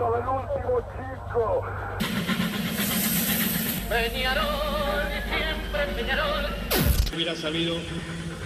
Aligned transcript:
momento 0.00 0.12
del 0.16 0.28
último 0.28 0.80
chico. 0.92 1.62
Peñarol, 3.88 4.44
siempre 5.28 5.86
Peñarol. 5.96 6.46
hubiera 7.14 7.34
sabido 7.34 7.76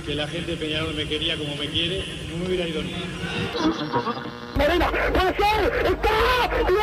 que 0.07 0.15
la 0.15 0.27
gente 0.27 0.53
de 0.53 0.57
Peñarol 0.57 0.95
me 0.95 1.07
quería 1.07 1.37
como 1.37 1.55
me 1.57 1.69
quiere, 1.69 2.05
no 2.31 2.37
me 2.39 2.47
hubiera 2.47 2.67
ido 2.67 2.83
ni. 2.83 2.95
Morena, 4.57 4.91
puede 4.91 5.35
ser, 5.37 5.87
está, 5.87 6.51
¡Seguro, 6.57 6.83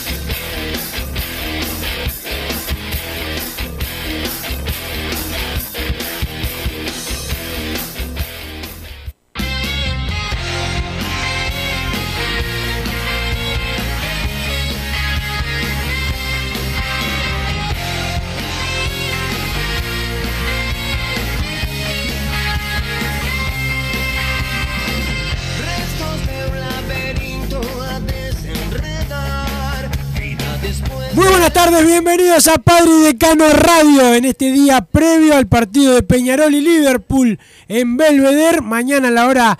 Bienvenidos 31.85 32.47
a 32.47 32.59
Padre 32.59 32.91
y 32.99 33.03
Decano 33.05 33.49
Radio 33.49 34.13
en 34.13 34.25
este 34.25 34.51
día 34.51 34.81
previo 34.81 35.35
al 35.35 35.47
partido 35.47 35.95
de 35.95 36.03
Peñarol 36.03 36.53
y 36.53 36.61
Liverpool 36.61 37.39
en 37.67 37.97
Belvedere. 37.97 38.61
Mañana 38.61 39.07
a 39.07 39.11
la 39.11 39.27
hora 39.27 39.59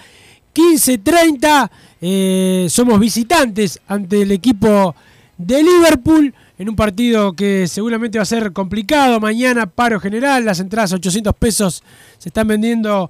15.30 0.54 1.70
eh, 2.00 2.68
somos 2.70 3.00
visitantes 3.00 3.80
ante 3.88 4.22
el 4.22 4.32
equipo 4.32 4.96
de 5.36 5.64
Liverpool 5.64 6.32
en 6.60 6.70
un 6.70 6.76
partido 6.76 7.34
que 7.34 7.68
seguramente 7.68 8.20
va 8.20 8.24
a 8.24 8.26
ser 8.26 8.54
complicado. 8.54 9.20
Mañana 9.20 9.66
paro 9.66 10.00
general, 10.00 10.46
las 10.46 10.60
entradas 10.60 10.94
a 10.94 10.98
800 10.98 11.36
pesos 11.36 11.84
se 12.20 12.30
están 12.30 12.48
vendiendo 12.48 13.10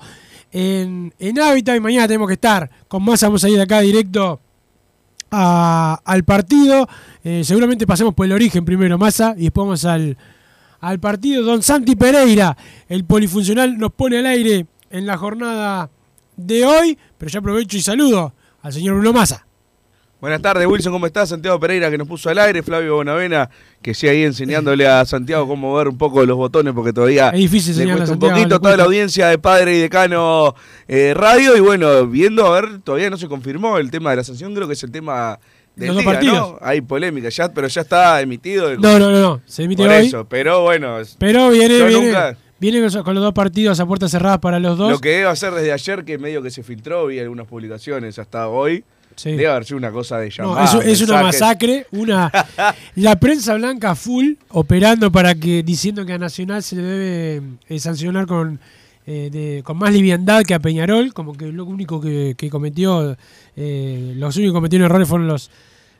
en, 0.53 1.13
en 1.19 1.39
Hábitat 1.39 1.75
y 1.75 1.81
mañana 1.81 2.07
tenemos 2.07 2.29
que 2.29 2.35
estar 2.35 2.69
con 2.87 3.03
más. 3.03 3.21
Vamos 3.21 3.43
a 3.43 3.49
ir 3.49 3.59
acá 3.59 3.81
directo 3.81 4.39
a- 5.31 5.99
al 6.05 6.23
partido. 6.23 6.87
Eh, 7.23 7.43
seguramente 7.43 7.87
pasemos 7.87 8.13
por 8.13 8.25
el 8.25 8.31
origen 8.33 8.63
primero, 8.65 8.97
Massa, 8.97 9.33
y 9.37 9.43
después 9.43 9.65
vamos 9.65 9.85
al, 9.85 10.17
al 10.79 10.99
partido. 10.99 11.43
Don 11.43 11.63
Santi 11.63 11.95
Pereira, 11.95 12.55
el 12.89 13.05
polifuncional, 13.05 13.77
nos 13.77 13.93
pone 13.93 14.19
al 14.19 14.25
aire 14.27 14.67
en 14.89 15.05
la 15.07 15.17
jornada 15.17 15.89
de 16.35 16.65
hoy. 16.65 16.97
Pero 17.17 17.31
ya 17.31 17.39
aprovecho 17.39 17.77
y 17.77 17.81
saludo 17.81 18.33
al 18.61 18.73
señor 18.73 18.95
Bruno 18.95 19.13
Massa. 19.13 19.45
Buenas 20.21 20.39
tardes, 20.39 20.67
Wilson, 20.67 20.93
¿cómo 20.93 21.07
estás? 21.07 21.29
Santiago 21.29 21.59
Pereira 21.59 21.89
que 21.89 21.97
nos 21.97 22.07
puso 22.07 22.29
al 22.29 22.37
aire, 22.37 22.61
Flavio 22.61 22.93
Bonavena 22.93 23.49
que 23.81 23.95
sigue 23.95 24.11
ahí 24.11 24.23
enseñándole 24.23 24.87
a 24.87 25.03
Santiago 25.03 25.47
cómo 25.47 25.71
mover 25.71 25.87
un 25.87 25.97
poco 25.97 26.23
los 26.27 26.37
botones 26.37 26.73
porque 26.75 26.93
todavía 26.93 27.29
Es 27.29 27.39
difícil 27.39 27.75
le 27.75 27.85
cuesta 27.85 28.01
un 28.03 28.07
Santiago, 28.07 28.35
poquito 28.35 28.59
toda 28.59 28.77
la 28.77 28.83
audiencia 28.83 29.27
de 29.29 29.39
Padre 29.39 29.77
y 29.77 29.79
Decano 29.81 30.53
eh, 30.87 31.15
Radio 31.15 31.57
y 31.57 31.59
bueno, 31.59 32.05
viendo, 32.05 32.45
a 32.45 32.61
ver, 32.61 32.81
todavía 32.83 33.09
no 33.09 33.17
se 33.17 33.27
confirmó 33.27 33.79
el 33.79 33.89
tema 33.89 34.11
de 34.11 34.17
la 34.17 34.23
sanción, 34.23 34.53
creo 34.53 34.67
que 34.67 34.73
es 34.73 34.83
el 34.83 34.91
tema 34.91 35.39
del 35.75 35.95
día, 35.95 36.05
partidos. 36.05 36.51
¿no? 36.51 36.57
Hay 36.61 36.81
polémica 36.81 37.29
ya, 37.29 37.51
pero 37.51 37.67
ya 37.67 37.81
está 37.81 38.21
emitido. 38.21 38.69
el- 38.69 38.79
No, 38.79 38.99
no, 38.99 39.09
no, 39.09 39.19
no. 39.19 39.41
Se 39.47 39.63
emite 39.63 39.81
por 39.81 39.91
hoy. 39.91 40.05
eso, 40.05 40.25
pero 40.29 40.61
bueno, 40.61 40.97
Pero 41.17 41.49
viene, 41.49 41.79
Yo 41.79 41.87
viene, 41.87 42.05
nunca- 42.05 42.37
viene 42.59 42.87
con, 43.03 43.15
los 43.15 43.23
dos 43.23 43.33
partidos 43.33 43.79
a 43.79 43.87
puertas 43.87 44.11
cerradas 44.11 44.37
para 44.37 44.59
los 44.59 44.77
dos. 44.77 44.91
lo 44.91 44.99
que 44.99 45.09
debe 45.09 45.29
hacer 45.29 45.51
desde 45.55 45.71
ayer, 45.71 46.05
que 46.05 46.19
medio 46.19 46.43
que 46.43 46.51
se 46.51 46.61
filtró, 46.61 47.07
vi 47.07 47.17
algunas 47.17 47.47
publicaciones 47.47 48.19
hasta 48.19 48.47
hoy, 48.49 48.83
Sí. 49.15 49.31
debe 49.31 49.47
haber 49.47 49.65
sido 49.65 49.77
una 49.77 49.91
cosa 49.91 50.17
de 50.19 50.29
No, 50.39 50.55
llamar. 50.55 50.85
es, 50.87 51.01
es 51.01 51.09
una 51.09 51.21
masacre, 51.23 51.85
una 51.91 52.31
la 52.95 53.15
prensa 53.19 53.53
blanca 53.55 53.95
full 53.95 54.33
operando 54.49 55.11
para 55.11 55.35
que 55.35 55.63
diciendo 55.63 56.05
que 56.05 56.13
a 56.13 56.17
Nacional 56.17 56.63
se 56.63 56.75
le 56.75 56.81
debe 56.81 57.41
eh, 57.69 57.79
sancionar 57.79 58.25
con 58.25 58.59
eh, 59.07 59.29
de- 59.31 59.63
con 59.63 59.77
más 59.77 59.91
liviandad 59.91 60.43
que 60.43 60.53
a 60.53 60.59
Peñarol, 60.59 61.13
como 61.13 61.33
que 61.33 61.47
lo 61.51 61.65
único 61.65 61.99
que, 61.99 62.35
que 62.37 62.49
cometió 62.49 63.17
eh, 63.55 64.13
los 64.15 64.35
únicos 64.37 64.53
que 64.53 64.57
cometieron 64.57 64.85
errores 64.85 65.07
fueron 65.07 65.27
los 65.27 65.49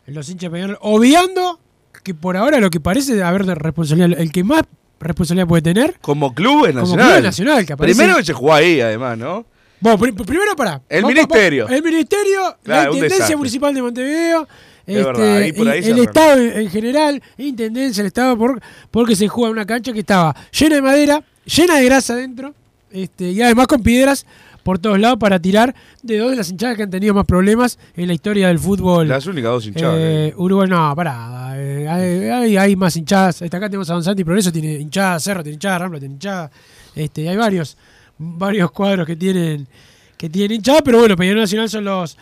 los 0.07 0.27
hinchas 0.29 0.51
de 0.51 0.55
Peñarol, 0.57 0.77
obviando 0.81 1.59
que 2.03 2.13
por 2.13 2.37
ahora 2.37 2.59
lo 2.59 2.69
que 2.69 2.79
parece 2.79 3.21
haber 3.23 3.45
de 3.45 3.55
responsabilidad, 3.55 4.19
el 4.19 4.31
que 4.31 4.43
más 4.43 4.63
responsabilidad 4.99 5.47
puede 5.47 5.61
tener 5.61 5.95
Como 6.01 6.33
club 6.33 6.65
es 6.65 6.71
como 6.73 6.81
nacional. 6.83 7.11
club 7.13 7.23
nacional, 7.23 7.65
que 7.65 7.73
aparece 7.73 7.97
Primero 7.97 8.17
que 8.17 8.23
se 8.25 8.33
jugó 8.33 8.53
ahí, 8.53 8.81
además, 8.81 9.17
¿no? 9.17 9.45
Bueno, 9.81 9.97
pri- 9.97 10.11
primero 10.13 10.55
para. 10.55 10.81
El 10.87 11.05
ministerio. 11.05 11.67
El 11.67 11.83
ministerio, 11.83 12.55
Claro, 12.63 12.91
la 12.91 12.97
Intendencia. 12.97 13.35
Municipal 13.37 13.73
de 13.73 13.81
Montevideo, 13.81 14.47
Es 14.85 14.95
este, 14.97 15.03
verdad, 15.03 15.37
ahí 15.37 15.51
por 15.53 15.67
ahí 15.69 15.83
se 15.83 15.91
el. 15.91 15.99
Estado 15.99 16.39
en, 16.41 16.57
en 16.61 16.69
general, 16.69 17.21
Intendencia, 17.37 18.01
el 18.01 18.07
Estado, 18.07 18.37
por, 18.37 18.61
porque 18.91 19.15
se 19.15 19.27
juega 19.27 19.51
una 19.51 19.65
cancha 19.65 19.91
que 19.91 19.99
estaba 19.99 20.35
llena 20.51 20.75
de 20.75 20.81
madera, 20.81 21.23
llena 21.45 21.77
de 21.77 21.85
grasa 21.85 22.13
adentro, 22.13 22.53
este, 22.91 23.31
y 23.31 23.41
además 23.41 23.67
con 23.67 23.81
piedras 23.81 24.25
por 24.63 24.77
todos 24.77 24.99
lados 24.99 25.17
para 25.17 25.39
tirar 25.39 25.73
de 26.03 26.19
dos 26.19 26.29
de 26.29 26.35
las 26.37 26.49
hinchadas 26.51 26.77
que 26.77 26.83
han 26.83 26.89
tenido 26.91 27.15
más 27.15 27.25
problemas 27.25 27.79
en 27.95 28.05
la 28.05 28.13
historia 28.13 28.49
del 28.49 28.59
fútbol. 28.59 29.07
Las 29.07 29.25
únicas 29.25 29.49
dos 29.51 29.65
hinchadas. 29.65 29.95
Eh, 29.97 30.33
Uruguay, 30.37 30.69
no, 30.69 30.93
pará. 30.95 31.53
eh, 31.57 32.57
hay, 32.59 32.75
más 32.75 32.95
hinchadas. 32.95 33.41
Hasta 33.41 33.57
acá 33.57 33.67
tenemos 33.67 33.89
a 33.89 33.93
Don 33.93 34.03
Santi 34.03 34.23
Progreso, 34.23 34.51
tiene 34.51 34.73
hinchada, 34.73 35.19
Cerro 35.19 35.41
tiene 35.41 35.55
hinchada, 35.55 35.79
Rampla 35.79 35.99
tiene 35.99 36.13
hinchada. 36.13 36.51
Este, 36.93 37.27
hay 37.27 37.37
varios, 37.37 37.75
varios 38.21 38.71
cuadros 38.71 39.07
que 39.07 39.15
tienen, 39.15 39.67
que 40.17 40.29
tienen 40.29 40.57
hinchada, 40.57 40.81
pero 40.81 40.99
bueno, 40.99 41.15
Peñarol 41.15 41.41
Nacional 41.41 41.69
son 41.69 41.83
los, 41.83 42.17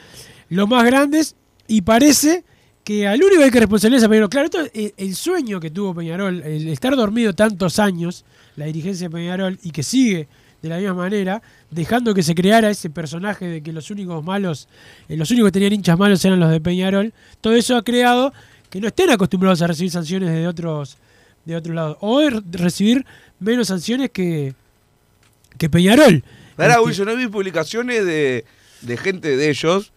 los 0.49 0.67
más 0.67 0.85
grandes 0.85 1.35
y 1.67 1.81
parece 1.81 2.43
que 2.83 3.05
al 3.07 3.21
único 3.21 3.39
que 3.39 3.43
hay 3.45 3.51
que 3.51 3.59
responsabilizar 3.59 4.07
a 4.07 4.09
Peñarol. 4.09 4.29
Claro, 4.29 4.45
esto 4.45 4.59
es 4.73 4.93
el 4.95 5.15
sueño 5.15 5.59
que 5.59 5.69
tuvo 5.69 5.93
Peñarol, 5.93 6.41
el 6.41 6.69
estar 6.69 6.95
dormido 6.95 7.33
tantos 7.33 7.77
años, 7.79 8.23
la 8.55 8.65
dirigencia 8.65 9.09
de 9.09 9.13
Peñarol, 9.13 9.59
y 9.61 9.71
que 9.71 9.83
sigue 9.83 10.27
de 10.61 10.69
la 10.69 10.77
misma 10.77 10.93
manera, 10.93 11.41
dejando 11.69 12.13
que 12.13 12.23
se 12.23 12.35
creara 12.35 12.69
ese 12.69 12.89
personaje 12.89 13.47
de 13.47 13.61
que 13.61 13.71
los 13.71 13.91
únicos 13.91 14.23
malos, 14.23 14.67
eh, 15.07 15.15
los 15.15 15.29
únicos 15.31 15.49
que 15.49 15.53
tenían 15.53 15.73
hinchas 15.73 15.97
malos 15.97 16.23
eran 16.25 16.39
los 16.39 16.49
de 16.49 16.59
Peñarol. 16.59 17.13
Todo 17.41 17.53
eso 17.53 17.77
ha 17.77 17.83
creado 17.83 18.33
que 18.69 18.81
no 18.81 18.87
estén 18.87 19.09
acostumbrados 19.09 19.61
a 19.61 19.67
recibir 19.67 19.91
sanciones 19.91 20.31
de 20.31 20.47
otros 20.47 20.97
de 21.45 21.55
otro 21.55 21.73
lado 21.73 21.97
o 22.01 22.21
recibir 22.51 23.05
menos 23.39 23.67
sanciones 23.67 24.11
que 24.11 24.53
que 25.59 25.69
Peñarol. 25.69 26.23
Pará, 26.55 26.73
Este, 26.75 26.85
Wilson, 26.85 27.05
no 27.05 27.15
vi 27.15 27.27
publicaciones 27.27 28.03
de, 28.05 28.45
de 28.81 28.97
gente 28.97 29.37
de 29.37 29.49
ellos 29.49 29.93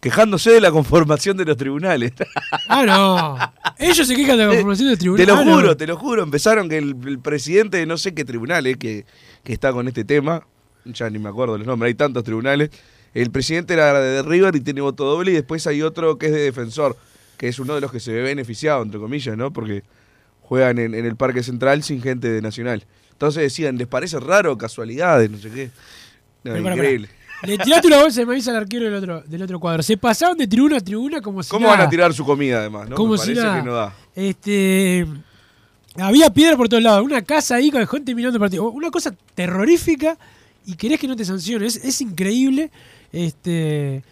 quejándose 0.00 0.50
de 0.52 0.60
la 0.60 0.70
conformación 0.70 1.36
de 1.36 1.44
los 1.44 1.56
tribunales. 1.56 2.12
Ah, 2.68 2.84
no. 2.84 3.38
Ellos 3.78 4.06
se 4.06 4.14
quejan 4.16 4.36
de 4.38 4.44
la 4.44 4.50
conformación 4.50 4.88
del 4.88 4.98
tribunal. 4.98 5.24
te 5.26 5.32
lo 5.32 5.44
no. 5.44 5.54
juro, 5.54 5.76
te 5.76 5.86
lo 5.86 5.96
juro. 5.96 6.22
Empezaron 6.22 6.68
que 6.68 6.78
el, 6.78 6.96
el 7.06 7.18
presidente 7.20 7.76
de 7.78 7.86
no 7.86 7.96
sé 7.96 8.12
qué 8.12 8.24
tribunal 8.24 8.64
que, 8.76 9.06
que 9.44 9.52
está 9.52 9.72
con 9.72 9.86
este 9.88 10.04
tema, 10.04 10.44
ya 10.84 11.08
ni 11.10 11.18
me 11.18 11.28
acuerdo 11.28 11.56
los 11.58 11.66
nombres, 11.66 11.90
hay 11.90 11.94
tantos 11.94 12.24
tribunales. 12.24 12.70
El 13.14 13.30
presidente 13.30 13.74
era 13.74 13.98
de 14.00 14.22
River 14.22 14.56
y 14.56 14.60
tiene 14.60 14.80
voto 14.80 15.04
doble 15.04 15.30
y 15.30 15.34
después 15.34 15.66
hay 15.66 15.80
otro 15.82 16.18
que 16.18 16.26
es 16.26 16.32
de 16.32 16.40
defensor, 16.40 16.96
que 17.38 17.48
es 17.48 17.58
uno 17.58 17.74
de 17.76 17.80
los 17.80 17.90
que 17.92 18.00
se 18.00 18.12
ve 18.12 18.22
beneficiado, 18.22 18.82
entre 18.82 18.98
comillas, 19.00 19.36
¿no? 19.36 19.52
Porque 19.52 19.84
juegan 20.42 20.78
en, 20.78 20.94
en 20.94 21.06
el 21.06 21.16
Parque 21.16 21.42
Central 21.42 21.82
sin 21.82 22.02
gente 22.02 22.28
de 22.28 22.42
Nacional. 22.42 22.84
Entonces 23.16 23.42
decían, 23.44 23.78
¿les 23.78 23.86
parece 23.86 24.20
raro? 24.20 24.58
Casualidades, 24.58 25.30
no 25.30 25.38
sé 25.38 25.50
qué. 25.50 25.64
No, 26.44 26.52
Pero, 26.52 26.62
pará, 26.62 26.76
increíble. 26.76 27.08
Le 27.44 27.58
tiraste 27.58 27.86
una 27.88 28.02
bolsa 28.02 28.20
de 28.20 28.26
maíz 28.26 28.46
al 28.48 28.56
arquero 28.56 28.84
del 28.84 28.94
otro, 28.94 29.22
del 29.26 29.42
otro 29.42 29.58
cuadro. 29.58 29.82
Se 29.82 29.96
pasaron 29.96 30.36
de 30.38 30.46
tribuna 30.46 30.76
a 30.76 30.80
tribuna 30.80 31.20
como 31.20 31.42
si 31.42 31.50
¿Cómo 31.50 31.66
nada. 31.66 31.78
van 31.78 31.86
a 31.86 31.90
tirar 31.90 32.12
su 32.14 32.24
comida 32.24 32.58
además? 32.58 32.88
¿no? 32.90 32.96
Como 32.96 33.12
Me 33.12 33.18
si 33.18 33.24
parece 33.28 33.42
nada. 33.42 33.56
que 33.60 33.66
no 33.66 33.74
da. 33.74 33.94
Este. 34.14 35.06
Había 35.98 36.28
piedra 36.30 36.56
por 36.58 36.68
todos 36.68 36.82
lados. 36.82 37.04
Una 37.04 37.22
casa 37.22 37.54
ahí 37.56 37.70
con 37.70 37.86
gente 37.86 38.14
mirando 38.14 38.36
el 38.36 38.40
partido. 38.40 38.70
Una 38.70 38.90
cosa 38.90 39.14
terrorífica 39.34 40.18
y 40.66 40.74
querés 40.74 41.00
que 41.00 41.08
no 41.08 41.16
te 41.16 41.24
sancionen. 41.24 41.68
Es, 41.68 41.76
es 41.76 42.00
increíble 42.02 42.70
este, 43.12 44.02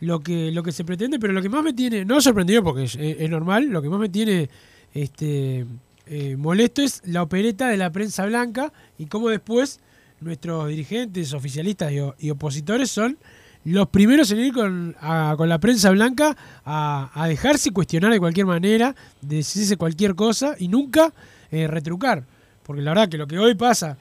lo, 0.00 0.20
que, 0.20 0.50
lo 0.52 0.62
que 0.62 0.72
se 0.72 0.84
pretende, 0.84 1.18
pero 1.18 1.32
lo 1.34 1.42
que 1.42 1.48
más 1.50 1.62
me 1.62 1.74
tiene. 1.74 2.04
No 2.04 2.20
sorprendido 2.20 2.62
porque 2.64 2.84
es, 2.84 2.96
es 2.96 3.28
normal. 3.30 3.66
Lo 3.66 3.82
que 3.82 3.88
más 3.90 4.00
me 4.00 4.08
tiene 4.08 4.48
este, 4.94 5.66
eh, 6.06 6.36
molesto 6.36 6.82
es 6.82 7.02
la 7.04 7.22
opereta 7.22 7.68
de 7.68 7.76
la 7.76 7.90
prensa 7.90 8.26
blanca 8.26 8.72
y 8.98 9.06
cómo 9.06 9.30
después 9.30 9.80
nuestros 10.20 10.68
dirigentes, 10.68 11.32
oficialistas 11.32 11.92
y, 12.18 12.30
opositores 12.30 12.90
son 12.90 13.18
los 13.64 13.88
primeros 13.88 14.30
en 14.30 14.40
ir 14.40 14.52
con, 14.52 14.94
con 15.36 15.48
la 15.48 15.58
prensa 15.58 15.90
blanca 15.90 16.36
a, 16.64 17.26
dejarse 17.28 17.70
cuestionar 17.70 18.12
de 18.12 18.20
cualquier 18.20 18.46
manera, 18.46 18.94
de 19.22 19.36
decirse 19.36 19.76
cualquier 19.76 20.14
cosa 20.14 20.54
y 20.58 20.68
nunca 20.68 21.12
eh, 21.50 21.66
retrucar. 21.66 22.24
Porque 22.62 22.82
la 22.82 22.90
verdad 22.90 23.08
que 23.08 23.18
lo 23.18 23.26
que 23.26 23.38
hoy 23.38 23.54
pasa 23.54 23.96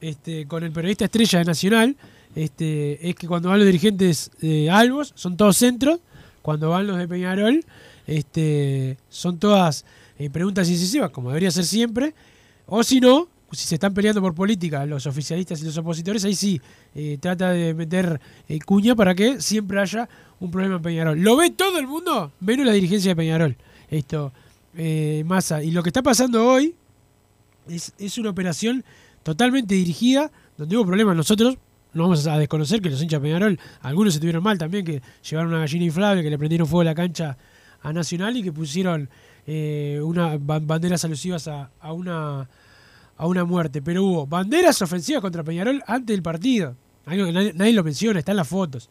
este, 0.00 0.46
con 0.46 0.62
el 0.62 0.70
periodista 0.70 1.06
estrella 1.06 1.40
de 1.40 1.44
Nacional 1.44 1.96
este, 2.36 3.08
es 3.08 3.16
que 3.16 3.26
cuando 3.26 3.48
van 3.48 3.58
los 3.58 3.66
dirigentes 3.66 4.30
de 4.40 4.70
Albos 4.70 5.12
son 5.16 5.36
todos 5.36 5.56
centros, 5.56 5.98
cuando 6.42 6.70
van 6.70 6.86
los 6.86 6.98
de 6.98 7.08
Peñarol 7.08 7.64
este, 8.06 8.96
son 9.08 9.38
todas 9.38 9.84
preguntas 10.32 10.68
incisivas, 10.68 11.10
como 11.10 11.28
debería 11.28 11.50
ser 11.50 11.64
siempre, 11.64 12.14
o 12.66 12.82
si 12.82 13.00
no, 13.00 13.28
si 13.52 13.66
se 13.66 13.76
están 13.76 13.94
peleando 13.94 14.20
por 14.20 14.34
política 14.34 14.84
los 14.84 15.06
oficialistas 15.06 15.60
y 15.62 15.64
los 15.64 15.76
opositores, 15.78 16.24
ahí 16.24 16.34
sí 16.34 16.60
eh, 16.94 17.18
trata 17.20 17.50
de 17.50 17.72
meter 17.72 18.20
eh, 18.48 18.58
cuña 18.60 18.94
para 18.94 19.14
que 19.14 19.40
siempre 19.40 19.80
haya 19.80 20.08
un 20.40 20.50
problema 20.50 20.76
en 20.76 20.82
Peñarol. 20.82 21.18
Lo 21.18 21.36
ve 21.36 21.50
todo 21.50 21.78
el 21.78 21.86
mundo, 21.86 22.32
menos 22.40 22.66
la 22.66 22.72
dirigencia 22.72 23.12
de 23.12 23.16
Peñarol. 23.16 23.56
Esto, 23.88 24.32
eh, 24.76 25.22
Massa. 25.26 25.62
Y 25.62 25.70
lo 25.70 25.82
que 25.82 25.88
está 25.88 26.02
pasando 26.02 26.46
hoy 26.46 26.74
es, 27.68 27.94
es 27.98 28.18
una 28.18 28.30
operación 28.30 28.84
totalmente 29.22 29.74
dirigida, 29.74 30.30
donde 30.56 30.76
hubo 30.76 30.86
problemas 30.86 31.16
nosotros. 31.16 31.56
No 31.94 32.02
vamos 32.02 32.26
a 32.26 32.36
desconocer 32.38 32.82
que 32.82 32.90
los 32.90 33.00
hinchas 33.00 33.22
de 33.22 33.28
Peñarol, 33.28 33.58
algunos 33.80 34.12
se 34.12 34.20
tuvieron 34.20 34.42
mal 34.42 34.58
también, 34.58 34.84
que 34.84 35.00
llevaron 35.28 35.52
una 35.52 35.60
gallina 35.60 35.86
inflable, 35.86 36.22
que 36.22 36.30
le 36.30 36.38
prendieron 36.38 36.68
fuego 36.68 36.82
a 36.82 36.84
la 36.84 36.94
cancha 36.94 37.38
a 37.80 37.92
Nacional 37.92 38.36
y 38.36 38.42
que 38.42 38.52
pusieron 38.52 39.08
eh, 39.48 39.98
una 40.04 40.36
ba- 40.38 40.60
banderas 40.60 41.04
alusivas 41.04 41.48
a, 41.48 41.70
a 41.80 41.92
una 41.92 42.48
a 43.16 43.26
una 43.26 43.44
muerte. 43.44 43.82
Pero 43.82 44.04
hubo 44.04 44.26
banderas 44.26 44.80
ofensivas 44.82 45.20
contra 45.22 45.42
Peñarol 45.42 45.82
antes 45.86 46.14
del 46.14 46.22
partido. 46.22 46.76
Algo 47.06 47.32
nadie, 47.32 47.52
nadie 47.54 47.72
lo 47.72 47.82
menciona, 47.82 48.18
están 48.20 48.36
las 48.36 48.46
fotos. 48.46 48.88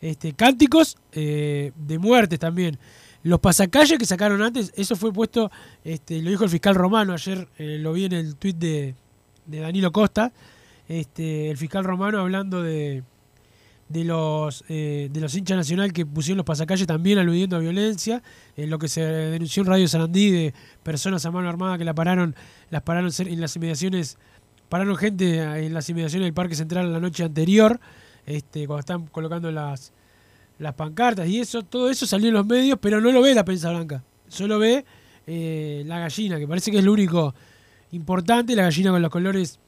Este, 0.00 0.32
cánticos 0.32 0.96
eh, 1.12 1.72
de 1.76 1.98
muertes 1.98 2.38
también. 2.38 2.78
Los 3.22 3.40
pasacalles 3.40 3.98
que 3.98 4.06
sacaron 4.06 4.40
antes, 4.42 4.72
eso 4.76 4.96
fue 4.96 5.12
puesto, 5.12 5.50
este, 5.84 6.22
lo 6.22 6.30
dijo 6.30 6.44
el 6.44 6.50
fiscal 6.50 6.74
romano, 6.74 7.12
ayer 7.12 7.48
eh, 7.58 7.76
lo 7.78 7.92
vi 7.92 8.04
en 8.06 8.12
el 8.12 8.36
tuit 8.36 8.56
de, 8.56 8.94
de 9.44 9.58
Danilo 9.60 9.90
Costa, 9.90 10.32
este, 10.88 11.50
el 11.50 11.56
fiscal 11.56 11.82
romano 11.84 12.20
hablando 12.20 12.62
de, 12.62 13.02
de 13.88 14.04
los 14.04 14.64
eh, 14.68 15.08
de 15.10 15.20
los 15.20 15.34
hinchas 15.34 15.56
nacional 15.56 15.92
que 15.92 16.04
pusieron 16.04 16.36
los 16.36 16.46
pasacalles 16.46 16.86
también 16.86 17.18
aludiendo 17.18 17.56
a 17.56 17.58
violencia, 17.58 18.22
en 18.56 18.70
lo 18.70 18.78
que 18.78 18.88
se 18.88 19.02
denunció 19.02 19.62
en 19.62 19.66
Radio 19.68 19.88
Sarandí 19.88 20.30
de 20.30 20.54
personas 20.82 21.24
a 21.24 21.30
mano 21.30 21.48
armada 21.48 21.78
que 21.78 21.84
la 21.84 21.94
pararon, 21.94 22.34
las 22.70 22.82
pararon 22.82 23.10
en 23.18 23.40
las 23.40 23.56
inmediaciones, 23.56 24.18
pararon 24.68 24.96
gente 24.96 25.38
en 25.64 25.72
las 25.72 25.88
inmediaciones 25.88 26.26
del 26.26 26.34
Parque 26.34 26.54
Central 26.54 26.92
la 26.92 27.00
noche 27.00 27.24
anterior, 27.24 27.80
este, 28.26 28.66
cuando 28.66 28.80
están 28.80 29.06
colocando 29.06 29.50
las, 29.50 29.92
las 30.58 30.74
pancartas 30.74 31.26
y 31.28 31.40
eso, 31.40 31.62
todo 31.62 31.90
eso 31.90 32.06
salió 32.06 32.28
en 32.28 32.34
los 32.34 32.46
medios, 32.46 32.78
pero 32.80 33.00
no 33.00 33.10
lo 33.10 33.22
ve 33.22 33.34
la 33.34 33.44
prensa 33.44 33.70
blanca, 33.70 34.04
solo 34.28 34.58
ve 34.58 34.84
eh, 35.26 35.82
la 35.86 35.98
gallina, 35.98 36.38
que 36.38 36.46
parece 36.46 36.70
que 36.70 36.78
es 36.78 36.84
lo 36.84 36.92
único 36.92 37.34
importante, 37.92 38.54
la 38.54 38.64
gallina 38.64 38.90
con 38.90 39.00
los 39.00 39.10
colores 39.10 39.58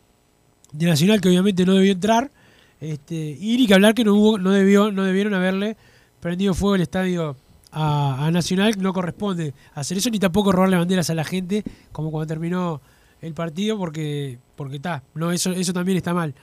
de 0.73 0.87
Nacional, 0.87 1.20
que 1.20 1.28
obviamente 1.28 1.64
no 1.64 1.75
debió 1.75 1.93
entrar, 1.93 2.31
este, 2.80 3.36
y 3.38 3.56
ni 3.56 3.66
que 3.66 3.74
hablar 3.74 3.94
que 3.94 4.04
no 4.04 4.14
hubo, 4.14 4.38
no 4.38 4.50
debió, 4.50 4.90
no 4.90 5.04
debieron 5.04 5.34
haberle 5.34 5.76
prendido 6.20 6.54
fuego 6.54 6.76
el 6.76 6.82
estadio 6.82 7.36
a, 7.72 8.30
Nacional, 8.32 8.74
no 8.78 8.92
corresponde 8.92 9.54
hacer 9.74 9.98
eso, 9.98 10.10
ni 10.10 10.18
tampoco 10.18 10.52
robarle 10.52 10.76
banderas 10.76 11.10
a 11.10 11.14
la 11.14 11.24
gente, 11.24 11.62
como 11.92 12.10
cuando 12.10 12.26
terminó 12.26 12.80
el 13.20 13.34
partido, 13.34 13.78
porque, 13.78 14.38
está, 14.72 15.02
eso, 15.32 15.72
también 15.72 15.98
está 15.98 16.14
mal. 16.14 16.34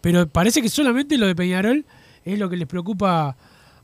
Pero 0.00 0.28
parece 0.28 0.60
que 0.60 0.68
solamente 0.68 1.16
lo 1.16 1.26
de 1.26 1.34
Peñarol 1.34 1.84
es 2.24 2.38
lo 2.38 2.50
que 2.50 2.56
les 2.56 2.66
preocupa 2.66 3.36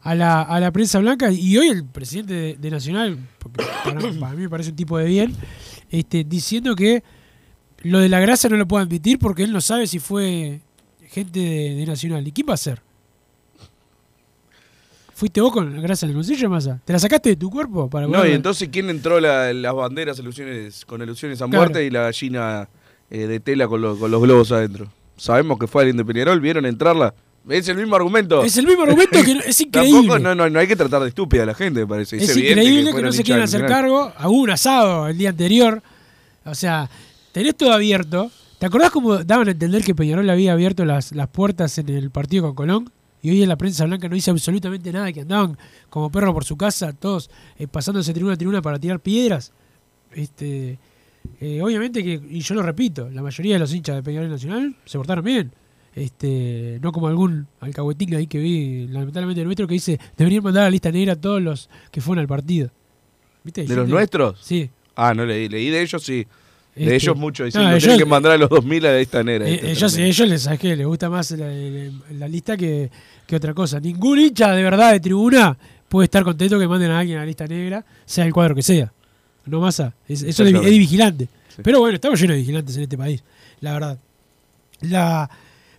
a 0.03 0.15
la, 0.15 0.71
prensa 0.73 0.99
blanca, 0.99 1.31
y 1.31 1.57
hoy 1.57 1.69
el 1.69 1.85
presidente 1.85 2.57
de, 2.59 2.71
Nacional, 2.71 3.19
porque 3.39 3.65
para 4.19 4.35
mí 4.35 4.43
me 4.43 4.49
parece 4.49 4.71
un 4.71 4.77
tipo 4.77 4.99
de 4.99 5.07
bien, 5.07 5.35
este, 5.91 6.25
diciendo 6.25 6.75
que 6.75 7.03
lo 7.83 7.99
de 7.99 8.09
la 8.09 8.21
grasa 8.21 8.49
no 8.49 8.57
lo 8.57 8.69
puede 8.69 8.85
admitir 8.85 9.19
porque 9.19 9.43
él 9.43 9.53
no 9.53 9.61
sabe 9.61 9.87
si 9.87 9.99
fue 9.99 10.61
gente 11.11 11.39
de, 11.41 11.75
de 11.75 11.87
Nacional. 11.87 12.27
¿Y 12.27 12.33
quién 12.33 12.47
va 12.49 12.55
a 12.55 12.59
ser? 12.59 12.81
¿Fuiste 15.15 15.41
vos 15.43 15.53
con 15.53 15.75
la 15.77 15.83
grasa 15.83 16.07
en 16.07 16.11
el 16.11 16.17
bolsillo, 16.17 16.49
Massa? 16.49 16.81
¿Te 16.85 16.95
la 16.95 16.99
sacaste 16.99 17.31
de 17.31 17.37
tu 17.37 17.51
cuerpo? 17.51 17.91
para 17.91 18.07
No, 18.07 18.27
y 18.27 18.33
entonces, 18.33 18.71
¿quién 18.73 18.89
entró 18.89 19.21
la- 19.21 19.53
las 19.53 19.75
banderas 19.75 20.19
alusiones, 20.19 20.85
con 20.87 21.03
alusiones 21.03 21.43
a 21.43 21.47
Claro. 21.47 21.59
muerte 21.65 21.85
y 21.85 21.91
la 21.91 22.03
gallina 22.03 22.69
eh, 23.11 23.27
de 23.27 23.41
tela 23.41 23.69
con, 23.69 23.83
lo- 23.83 23.99
con 23.99 24.11
los 24.11 24.23
globos 24.23 24.51
adentro? 24.53 24.91
Sabemos 25.19 25.59
que 25.59 25.67
fue 25.67 25.83
alguien 25.83 25.99
de 25.99 26.05
Peñarol, 26.07 26.41
¿vieron 26.41 26.65
entrarla? 26.65 27.13
Es 27.49 27.69
el 27.69 27.77
mismo 27.77 27.97
argumento. 27.97 28.43
Es 28.43 28.57
el 28.57 28.67
mismo 28.67 28.85
argumento 28.85 29.23
que 29.23 29.33
es 29.47 29.61
increíble. 29.61 29.99
Tampoco, 30.09 30.19
no, 30.21 30.35
no, 30.35 30.49
no 30.49 30.59
hay 30.59 30.67
que 30.67 30.77
tratar 30.77 31.03
de 31.03 31.09
estúpida 31.09 31.43
a 31.43 31.47
la 31.47 31.55
gente, 31.55 31.81
me 31.81 31.87
parece. 31.87 32.17
es 32.17 32.35
increíble 32.37 32.95
que, 32.95 33.03
no 33.03 33.13
se 33.13 33.23
quieran 33.23 33.45
hacer 33.45 33.67
cargo. 33.67 34.13
Hubo 34.25 34.31
un 34.43 34.51
asado 34.51 35.07
el 35.09 35.19
día 35.19 35.31
anterior. 35.31 35.83
O 36.47 36.55
sea, 36.55 36.89
tenés 37.33 37.57
todo 37.57 37.73
abierto. 37.75 38.31
¿Te 38.61 38.67
acordás 38.67 38.91
cómo 38.91 39.17
daban 39.25 39.49
a 39.49 39.53
entender 39.53 39.83
que 39.83 39.95
Peñarol 39.95 40.29
había 40.29 40.53
abierto 40.53 40.85
las, 40.85 41.13
las 41.13 41.29
puertas 41.29 41.79
en 41.79 41.89
el 41.89 42.11
partido 42.11 42.43
con 42.45 42.55
Colón? 42.55 42.91
Y 43.23 43.31
hoy 43.31 43.43
en 43.43 43.49
la 43.49 43.57
prensa 43.57 43.87
blanca 43.87 44.07
no 44.07 44.15
dice 44.15 44.31
absolutamente 44.31 44.93
nada, 44.93 45.11
que 45.15 45.23
andaban 45.23 45.57
como 45.89 46.13
perros 46.13 46.35
por 46.35 46.45
su 46.45 46.59
casa, 46.59 46.93
todos 46.93 47.31
eh, 47.59 47.67
pasándose 47.67 48.13
tribuna 48.13 48.35
a 48.35 48.37
tribuna 48.37 48.61
para 48.61 48.79
tirar 48.79 49.01
piedras. 49.01 49.53
Este, 50.13 50.79
eh, 51.41 51.63
obviamente 51.63 52.05
que, 52.05 52.21
y 52.29 52.41
yo 52.41 52.55
lo 52.55 52.63
repito, 52.63 53.09
la 53.09 53.23
mayoría 53.23 53.55
de 53.55 53.61
los 53.61 53.73
hinchas 53.75 53.97
de 53.97 54.03
Peñarol 54.03 54.29
Nacional 54.29 54.77
se 54.85 54.99
portaron 54.99 55.25
bien. 55.25 55.53
Este, 55.95 56.79
no 56.83 56.93
como 56.93 57.09
algún 57.09 57.47
alcahuetín 57.61 58.15
ahí 58.15 58.27
que 58.27 58.39
vi, 58.41 58.87
lamentablemente 58.89 59.43
nuestro, 59.43 59.67
que 59.67 59.75
dice 59.75 59.99
deberían 60.19 60.45
mandar 60.45 60.65
a 60.65 60.67
la 60.67 60.71
lista 60.71 60.93
negra 60.93 61.15
a 61.15 61.17
todos 61.17 61.41
los 61.41 61.71
que 61.91 62.03
fueron 62.03 62.21
al 62.21 62.29
partido. 62.29 62.71
¿Viste? 63.43 63.63
¿De 63.63 63.69
Yo 63.69 63.77
los 63.77 63.87
te- 63.87 63.91
nuestros? 63.93 64.39
Sí. 64.43 64.69
Ah, 64.97 65.15
no 65.15 65.25
leí. 65.25 65.49
Leí 65.49 65.71
de 65.71 65.81
ellos, 65.81 66.03
sí. 66.03 66.27
De 66.85 66.97
Este, 66.97 66.97
ellos 67.07 67.17
mucho. 67.17 67.43
no, 67.43 67.47
Diciendo 67.47 67.71
ellos- 67.71 67.83
tienen 67.83 67.99
que 67.99 68.05
mandar 68.07 68.33
a 68.33 68.39
los 68.39 68.49
2000 68.49 68.87
a 68.87 68.93
la 68.93 68.99
lista 68.99 69.23
negra. 69.23 69.47
Eh, 69.49 69.55
Este, 69.55 69.71
ellos, 69.73 69.97
ellos 69.99 70.29
les, 70.29 70.43
¿sabes 70.43 70.59
qué? 70.61 70.77
les 70.77 70.87
gusta 70.87 71.09
más 71.11 71.31
la, 71.33 71.47
la- 71.49 71.91
la 72.19 72.29
lista 72.29 72.57
que, 72.57 72.91
que 73.27 73.37
otra 73.37 73.53
cosa. 73.55 73.79
Ningún 73.81 74.19
hincha 74.19 74.53
de 74.55 74.63
verdad 74.63 74.93
de 74.93 75.01
tribuna 75.01 75.57
puede 75.89 76.05
estar 76.05 76.23
contento 76.25 76.59
que 76.59 76.67
manden 76.69 76.91
a 76.91 76.99
alguien 77.01 77.19
a 77.19 77.21
la 77.21 77.27
lista 77.27 77.47
negra, 77.47 77.85
sea 78.07 78.25
el 78.25 78.33
cuadro 78.33 78.55
que 78.55 78.63
sea. 78.63 78.93
No 79.47 79.61
masa. 79.61 79.93
Es- 80.09 80.23
eso 80.23 80.45
es, 80.45 80.53
de- 80.53 80.59
es 80.59 80.65
de 80.65 80.79
vigilante. 80.79 81.29
Pero 81.63 81.81
bueno, 81.81 81.95
estamos 81.97 82.19
llenos 82.21 82.35
de 82.35 82.41
vigilantes 82.41 82.77
en 82.77 82.83
este 82.85 82.97
país, 82.97 83.23
la 83.61 83.73
verdad. 83.75 83.99
La, 84.83 85.29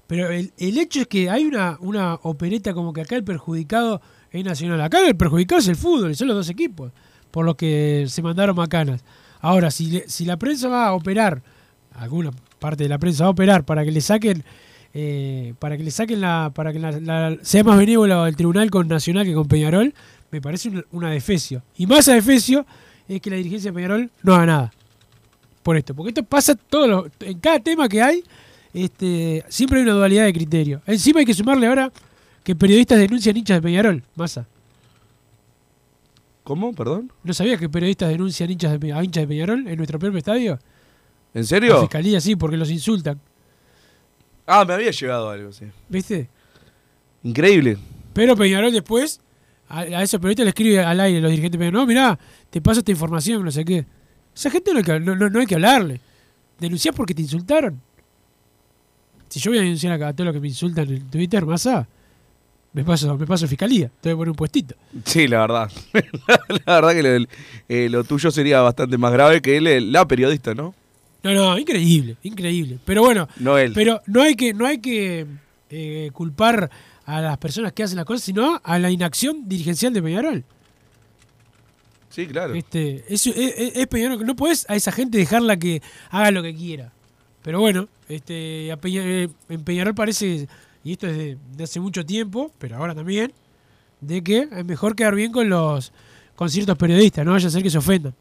pero 0.08 0.30
el, 0.30 0.52
el 0.58 0.78
hecho 0.78 1.02
es 1.02 1.08
que 1.08 1.30
hay 1.30 1.46
una, 1.46 1.78
una 1.80 2.16
opereta 2.16 2.74
como 2.74 2.94
que 2.94 3.02
acá 3.02 3.16
el 3.16 3.24
perjudicado 3.24 4.02
es 4.32 4.46
Nacional. 4.46 4.80
Acá 4.82 5.06
el 5.08 5.16
perjudicado 5.16 5.60
es 5.60 5.68
el 5.68 5.76
fútbol, 5.76 6.16
son 6.16 6.28
los 6.28 6.38
dos 6.38 6.50
equipos, 6.50 6.92
por 7.32 7.44
los 7.46 7.56
que 7.56 8.06
se 8.08 8.22
mandaron 8.22 8.56
macanas. 8.56 9.04
Ahora, 9.42 9.72
si, 9.72 10.04
si 10.08 10.26
la 10.26 10.38
prensa 10.38 10.68
va 10.70 10.88
a 10.88 10.94
operar, 10.94 11.42
alguna 11.96 12.32
parte 12.60 12.84
de 12.84 12.90
la 12.90 12.98
prensa 13.00 13.24
va 13.24 13.28
a 13.30 13.32
operar 13.32 13.64
para 13.66 13.84
que 13.84 13.92
le 13.92 14.02
saquen, 14.02 14.44
eh, 14.94 15.54
para 15.60 15.78
que 15.78 15.84
le 15.84 15.92
saquen 15.92 16.22
la, 16.22 16.52
para 16.54 16.72
que 16.72 16.80
la- 16.80 16.92
la- 17.00 17.38
sea 17.42 17.64
más 17.64 17.78
benévola 17.78 18.28
el 18.28 18.36
tribunal 18.36 18.70
con 18.70 18.88
Nacional 18.88 19.26
que 19.26 19.34
con 19.34 19.48
Peñarol, 19.48 19.94
me 20.32 20.42
parece 20.42 20.70
una, 20.70 20.84
una 20.92 21.10
defecio. 21.12 21.64
Y 21.78 21.88
más 21.88 22.08
a 22.08 22.14
defecio 22.14 22.66
es 23.08 23.20
que 23.20 23.30
la 23.30 23.36
dirigencia 23.38 23.72
de 23.72 23.76
Peñarol 23.76 24.10
no 24.24 24.36
haga 24.36 24.46
nada 24.46 24.74
por 25.64 25.76
esto. 25.76 25.94
Porque 25.96 26.10
esto 26.10 26.24
pasa 26.24 26.56
todos 26.56 26.88
los, 26.88 27.06
en 27.22 27.40
cada 27.40 27.60
tema 27.60 27.90
que 27.90 28.02
hay, 28.02 28.24
este, 28.74 29.44
siempre 29.50 29.80
hay 29.80 29.84
una 29.84 29.94
dualidad 29.94 30.26
de 30.26 30.34
criterio. 30.34 30.82
Encima 30.86 31.20
hay 31.20 31.26
que 31.26 31.34
sumarle 31.34 31.68
ahora 31.68 31.92
que 32.44 32.56
periodistas 32.56 33.00
denuncian 33.00 33.36
hinchas 33.38 33.58
de 33.58 33.62
Peñarol, 33.62 34.04
masa. 34.16 34.46
¿Cómo? 36.44 36.74
¿Perdón? 36.74 37.12
¿No 37.24 37.34
sabías 37.34 37.60
que 37.60 37.70
periodistas 37.70 38.10
denuncian 38.10 38.50
hinchas 38.50 38.80
de, 38.80 38.94
a 38.94 39.04
hinchas 39.04 39.24
de 39.24 39.28
Peñarol 39.28 39.68
en 39.68 39.78
nuestro 39.78 40.00
propio 40.00 40.18
estadio? 40.18 40.54
¿En 41.34 41.42
La 41.42 41.48
serio? 41.48 41.80
fiscalía 41.82 42.20
sí, 42.20 42.36
porque 42.36 42.58
los 42.58 42.70
insultan. 42.72 43.20
Ah, 44.48 44.66
me 44.66 44.74
había 44.74 44.92
llegado 44.92 45.30
algo, 45.30 45.52
sí. 45.54 45.66
¿Viste? 45.88 46.28
Increíble. 47.24 47.78
Pero 48.14 48.36
Peñarol 48.36 48.72
después, 48.74 49.22
a, 49.70 49.82
a 49.82 50.02
esos 50.04 50.20
periodistas 50.20 50.46
le 50.46 50.50
escribe 50.50 50.80
al 50.84 51.00
aire 51.00 51.22
los 51.22 51.30
dirigentes 51.30 51.60
de 51.60 51.66
Peñarol, 51.66 51.82
no, 51.82 51.88
mirá, 51.88 52.18
te 52.50 52.60
paso 52.60 52.80
esta 52.80 52.92
información, 52.92 53.46
no 53.46 53.52
sé 53.52 53.64
qué. 53.64 53.86
Esa 54.36 54.50
gente 54.50 54.72
no 54.72 54.80
hay 54.80 54.84
que, 54.84 55.00
no, 55.00 55.16
no- 55.16 55.30
no 55.30 55.40
hay 55.40 55.46
que 55.46 55.56
hablarle. 55.56 56.02
Denunciás 56.60 56.96
porque 56.96 57.14
te 57.14 57.22
insultaron. 57.22 57.80
Si 59.30 59.40
yo 59.40 59.52
voy 59.52 59.60
a 59.60 59.62
denunciar 59.62 59.94
acá 59.94 60.10
a 60.10 60.14
todos 60.14 60.26
los 60.26 60.34
que 60.34 60.42
me 60.42 60.48
insultan 60.50 60.90
en 60.90 61.10
Twitter, 61.10 61.46
masa, 61.46 61.88
me 62.74 62.84
paso, 62.86 63.18
me 63.18 63.26
paso 63.26 63.46
a 63.46 63.48
fiscalía, 63.48 63.90
te 64.02 64.10
voy 64.10 64.14
a 64.14 64.18
poner 64.18 64.30
un 64.32 64.36
puestito. 64.36 64.76
Sí, 65.06 65.28
la 65.28 65.40
verdad. 65.42 65.72
la 66.66 66.82
verdad 66.82 66.94
que 66.94 67.04
lo, 67.04 67.28
eh, 67.70 67.90
lo 67.90 68.04
tuyo 68.04 68.32
sería 68.32 68.62
bastante 68.62 68.98
más 68.98 69.12
grave 69.12 69.42
que 69.42 69.58
él, 69.58 69.92
la 69.92 70.08
periodista, 70.08 70.54
¿no? 70.54 70.74
No, 71.24 71.34
no, 71.34 71.58
increíble, 71.58 72.16
increíble. 72.24 72.80
Pero 72.86 73.04
bueno, 73.04 73.28
No 73.38 73.58
él. 73.58 73.74
pero 73.74 74.02
no 74.08 74.22
hay 74.24 74.36
que, 74.36 74.54
no 74.54 74.66
hay 74.66 74.80
que 74.80 75.28
eh, 75.70 76.10
culpar 76.14 76.70
a 77.06 77.22
las 77.22 77.38
personas 77.38 77.74
que 77.74 77.84
hacen 77.84 77.98
las 77.98 78.06
cosas, 78.06 78.24
sino 78.24 78.60
a 78.64 78.80
la 78.80 78.90
inacción 78.90 79.48
dirigencial 79.48 79.94
de 79.94 80.02
Peñarol. 80.02 80.44
Sí, 82.10 82.28
claro. 82.28 82.54
Este, 82.56 83.04
es, 83.08 83.26
es- 83.28 83.36
es- 83.76 83.88
Peñarol, 83.88 84.26
no 84.26 84.36
puedes 84.36 84.70
a 84.70 84.76
esa 84.76 84.92
gente 84.92 85.18
dejarla 85.18 85.58
que 85.58 85.82
haga 86.10 86.32
lo 86.32 86.44
que 86.44 86.54
quiera. 86.56 86.92
Pero 87.42 87.60
bueno, 87.60 87.88
este, 88.10 88.72
a 88.72 88.78
eh, 88.84 89.30
en 89.50 89.64
Peñarol 89.64 89.96
parece, 89.96 90.48
y 90.84 90.94
esto 90.94 91.08
es 91.08 91.38
de, 91.58 91.64
hace 91.64 91.80
mucho 91.80 92.06
tiempo, 92.06 92.52
pero 92.58 92.78
ahora 92.78 92.96
también, 92.96 93.32
de 94.00 94.24
que 94.24 94.48
es 94.52 94.66
mejor 94.66 94.96
quedar 94.96 95.16
bien 95.16 95.32
con 95.32 95.50
los 95.50 95.92
con 96.36 96.50
ciertos 96.50 96.78
periodistas, 96.78 97.24
no 97.24 97.34
vaya 97.34 97.48
a 97.48 97.52
ser 97.52 97.62
que 97.62 97.70
se 97.70 97.78
ofendan. 97.78 98.16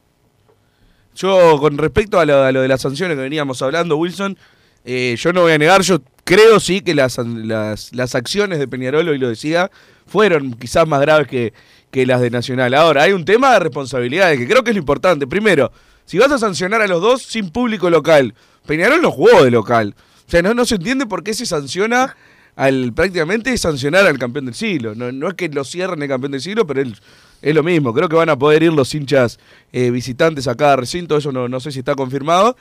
Yo, 1.17 1.59
con 1.59 1.79
respecto 1.79 2.21
a 2.21 2.27
lo, 2.27 2.43
a 2.43 2.53
lo 2.53 2.61
de 2.61 2.69
las 2.69 2.83
sanciones 2.83 3.17
que 3.17 3.23
veníamos 3.23 3.63
hablando, 3.63 3.97
Wilson, 3.97 4.37
eh, 4.85 5.17
yo 5.19 5.33
no 5.33 5.43
voy 5.43 5.53
a 5.53 5.59
negar, 5.59 5.81
yo 5.83 6.01
creo 6.25 6.61
sí 6.61 6.83
que 6.83 6.95
las, 6.95 7.17
las, 7.19 7.95
las 7.95 8.15
acciones 8.15 8.59
de 8.59 8.69
Peñarol, 8.69 9.09
hoy 9.09 9.19
lo 9.19 9.29
decía, 9.29 9.71
fueron 10.07 10.53
quizás 10.55 10.87
más 10.87 11.01
graves 11.01 11.29
que, 11.29 11.55
que 11.91 12.07
las 12.07 12.21
de 12.21 12.31
Nacional. 12.31 12.75
Ahora, 12.75 13.05
hay 13.05 13.13
un 13.13 13.25
tema 13.25 13.53
de 13.55 13.61
responsabilidades 13.61 14.39
que 14.39 14.47
creo 14.47 14.63
que 14.63 14.71
es 14.71 14.77
lo 14.77 14.81
importante. 14.81 15.27
Primero, 15.27 15.73
si 16.05 16.19
vas 16.19 16.31
a 16.31 16.39
sancionar 16.39 16.83
a 16.83 16.87
los 16.87 17.01
dos 17.01 17.23
sin 17.23 17.51
público 17.51 17.91
local, 17.91 18.35
Peñarol 18.67 19.01
no 19.03 19.11
jugó 19.11 19.45
de 19.45 19.51
local. 19.51 19.95
O 20.27 20.31
sea, 20.31 20.43
no, 20.43 20.55
no 20.55 20.65
se 20.65 20.77
entiende 20.77 21.07
por 21.07 21.25
qué 21.25 21.35
se 21.35 21.47
sanciona 21.47 22.17
al 22.61 22.93
prácticamente 22.93 23.57
sancionar 23.57 24.07
al 24.07 24.19
campeón 24.19 24.45
del 24.45 24.55
siglo. 24.55 24.95
No, 24.95 25.11
no 25.11 25.29
es 25.29 25.35
que 25.35 25.49
lo 25.49 25.65
cierren 25.65 26.03
el 26.03 26.09
campeón 26.09 26.33
del 26.33 26.43
siglo, 26.43 26.67
pero 26.67 26.83
es, 26.83 26.93
es 27.41 27.55
lo 27.55 27.63
mismo. 27.63 27.95
Creo 27.95 28.07
que 28.07 28.17
van 28.17 28.29
a 28.29 28.39
poder 28.39 28.63
ir 28.63 28.73
los 28.73 28.95
hinchas 28.95 29.39
eh, 29.73 29.91
visitantes 29.91 30.47
a 30.47 30.55
cada 30.55 30.77
recinto, 30.77 31.17
eso 31.17 31.33
no, 31.33 31.49
no 31.49 31.59
sé 31.59 31.73
si 31.73 31.79
está 31.79 31.95
confirmado. 31.95 32.55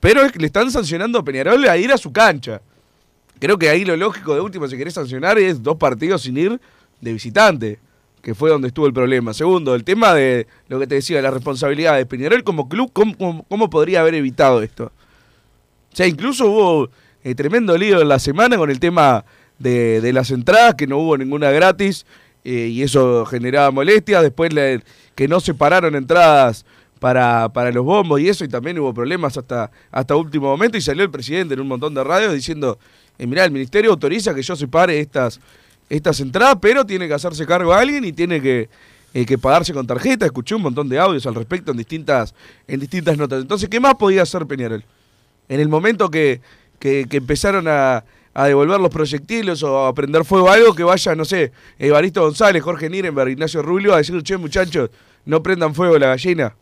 Pero 0.00 0.22
es 0.22 0.32
que 0.32 0.40
le 0.40 0.46
están 0.46 0.70
sancionando 0.72 1.20
a 1.20 1.24
Peñarol 1.24 1.64
a 1.68 1.76
ir 1.76 1.92
a 1.92 1.98
su 1.98 2.12
cancha. 2.12 2.60
Creo 3.38 3.56
que 3.58 3.68
ahí 3.68 3.84
lo 3.84 3.96
lógico 3.96 4.34
de 4.34 4.40
última, 4.40 4.66
si 4.66 4.76
querés 4.76 4.94
sancionar, 4.94 5.38
es 5.38 5.62
dos 5.62 5.76
partidos 5.76 6.22
sin 6.22 6.36
ir 6.36 6.60
de 7.00 7.12
visitante, 7.12 7.78
que 8.22 8.34
fue 8.34 8.50
donde 8.50 8.66
estuvo 8.68 8.88
el 8.88 8.92
problema. 8.92 9.32
Segundo, 9.34 9.76
el 9.76 9.84
tema 9.84 10.14
de 10.14 10.48
lo 10.66 10.80
que 10.80 10.88
te 10.88 10.96
decía, 10.96 11.22
la 11.22 11.30
responsabilidad 11.30 11.96
de 11.96 12.06
Peñarol 12.06 12.42
como 12.42 12.68
club, 12.68 12.90
¿cómo, 12.92 13.16
cómo- 13.16 13.44
cómo 13.48 13.70
podría 13.70 14.00
haber 14.00 14.14
evitado 14.14 14.62
esto? 14.62 14.90
O 15.92 15.96
sea, 15.96 16.08
incluso 16.08 16.46
hubo 16.50 16.90
eh, 17.28 17.34
tremendo 17.34 17.76
lío 17.76 18.00
en 18.00 18.08
la 18.08 18.18
semana 18.18 18.56
con 18.56 18.70
el 18.70 18.80
tema 18.80 19.24
de, 19.58 20.10
las 20.12 20.30
entradas, 20.30 20.74
que 20.74 20.86
no 20.86 20.98
hubo 20.98 21.18
ninguna 21.18 21.50
gratis, 21.50 22.06
eh, 22.44 22.68
y 22.70 22.82
eso 22.82 23.26
generaba 23.26 23.70
molestias. 23.70 24.22
Después 24.22 24.50
que 25.14 25.28
no 25.28 25.40
separaron 25.40 25.94
entradas 25.94 26.64
para, 26.98 27.50
para 27.50 27.70
los 27.70 27.84
bombos 27.84 28.20
y 28.20 28.28
eso, 28.28 28.44
y 28.44 28.48
también 28.48 28.78
hubo 28.78 28.94
problemas 28.94 29.36
hasta, 29.36 29.70
hasta 29.90 30.16
último 30.16 30.46
momento, 30.46 30.78
y 30.78 30.80
salió 30.80 31.04
el 31.04 31.10
presidente 31.10 31.54
en 31.54 31.60
un 31.60 31.68
montón 31.68 31.92
de 31.92 32.02
radios 32.02 32.32
diciendo, 32.32 32.78
eh, 33.18 33.26
mirá, 33.26 33.44
el 33.44 33.50
ministerio 33.50 33.90
autoriza 33.90 34.34
que 34.34 34.42
yo 34.42 34.56
separe 34.56 34.98
estas, 34.98 35.40
estas 35.90 36.20
entradas, 36.20 36.56
pero 36.62 36.86
tiene 36.86 37.08
que 37.08 37.14
hacerse 37.14 37.44
cargo 37.44 37.74
alguien 37.74 38.04
y 38.04 38.12
tiene 38.12 38.40
que, 38.40 38.68
eh, 39.12 39.26
que 39.26 39.36
pagarse 39.36 39.74
con 39.74 39.86
tarjeta. 39.86 40.24
Escuché 40.24 40.54
un 40.54 40.62
montón 40.62 40.88
de 40.88 40.98
audios 40.98 41.26
al 41.26 41.34
respecto 41.34 41.72
en 41.72 41.76
distintas, 41.76 42.34
en 42.66 42.80
distintas 42.80 43.18
notas. 43.18 43.42
Entonces, 43.42 43.68
¿qué 43.68 43.80
más 43.80 43.96
podía 43.96 44.22
hacer 44.22 44.46
Peñarol? 44.46 44.84
En 45.48 45.60
el 45.60 45.68
momento 45.68 46.10
que, 46.10 46.40
que, 46.78 47.06
que 47.08 47.16
empezaron 47.18 47.66
a, 47.68 48.04
a 48.34 48.46
devolver 48.46 48.80
los 48.80 48.90
proyectiles 48.90 49.62
o 49.62 49.86
a 49.86 49.94
prender 49.94 50.24
fuego 50.24 50.48
a 50.48 50.54
algo, 50.54 50.74
que 50.74 50.84
vaya, 50.84 51.14
no 51.14 51.24
sé, 51.24 51.52
Evaristo 51.78 52.22
González, 52.22 52.62
Jorge 52.62 52.88
Nirenberg, 52.88 53.30
Ignacio 53.30 53.62
Rubio 53.62 53.94
a 53.94 53.98
decir, 53.98 54.22
che, 54.22 54.36
muchachos, 54.36 54.90
no 55.24 55.42
prendan 55.42 55.74
fuego 55.74 55.96
a 55.96 55.98
la 55.98 56.06
gallina. 56.08 56.54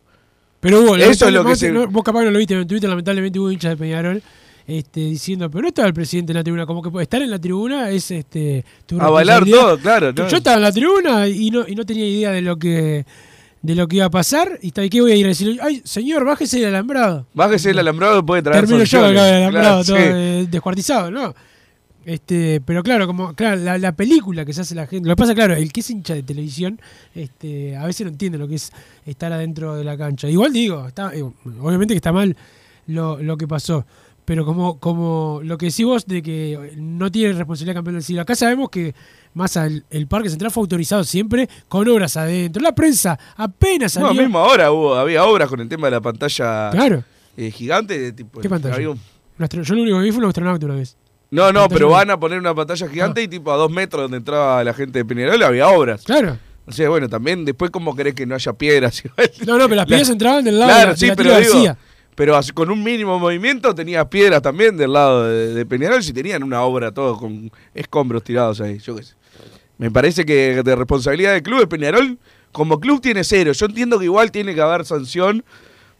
Pero 0.59 0.79
hubo, 0.81 0.95
Eso 0.95 1.27
es 1.27 1.33
lo 1.33 1.45
que 1.45 1.55
se- 1.55 1.71
no, 1.71 1.87
vos 1.87 2.03
capaz 2.03 2.23
no 2.23 2.31
lo 2.31 2.39
viste 2.39 2.55
en 2.55 2.67
Twitter, 2.67 2.89
lamentablemente 2.89 3.37
hubo 3.39 3.51
hinchas 3.51 3.71
de 3.71 3.77
Peñarol 3.77 4.23
este, 4.65 4.99
diciendo, 5.01 5.49
pero 5.49 5.61
no 5.61 5.67
estaba 5.69 5.87
el 5.87 5.93
presidente 5.93 6.31
en 6.33 6.37
la 6.37 6.43
tribuna, 6.43 6.65
como 6.65 6.81
que 6.81 7.01
estar 7.03 7.21
en 7.21 7.29
la 7.29 7.39
tribuna 7.39 7.89
es 7.89 8.11
este 8.11 8.65
tu 8.85 8.99
Avalar 8.99 9.45
todo, 9.45 9.77
claro. 9.77 10.11
no. 10.11 10.27
Yo 10.27 10.37
estaba 10.37 10.57
en 10.57 10.63
la 10.63 10.71
tribuna 10.73 11.27
y 11.27 11.51
no, 11.51 11.65
y 11.65 11.73
no 11.75 11.85
tenía 11.85 12.05
idea 12.05 12.31
de 12.31 12.41
lo 12.41 12.57
que 12.57 13.05
de 13.67 13.75
lo 13.75 13.87
que 13.87 13.97
iba 13.97 14.05
a 14.05 14.09
pasar. 14.09 14.59
¿Y 14.61 14.67
está- 14.67 14.87
qué 14.87 15.01
voy 15.01 15.11
a 15.11 15.15
ir 15.15 15.25
a 15.25 15.29
decirle? 15.29 15.59
Ay, 15.61 15.81
señor, 15.83 16.23
bájese 16.23 16.59
el 16.59 16.65
alambrado. 16.67 17.27
Bájese 17.33 17.71
el 17.71 17.79
alambrado, 17.79 18.25
puede 18.25 18.41
traer 18.41 18.65
Termino 18.65 18.83
yo 18.85 18.99
acá 19.05 19.27
el 19.29 19.35
alambrado 19.43 19.83
Claro, 19.83 19.85
todo 19.85 19.97
sí. 19.97 20.03
eh, 20.05 20.47
descuartizado, 20.49 21.11
¿no? 21.11 21.35
Este, 22.05 22.61
pero 22.61 22.83
claro, 22.83 23.05
como 23.05 23.33
claro, 23.33 23.57
la, 23.61 23.77
la 23.77 23.91
película 23.91 24.45
que 24.45 24.53
se 24.53 24.61
hace 24.61 24.73
la 24.73 24.87
gente, 24.87 25.09
lo 25.09 25.15
que 25.15 25.19
pasa 25.21 25.35
claro, 25.35 25.53
el 25.55 25.73
que 25.73 25.81
es 25.81 25.89
hincha 25.89 26.13
de 26.13 26.23
televisión, 26.23 26.79
este, 27.13 27.75
a 27.75 27.85
veces 27.85 28.05
no 28.05 28.11
entiende 28.13 28.37
lo 28.37 28.47
que 28.47 28.55
es 28.55 28.71
estar 29.05 29.33
adentro 29.33 29.75
de 29.75 29.83
la 29.83 29.97
cancha. 29.97 30.29
Igual 30.29 30.53
digo, 30.53 30.87
está, 30.87 31.11
obviamente 31.61 31.93
que 31.93 31.97
está 31.97 32.13
mal 32.13 32.37
lo, 32.87 33.21
lo 33.21 33.35
que 33.37 33.45
pasó, 33.45 33.85
pero 34.27 34.43
como, 34.45 34.77
como 34.77 35.39
lo 35.41 35.57
que 35.57 35.67
decís 35.67 35.85
vos 35.85 36.05
de 36.05 36.21
que 36.21 36.73
no 36.75 37.09
tiene 37.09 37.31
responsabilidad 37.31 37.75
campeón 37.75 37.95
del 37.95 38.03
siglo. 38.03 38.23
Acá 38.23 38.35
sabemos 38.35 38.69
que 38.69 38.93
más 39.33 39.55
el, 39.55 39.85
el 39.89 40.05
Parque 40.07 40.29
Central 40.29 40.51
fue 40.51 40.63
autorizado 40.63 41.05
siempre 41.05 41.47
con 41.69 41.87
obras 41.87 42.17
adentro. 42.17 42.61
La 42.61 42.75
prensa 42.75 43.17
apenas 43.37 43.95
No, 43.97 44.07
salió. 44.09 44.21
mismo 44.23 44.39
ahora 44.39 44.69
hubo, 44.73 44.95
había 44.95 45.23
obras 45.23 45.47
con 45.47 45.61
el 45.61 45.69
tema 45.69 45.87
de 45.87 45.91
la 45.91 46.01
pantalla 46.01 46.71
Claro. 46.71 47.05
eh, 47.37 47.51
gigante. 47.51 47.97
De 47.97 48.11
tipo, 48.11 48.41
¿Qué 48.41 48.49
pantalla? 48.49 48.89
un- 48.89 48.99
Yo 49.63 49.75
lo 49.75 49.81
único 49.83 49.97
que 49.97 50.03
vi 50.03 50.11
fue 50.11 50.21
un 50.21 50.27
astronauta 50.27 50.65
una 50.65 50.75
vez. 50.75 50.97
No, 51.31 51.53
no, 51.53 51.69
pero 51.69 51.87
van 51.89 52.11
a 52.11 52.19
poner 52.19 52.37
una 52.37 52.53
pantalla 52.53 52.85
gigante 52.89 53.23
y 53.23 53.29
tipo 53.29 53.49
a 53.53 53.55
dos 53.55 53.71
metros 53.71 54.01
donde 54.03 54.17
entraba 54.17 54.61
la 54.61 54.73
gente 54.73 54.99
de 54.99 55.05
Peñarol 55.05 55.41
había 55.41 55.69
obras. 55.69 56.03
Claro. 56.03 56.37
O 56.65 56.73
sea, 56.73 56.89
bueno, 56.89 57.07
también 57.07 57.45
después 57.45 57.71
cómo 57.71 57.95
querés 57.95 58.13
que 58.13 58.25
no 58.25 58.35
haya 58.35 58.51
piedras. 58.51 59.01
No, 59.45 59.57
no, 59.57 59.63
pero 59.69 59.75
las 59.77 59.85
piedras 59.87 60.07
La- 60.09 60.11
entraban 60.13 60.43
del 60.43 60.59
lado 60.59 60.69
Claro, 60.71 60.85
de 60.87 60.91
la, 60.91 60.97
sí, 60.97 61.05
de 61.05 61.09
la 61.11 61.15
pero 61.15 61.39
digo. 61.39 61.77
Pero 62.17 62.39
con 62.55 62.71
un 62.71 62.83
mínimo 62.83 63.19
movimiento 63.19 63.75
tenías 63.75 64.07
piedras 64.07 64.41
también 64.41 64.75
del 64.75 64.91
lado 64.91 65.25
de, 65.25 65.63
Peñarol 65.67 66.01
si 66.01 66.11
tenían 66.11 66.41
una 66.41 66.63
obra 66.63 66.91
todo 66.91 67.15
con 67.15 67.51
escombros 67.75 68.23
tirados 68.23 68.59
ahí, 68.59 68.79
yo 68.79 68.95
qué 68.95 69.03
sé. 69.03 69.13
Me 69.77 69.91
parece 69.91 70.25
que 70.25 70.63
de 70.63 70.75
responsabilidad 70.75 71.33
del 71.33 71.43
club 71.43 71.59
de 71.59 71.67
Peñarol, 71.67 72.17
como 72.51 72.79
club 72.79 73.01
tiene 73.01 73.23
cero. 73.23 73.51
Yo 73.51 73.67
entiendo 73.67 73.99
que 73.99 74.05
igual 74.05 74.31
tiene 74.31 74.55
que 74.55 74.61
haber 74.61 74.83
sanción, 74.83 75.45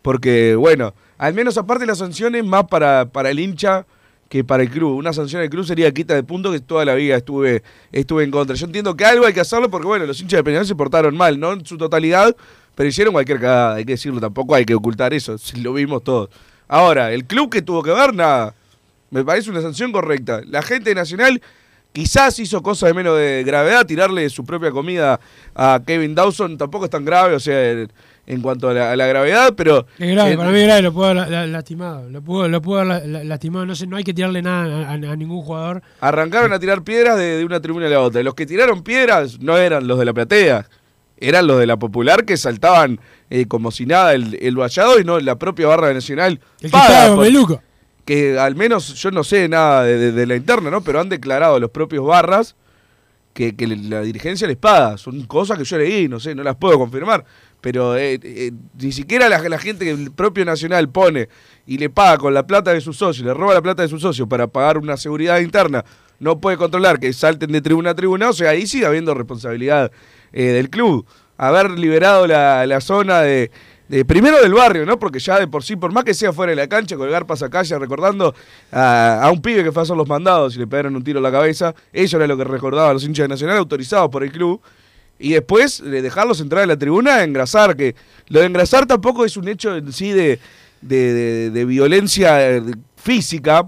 porque, 0.01 0.55
bueno, 0.55 0.95
al 1.19 1.35
menos 1.35 1.55
aparte 1.59 1.85
la 1.85 1.93
sanción 1.93 2.33
es 2.33 2.43
más 2.43 2.63
para, 2.63 3.05
para 3.09 3.29
el 3.29 3.39
hincha 3.39 3.85
que 4.27 4.43
para 4.43 4.63
el 4.63 4.71
club. 4.71 4.97
Una 4.97 5.13
sanción 5.13 5.41
del 5.41 5.51
club 5.51 5.67
sería 5.67 5.93
quita 5.93 6.15
de 6.15 6.23
punto 6.23 6.51
que 6.51 6.61
toda 6.61 6.83
la 6.83 6.95
vida 6.95 7.15
estuve, 7.15 7.61
estuve 7.91 8.23
en 8.23 8.31
contra. 8.31 8.55
Yo 8.55 8.65
entiendo 8.65 8.97
que 8.97 9.05
algo 9.05 9.27
hay 9.27 9.33
que 9.35 9.41
hacerlo 9.41 9.69
porque, 9.69 9.85
bueno, 9.85 10.07
los 10.07 10.19
hinchas 10.19 10.39
de 10.39 10.43
Peñarol 10.43 10.65
se 10.65 10.73
portaron 10.73 11.15
mal, 11.15 11.39
no 11.39 11.53
en 11.53 11.63
su 11.63 11.77
totalidad, 11.77 12.35
pero 12.77 12.87
hicieron 12.87 13.11
cualquier 13.11 13.39
cagada, 13.39 13.73
hay 13.75 13.85
que 13.85 13.93
decirlo, 13.93 14.21
tampoco 14.21 14.53
hay 14.53 14.63
que 14.63 14.75
ocultar 14.75 15.11
eso, 15.11 15.35
si 15.39 15.57
lo 15.61 15.73
vimos 15.73 16.03
todos. 16.03 16.29
Ahora, 16.67 17.11
el 17.11 17.25
club 17.25 17.49
que 17.49 17.63
tuvo 17.63 17.81
que 17.81 17.89
ver, 17.91 18.13
nada. 18.13 18.53
Me 19.09 19.23
parece 19.23 19.49
una 19.49 19.61
sanción 19.61 19.91
correcta. 19.91 20.41
La 20.45 20.61
gente 20.61 20.89
de 20.91 20.95
Nacional 20.95 21.41
quizás 21.93 22.37
hizo 22.39 22.61
cosas 22.61 22.89
de 22.89 22.93
menos 22.93 23.17
de 23.17 23.43
gravedad, 23.45 23.85
tirarle 23.85 24.29
su 24.29 24.45
propia 24.45 24.69
comida 24.69 25.19
a 25.55 25.81
Kevin 25.87 26.13
Dawson 26.13 26.57
tampoco 26.57 26.85
es 26.85 26.91
tan 26.91 27.03
grave, 27.05 27.33
o 27.33 27.39
sea, 27.39 27.71
en, 27.71 27.91
en 28.27 28.41
cuanto 28.41 28.69
a 28.69 28.73
la, 28.73 28.91
a 28.91 28.95
la 28.97 29.07
gravedad, 29.07 29.53
pero... 29.55 29.87
Es 29.97 30.11
grave, 30.11 30.33
eh, 30.33 30.37
para 30.37 30.51
mí 30.51 30.59
es 30.59 30.65
grave, 30.65 30.81
lo 30.83 30.93
puedo 30.93 31.09
haber 31.11 31.23
la- 31.23 31.29
la- 31.29 31.47
lastimado. 31.47 32.09
Lo 32.09 32.21
puedo, 32.21 32.47
lo 32.49 32.61
puedo 32.61 32.81
haber 32.81 33.25
lastimado. 33.25 33.65
No 33.65 33.73
sé, 33.73 33.87
no 33.87 33.95
hay 33.95 34.03
que 34.03 34.13
tirarle 34.13 34.41
nada 34.41 34.87
a, 34.87 34.91
a- 34.91 34.93
a 34.93 35.15
ningún 35.15 35.41
jugador. 35.41 35.81
Arrancaron 36.01 36.51
a 36.51 36.59
tirar 36.59 36.83
piedras 36.83 37.17
de, 37.17 37.37
de 37.37 37.45
una 37.45 37.61
tribuna 37.61 37.87
a 37.87 37.89
la 37.89 38.01
otra. 38.01 38.21
Los 38.21 38.35
que 38.35 38.45
tiraron 38.45 38.83
piedras 38.83 39.39
no 39.39 39.57
eran 39.57 39.87
los 39.87 39.97
de 39.97 40.05
la 40.05 40.13
platea, 40.13 40.67
eran 41.19 41.47
los 41.47 41.59
de 41.59 41.65
la 41.65 41.77
popular 41.77 42.25
que 42.25 42.37
saltaban 42.37 42.99
eh, 43.29 43.45
como 43.47 43.71
si 43.71 43.85
nada 43.85 44.13
el, 44.13 44.37
el 44.41 44.55
vallado 44.55 44.99
y 44.99 45.03
no 45.03 45.19
la 45.19 45.37
propia 45.37 45.67
barra 45.67 45.87
de 45.87 45.93
Nacional. 45.95 46.39
El 46.61 46.71
que 46.71 46.77
paga 46.77 47.15
por- 47.15 47.25
que 48.05 48.39
al 48.39 48.55
menos 48.55 48.93
yo 48.95 49.11
no 49.11 49.23
sé 49.23 49.49
nada 49.49 49.83
de, 49.83 49.97
de- 49.97 50.11
de 50.13 50.25
la 50.25 50.35
interna, 50.35 50.69
¿no? 50.69 50.81
Pero 50.81 50.99
han 51.01 51.09
declarado 51.09 51.59
los 51.59 51.71
propios 51.71 52.05
barras 52.05 52.55
que, 53.33 53.55
que 53.55 53.67
la 53.67 54.01
dirigencia 54.01 54.47
les 54.47 54.57
paga. 54.57 54.97
Son 54.97 55.21
cosas 55.25 55.57
que 55.57 55.63
yo 55.65 55.77
leí, 55.77 56.07
no 56.07 56.19
sé, 56.19 56.33
no 56.33 56.41
las 56.43 56.55
puedo 56.55 56.79
confirmar. 56.79 57.25
Pero 57.59 57.97
eh, 57.97 58.19
eh, 58.23 58.51
ni 58.79 58.91
siquiera 58.91 59.27
la, 59.29 59.39
la 59.49 59.57
gente 59.59 59.83
que 59.85 59.91
el 59.91 60.11
propio 60.11 60.45
Nacional 60.45 60.89
pone 60.89 61.27
y 61.65 61.77
le 61.79 61.89
paga 61.89 62.17
con 62.17 62.33
la 62.33 62.47
plata 62.47 62.71
de 62.73 62.79
sus 62.81 62.97
socios, 62.97 63.25
le 63.25 63.33
roba 63.33 63.55
la 63.55 63.61
plata 63.61 63.81
de 63.81 63.89
sus 63.89 64.01
socios 64.01 64.27
para 64.27 64.47
pagar 64.47 64.77
una 64.77 64.95
seguridad 64.95 65.39
interna, 65.39 65.83
no 66.19 66.39
puede 66.39 66.55
controlar 66.57 66.99
que 66.99 67.11
salten 67.13 67.51
de 67.51 67.61
tribuna 67.61 67.89
a 67.91 67.95
tribuna. 67.95 68.29
O 68.29 68.33
sea, 68.33 68.51
ahí 68.51 68.65
sigue 68.67 68.85
habiendo 68.85 69.13
responsabilidad 69.13 69.91
eh, 70.33 70.43
del 70.45 70.69
club. 70.69 71.05
Haber 71.37 71.71
liberado 71.71 72.25
la, 72.27 72.65
la 72.65 72.81
zona 72.81 73.21
de, 73.21 73.51
de- 73.87 74.05
primero 74.05 74.41
del 74.41 74.53
barrio, 74.53 74.85
¿no? 74.85 74.97
Porque 74.97 75.19
ya 75.19 75.39
de 75.39 75.47
por 75.47 75.63
sí, 75.63 75.75
por 75.75 75.91
más 75.91 76.03
que 76.03 76.13
sea 76.13 76.33
fuera 76.33 76.49
de 76.49 76.55
la 76.55 76.67
cancha, 76.67 76.95
colgar 76.97 77.25
pasacalla, 77.27 77.77
recordando 77.77 78.33
a, 78.71 79.21
a 79.23 79.31
un 79.31 79.41
pibe 79.41 79.63
que 79.63 79.71
fue 79.71 79.81
a 79.81 79.83
hacer 79.83 79.95
los 79.95 80.07
mandados 80.07 80.55
y 80.55 80.59
le 80.59 80.67
pegaron 80.67 80.95
un 80.95 81.03
tiro 81.03 81.19
en 81.19 81.23
la 81.23 81.31
cabeza, 81.31 81.75
eso 81.93 82.17
era 82.17 82.25
lo 82.27 82.35
que 82.37 82.43
recordaban 82.43 82.93
los 82.93 83.03
hinchas 83.03 83.25
de 83.25 83.27
Nacional 83.29 83.57
autorizados 83.57 84.09
por 84.09 84.23
el 84.23 84.31
club. 84.31 84.59
Y 85.19 85.33
después 85.33 85.81
de 85.83 86.01
dejarlos 86.03 86.41
entrar 86.41 86.61
en 86.63 86.69
la 86.69 86.77
tribuna, 86.77 87.23
engrasar, 87.23 87.75
que 87.75 87.95
lo 88.27 88.39
de 88.39 88.45
engrasar 88.45 88.85
tampoco 88.85 89.25
es 89.25 89.35
un 89.35 89.47
hecho 89.47 89.75
en 89.75 89.91
sí 89.91 90.11
de, 90.11 90.39
de, 90.81 91.49
de- 91.49 91.65
violencia 91.65 92.61
física, 93.07 93.65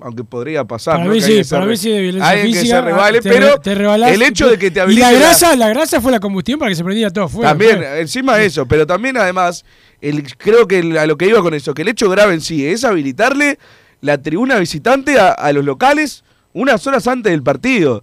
aunque 0.00 0.24
podría 0.24 0.64
pasar. 0.64 0.94
Para 0.96 1.04
¿no? 1.06 1.12
mí 1.12 1.20
Que 1.20 1.44
sí, 1.44 1.50
para 1.50 1.66
mí 1.66 1.76
sí 1.76 1.90
de 1.90 2.00
violencia 2.00 2.30
alguien 2.30 2.46
física. 2.52 2.62
que 2.62 2.68
se 2.68 2.80
rebale, 2.90 3.20
te 3.20 3.28
pero 3.30 3.46
re- 3.54 3.58
te 3.62 3.74
rebalás 3.76 4.10
el 4.10 4.20
y 4.20 4.24
hecho 4.24 4.48
de 4.50 4.58
que 4.58 4.70
te 4.72 4.80
Y 4.80 4.82
habilite 4.82 5.06
la 5.06 5.12
la- 5.12 5.18
grasa, 5.20 5.56
la 5.56 5.68
grasa 5.68 6.00
fue 6.00 6.10
la 6.10 6.18
combustión 6.18 6.58
para 6.58 6.68
que 6.70 6.74
se 6.74 6.82
prendiera 6.82 7.10
todo 7.10 7.28
fuego. 7.28 7.48
también, 7.48 7.78
fue. 7.78 8.00
encima 8.00 8.36
de 8.36 8.46
eso, 8.46 8.66
pero 8.66 8.86
también 8.86 9.16
además, 9.16 9.64
el, 10.00 10.36
creo 10.36 10.66
que 10.66 10.80
el- 10.80 10.98
a 10.98 11.06
lo 11.06 11.16
que 11.16 11.28
iba 11.28 11.40
con 11.42 11.54
eso, 11.54 11.72
que 11.74 11.82
el 11.82 11.88
hecho 11.88 12.10
grave 12.10 12.34
en 12.34 12.40
sí 12.40 12.66
es 12.66 12.82
habilitarle 12.82 13.58
la 14.00 14.18
tribuna 14.20 14.58
visitante 14.58 15.18
a, 15.20 15.28
a 15.30 15.52
los 15.52 15.64
locales 15.64 16.24
unas 16.52 16.84
horas 16.88 17.06
antes 17.06 17.30
del 17.30 17.42
partido. 17.44 18.02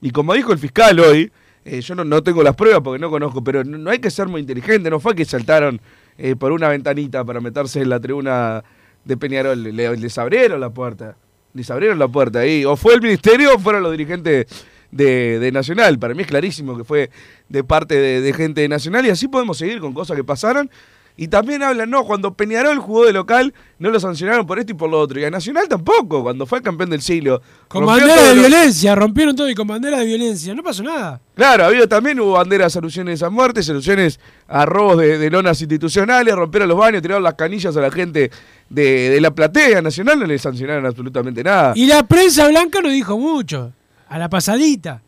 Y 0.00 0.10
como 0.10 0.32
dijo 0.32 0.52
el 0.52 0.58
fiscal 0.58 0.98
hoy, 1.00 1.30
eh, 1.66 1.80
yo 1.82 1.94
no, 1.94 2.02
no 2.04 2.22
tengo 2.22 2.42
las 2.42 2.56
pruebas 2.56 2.80
porque 2.82 2.98
no 2.98 3.10
conozco, 3.10 3.44
pero 3.44 3.62
no, 3.62 3.76
no 3.78 3.90
hay 3.90 3.98
que 3.98 4.10
ser 4.10 4.26
muy 4.26 4.40
inteligente, 4.40 4.88
no 4.90 5.00
fue 5.00 5.14
que 5.14 5.24
saltaron 5.26 5.80
eh, 6.16 6.34
por 6.34 6.50
una 6.52 6.68
ventanita 6.68 7.24
para 7.24 7.40
meterse 7.40 7.80
en 7.82 7.88
la 7.90 8.00
tribuna 8.00 8.62
de 9.04 9.16
Peñarol, 9.16 9.62
Le- 9.62 9.96
les 9.96 10.18
abrieron 10.18 10.60
la 10.60 10.70
puerta, 10.70 11.16
les 11.52 11.70
abrieron 11.70 11.98
la 11.98 12.08
puerta 12.08 12.40
ahí, 12.40 12.64
o 12.64 12.76
fue 12.76 12.94
el 12.94 13.00
ministerio 13.02 13.54
o 13.54 13.58
fueron 13.58 13.82
los 13.82 13.92
dirigentes 13.92 14.46
de, 14.90 15.38
de 15.40 15.52
Nacional, 15.52 15.98
para 15.98 16.14
mí 16.14 16.22
es 16.22 16.28
clarísimo 16.28 16.76
que 16.76 16.84
fue 16.84 17.10
de 17.48 17.64
parte 17.64 17.96
de, 17.96 18.20
de 18.20 18.32
gente 18.32 18.60
de 18.60 18.68
Nacional 18.68 19.04
y 19.06 19.10
así 19.10 19.28
podemos 19.28 19.58
seguir 19.58 19.80
con 19.80 19.92
cosas 19.92 20.16
que 20.16 20.24
pasaron. 20.24 20.70
Y 21.16 21.28
también 21.28 21.62
hablan, 21.62 21.90
no, 21.90 22.04
cuando 22.04 22.34
Peñarol 22.34 22.78
jugó 22.78 23.06
de 23.06 23.12
local, 23.12 23.54
no 23.78 23.90
lo 23.90 24.00
sancionaron 24.00 24.46
por 24.46 24.58
esto 24.58 24.72
y 24.72 24.74
por 24.74 24.90
lo 24.90 24.98
otro. 24.98 25.20
Y 25.20 25.24
a 25.24 25.30
Nacional 25.30 25.68
tampoco, 25.68 26.24
cuando 26.24 26.44
fue 26.44 26.58
el 26.58 26.64
campeón 26.64 26.90
del 26.90 27.02
siglo. 27.02 27.40
Con 27.68 27.86
bandera 27.86 28.20
de 28.20 28.34
violencia, 28.34 28.96
rompieron 28.96 29.36
todo 29.36 29.48
y 29.48 29.54
con 29.54 29.68
bandera 29.68 30.00
de 30.00 30.06
violencia. 30.06 30.52
No 30.56 30.64
pasó 30.64 30.82
nada. 30.82 31.20
Claro, 31.36 31.66
había 31.66 31.86
también 31.86 32.18
hubo 32.18 32.32
banderas 32.32 32.76
alusiones 32.76 33.22
a 33.22 33.30
muertes, 33.30 33.70
alusiones 33.70 34.18
a 34.48 34.66
robos 34.66 34.98
de, 34.98 35.18
de 35.18 35.30
lonas 35.30 35.60
institucionales, 35.60 36.34
rompieron 36.34 36.68
los 36.68 36.78
baños, 36.78 37.00
tiraron 37.00 37.22
las 37.22 37.34
canillas 37.34 37.76
a 37.76 37.80
la 37.80 37.92
gente 37.92 38.32
de, 38.68 39.10
de 39.10 39.20
la 39.20 39.32
platea 39.32 39.80
nacional, 39.82 40.18
no 40.18 40.26
le 40.26 40.36
sancionaron 40.36 40.84
absolutamente 40.84 41.44
nada. 41.44 41.74
Y 41.76 41.86
la 41.86 42.02
prensa 42.08 42.48
blanca 42.48 42.80
no 42.80 42.88
dijo 42.88 43.16
mucho. 43.16 43.72
A 44.08 44.18
la 44.18 44.28
pasadita. 44.28 45.00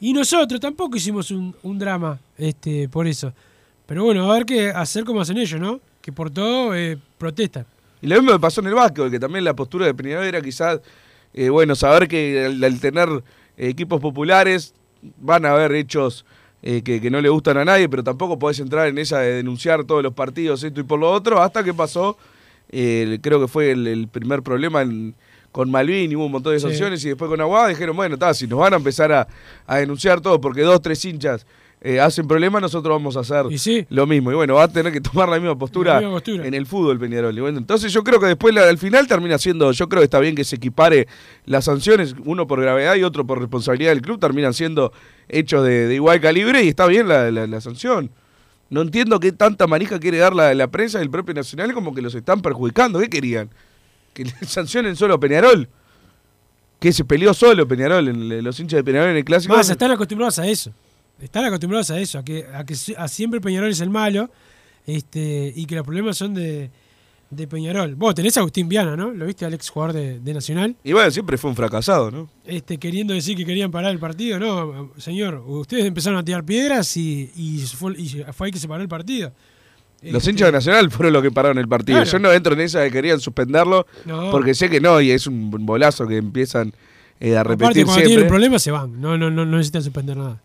Y 0.00 0.12
nosotros 0.12 0.60
tampoco 0.60 0.96
hicimos 0.96 1.30
un, 1.30 1.54
un 1.62 1.78
drama 1.78 2.18
este, 2.36 2.88
por 2.88 3.06
eso. 3.06 3.32
Pero 3.86 4.04
bueno, 4.04 4.30
a 4.30 4.34
ver 4.34 4.44
qué 4.46 4.70
hacer 4.70 5.04
como 5.04 5.20
hacen 5.20 5.36
ellos, 5.38 5.60
¿no? 5.60 5.80
Que 6.02 6.12
por 6.12 6.30
todo 6.30 6.74
eh, 6.74 6.98
protestan. 7.18 7.66
Y 8.02 8.06
lo 8.08 8.16
mismo 8.16 8.32
me 8.32 8.38
pasó 8.40 8.60
en 8.60 8.66
el 8.68 8.74
básquetbol, 8.74 9.10
que 9.10 9.18
también 9.20 9.44
la 9.44 9.54
postura 9.54 9.86
de 9.86 9.94
Peñarol 9.94 10.24
era 10.26 10.40
quizás, 10.42 10.80
eh, 11.34 11.48
bueno, 11.48 11.74
saber 11.74 12.08
que 12.08 12.46
al, 12.46 12.62
al 12.62 12.80
tener 12.80 13.08
eh, 13.56 13.68
equipos 13.68 14.00
populares 14.00 14.74
van 15.20 15.46
a 15.46 15.52
haber 15.52 15.72
hechos 15.72 16.24
eh, 16.62 16.82
que, 16.82 17.00
que 17.00 17.10
no 17.10 17.20
le 17.20 17.28
gustan 17.28 17.56
a 17.58 17.64
nadie, 17.64 17.88
pero 17.88 18.02
tampoco 18.02 18.38
podés 18.38 18.58
entrar 18.60 18.88
en 18.88 18.98
esa 18.98 19.20
de 19.20 19.34
denunciar 19.34 19.84
todos 19.84 20.02
los 20.02 20.12
partidos, 20.14 20.62
esto 20.64 20.80
y 20.80 20.84
por 20.84 20.98
lo 20.98 21.10
otro, 21.10 21.40
hasta 21.40 21.62
que 21.62 21.72
pasó, 21.72 22.16
creo 22.68 23.40
que 23.40 23.48
fue 23.48 23.70
el, 23.70 23.86
el 23.86 24.08
primer 24.08 24.42
problema 24.42 24.82
en- 24.82 25.14
con 25.52 25.70
Malvin, 25.70 26.12
y 26.12 26.16
hubo 26.16 26.26
un 26.26 26.32
montón 26.32 26.52
de 26.52 26.60
Sí. 26.60 26.66
sanciones, 26.66 27.02
y 27.04 27.08
después 27.08 27.30
con 27.30 27.40
Aguada 27.40 27.68
dijeron, 27.68 27.96
bueno, 27.96 28.14
está, 28.16 28.34
si 28.34 28.46
nos 28.46 28.58
van 28.58 28.74
a 28.74 28.76
empezar 28.76 29.10
a, 29.12 29.26
a 29.66 29.76
denunciar 29.76 30.20
todo, 30.20 30.38
porque 30.40 30.60
dos, 30.62 30.82
tres 30.82 31.02
hinchas 31.04 31.46
eh, 31.88 32.00
hacen 32.00 32.26
problemas, 32.26 32.60
nosotros 32.60 32.92
vamos 32.94 33.16
a 33.16 33.20
hacer 33.20 33.46
sí. 33.58 33.86
lo 33.90 34.06
mismo. 34.06 34.32
Y 34.32 34.34
bueno, 34.34 34.54
va 34.54 34.64
a 34.64 34.68
tener 34.68 34.92
que 34.92 35.00
tomar 35.00 35.28
la 35.28 35.38
misma 35.38 35.56
postura, 35.56 35.94
La 35.94 36.00
misma 36.00 36.14
postura. 36.14 36.46
en 36.46 36.54
el 36.54 36.66
fútbol, 36.66 36.98
Peñarol. 36.98 37.36
Y 37.36 37.40
bueno, 37.40 37.58
entonces 37.58 37.92
yo 37.92 38.02
creo 38.02 38.18
que 38.20 38.26
después 38.26 38.54
la- 38.54 38.68
al 38.68 38.78
final 38.78 39.06
termina 39.06 39.38
siendo, 39.38 39.70
yo 39.72 39.88
creo 39.88 40.00
que 40.00 40.04
está 40.04 40.18
bien 40.18 40.34
que 40.34 40.44
se 40.44 40.56
equipare 40.56 41.06
las 41.44 41.64
sanciones, 41.66 42.14
uno 42.24 42.46
por 42.46 42.60
gravedad 42.60 42.94
y 42.96 43.02
otro 43.04 43.26
por 43.26 43.38
responsabilidad 43.38 43.90
del 43.92 44.02
club, 44.02 44.18
terminan 44.18 44.52
siendo 44.54 44.92
hechos 45.28 45.64
de, 45.64 45.86
de 45.86 45.94
igual 45.94 46.20
calibre 46.20 46.62
y 46.64 46.68
está 46.68 46.86
bien 46.86 47.08
la, 47.08 47.30
la- 47.30 47.46
la 47.46 47.60
sanción. 47.60 48.10
No 48.68 48.82
entiendo 48.82 49.20
qué 49.20 49.30
tanta 49.30 49.68
manija 49.68 50.00
quiere 50.00 50.18
dar 50.18 50.34
la, 50.34 50.52
la 50.52 50.66
prensa 50.66 50.98
del 50.98 51.08
propio 51.08 51.34
Nacional 51.34 51.72
como 51.72 51.94
que 51.94 52.02
los 52.02 52.14
están 52.16 52.42
perjudicando. 52.42 52.98
¿Qué 52.98 53.08
querían? 53.08 53.48
Que 54.12 54.24
le 54.24 54.32
sancionen 54.46 54.96
solo 54.96 55.14
a 55.14 55.20
Peñarol. 55.20 55.68
Que 56.80 56.92
se 56.92 57.04
peleó 57.04 57.32
solo 57.32 57.66
Peñarol, 57.66 58.08
en, 58.08 58.30
en 58.32 58.44
los 58.44 58.58
hinchas 58.60 58.78
de 58.78 58.84
Peñarol 58.84 59.10
en 59.10 59.16
el 59.18 59.24
clásico. 59.24 59.54
Más, 59.56 59.70
están 59.70 59.92
acostumbrados 59.92 60.38
a 60.40 60.46
eso. 60.46 60.72
Están 61.20 61.44
acostumbrados 61.46 61.90
a 61.90 61.98
eso, 61.98 62.18
a 62.18 62.24
que, 62.24 62.44
a 62.52 62.64
que 62.64 62.74
a 62.96 63.08
siempre 63.08 63.40
Peñarol 63.40 63.70
es 63.70 63.80
el 63.80 63.90
malo 63.90 64.30
este, 64.86 65.52
y 65.54 65.64
que 65.66 65.74
los 65.74 65.84
problemas 65.84 66.16
son 66.16 66.34
de, 66.34 66.70
de 67.30 67.46
Peñarol. 67.48 67.94
Vos 67.94 68.14
tenés 68.14 68.36
a 68.36 68.40
Agustín 68.40 68.68
Viana, 68.68 68.96
¿no? 68.96 69.10
Lo 69.12 69.24
viste 69.26 69.44
al 69.44 69.54
ex 69.54 69.68
jugador 69.70 69.94
de, 69.94 70.20
de 70.20 70.34
Nacional, 70.34 70.76
Y 70.84 70.92
bueno, 70.92 71.10
siempre 71.10 71.38
fue 71.38 71.50
un 71.50 71.56
fracasado, 71.56 72.10
¿no? 72.10 72.28
este, 72.44 72.78
queriendo 72.78 73.14
decir 73.14 73.36
que 73.36 73.44
querían 73.46 73.70
parar 73.70 73.90
el 73.92 73.98
partido. 73.98 74.38
No, 74.38 74.92
señor, 74.98 75.42
ustedes 75.46 75.86
empezaron 75.86 76.18
a 76.18 76.24
tirar 76.24 76.44
piedras 76.44 76.96
y, 76.96 77.30
y, 77.34 77.60
fue, 77.66 77.94
y 77.98 78.22
fue 78.32 78.48
ahí 78.48 78.52
que 78.52 78.58
se 78.58 78.68
paró 78.68 78.82
el 78.82 78.88
partido. 78.88 79.32
Los 80.02 80.16
Este, 80.22 80.30
hinchas 80.32 80.48
de 80.48 80.52
Nacional 80.52 80.90
fueron 80.90 81.14
los 81.14 81.22
que 81.22 81.30
pararon 81.32 81.56
el 81.58 81.66
partido. 81.66 81.96
Claro. 82.02 82.10
Yo 82.10 82.18
no 82.18 82.30
entro 82.32 82.52
en 82.52 82.60
esa 82.60 82.80
de 82.80 82.88
que 82.88 82.92
querían 82.92 83.18
suspenderlo, 83.18 83.86
No. 84.04 84.30
porque 84.30 84.54
sé 84.54 84.68
que 84.68 84.80
no, 84.80 85.00
y 85.00 85.10
es 85.10 85.26
un 85.26 85.50
bolazo 85.50 86.06
que 86.06 86.18
empiezan 86.18 86.74
eh, 87.18 87.34
a 87.36 87.40
Aparte, 87.40 87.64
repetir 87.64 87.84
cuando 87.86 87.94
tienen 88.02 88.08
siempre. 88.18 88.28
problemas 88.28 88.62
se 88.62 88.70
van. 88.70 89.00
No, 89.00 89.16
no, 89.16 89.30
no, 89.30 89.46
no 89.46 89.56
necesitan 89.56 89.82
suspender 89.82 90.18
nada. 90.18 90.42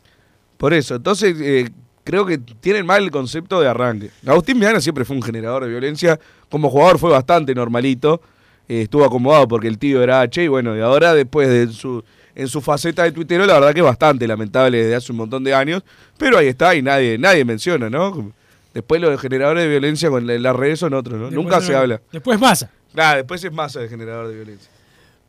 Por 0.62 0.74
eso, 0.76 0.94
entonces 0.96 1.36
eh, 1.42 1.70
creo 2.04 2.24
que 2.24 2.38
tienen 2.38 2.86
mal 2.86 3.02
el 3.04 3.10
concepto 3.10 3.60
de 3.60 3.68
arranque. 3.68 4.12
Agustín 4.28 4.60
Viana 4.60 4.80
siempre 4.80 5.04
fue 5.06 5.16
un 5.16 5.24
generador 5.24 5.64
de 5.64 5.70
violencia. 5.72 6.20
Como 6.52 6.70
jugador 6.70 7.00
fue 7.00 7.10
bastante 7.10 7.56
normalito. 7.56 8.22
eh, 8.70 8.84
estuvo 8.84 9.04
acomodado 9.04 9.48
porque 9.48 9.68
el 9.68 9.80
tío 9.80 10.04
era 10.04 10.22
H 10.22 10.44
y 10.44 10.48
bueno, 10.48 10.78
y 10.78 10.80
ahora 10.82 11.16
después 11.16 11.50
de 11.50 11.68
su, 11.74 12.04
en 12.36 12.48
su 12.48 12.62
faceta 12.62 13.04
de 13.04 13.12
tuitero, 13.12 13.46
la 13.48 13.56
verdad 13.56 13.74
que 13.74 13.80
es 13.80 13.86
bastante 13.86 14.28
lamentable 14.28 14.78
desde 14.78 14.96
hace 14.96 15.12
un 15.12 15.18
montón 15.18 15.44
de 15.44 15.54
años. 15.56 15.82
Pero 16.18 16.38
ahí 16.38 16.48
está 16.48 16.76
y 16.76 16.82
nadie, 16.84 17.18
nadie 17.18 17.44
menciona, 17.44 17.90
¿no? 17.90 18.32
Después 18.74 19.02
los 19.02 19.20
generadores 19.20 19.64
de 19.64 19.70
violencia 19.70 20.10
con 20.10 20.26
la- 20.28 20.38
las 20.40 20.56
redes 20.56 20.80
son 20.80 20.94
otros, 20.94 21.16
¿no? 21.18 21.26
Después 21.26 21.44
Nunca 21.44 21.60
no- 21.60 21.66
se 21.66 21.76
habla. 21.76 22.02
Después 22.12 22.40
masa. 22.40 22.72
Claro, 22.94 23.18
después 23.18 23.44
es 23.44 23.52
masa 23.52 23.80
de 23.82 23.90
generador 23.90 24.28
de 24.30 24.36
violencia. 24.36 24.71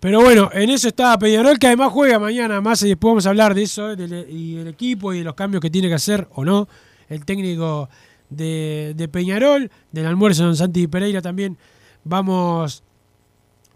Pero 0.02 0.20
bueno, 0.20 0.50
en 0.52 0.68
eso 0.68 0.88
está 0.88 1.16
Peñarol, 1.16 1.60
que 1.60 1.68
además 1.68 1.92
juega 1.92 2.18
mañana 2.18 2.60
más 2.60 2.82
y 2.82 2.88
después 2.88 3.10
vamos 3.12 3.26
a 3.26 3.28
hablar 3.28 3.54
de 3.54 3.62
eso 3.62 3.94
del- 3.94 4.26
y 4.28 4.54
del 4.56 4.66
equipo 4.66 5.12
y 5.14 5.18
de 5.18 5.24
los 5.24 5.34
cambios 5.34 5.60
que 5.60 5.70
tiene 5.70 5.86
que 5.86 5.94
hacer 5.94 6.26
o 6.34 6.44
no 6.44 6.66
el 7.08 7.24
técnico 7.24 7.88
de, 8.28 8.94
de 8.96 9.06
Peñarol, 9.06 9.70
del 9.92 10.06
almuerzo 10.06 10.42
don 10.42 10.56
Santi 10.56 10.88
Pereira 10.88 11.22
también 11.22 11.56
vamos 12.02 12.82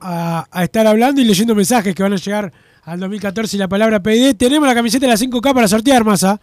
a, 0.01 0.47
a 0.51 0.65
estar 0.65 0.85
hablando 0.89 1.21
y 1.21 1.25
leyendo 1.25 1.55
mensajes 1.55 1.95
que 1.95 2.03
van 2.03 2.15
a 2.15 2.17
llegar 2.17 2.53
al 2.83 2.99
2014 2.99 3.57
y 3.57 3.61
la 3.61 3.69
palabra 3.69 4.01
PD. 4.03 4.35
Tenemos 4.35 4.67
la 4.69 4.75
camiseta 4.75 5.07
de 5.07 5.13
la 5.13 5.17
5K 5.19 5.55
para 5.55 5.69
sortear, 5.69 6.05
Massa. 6.05 6.41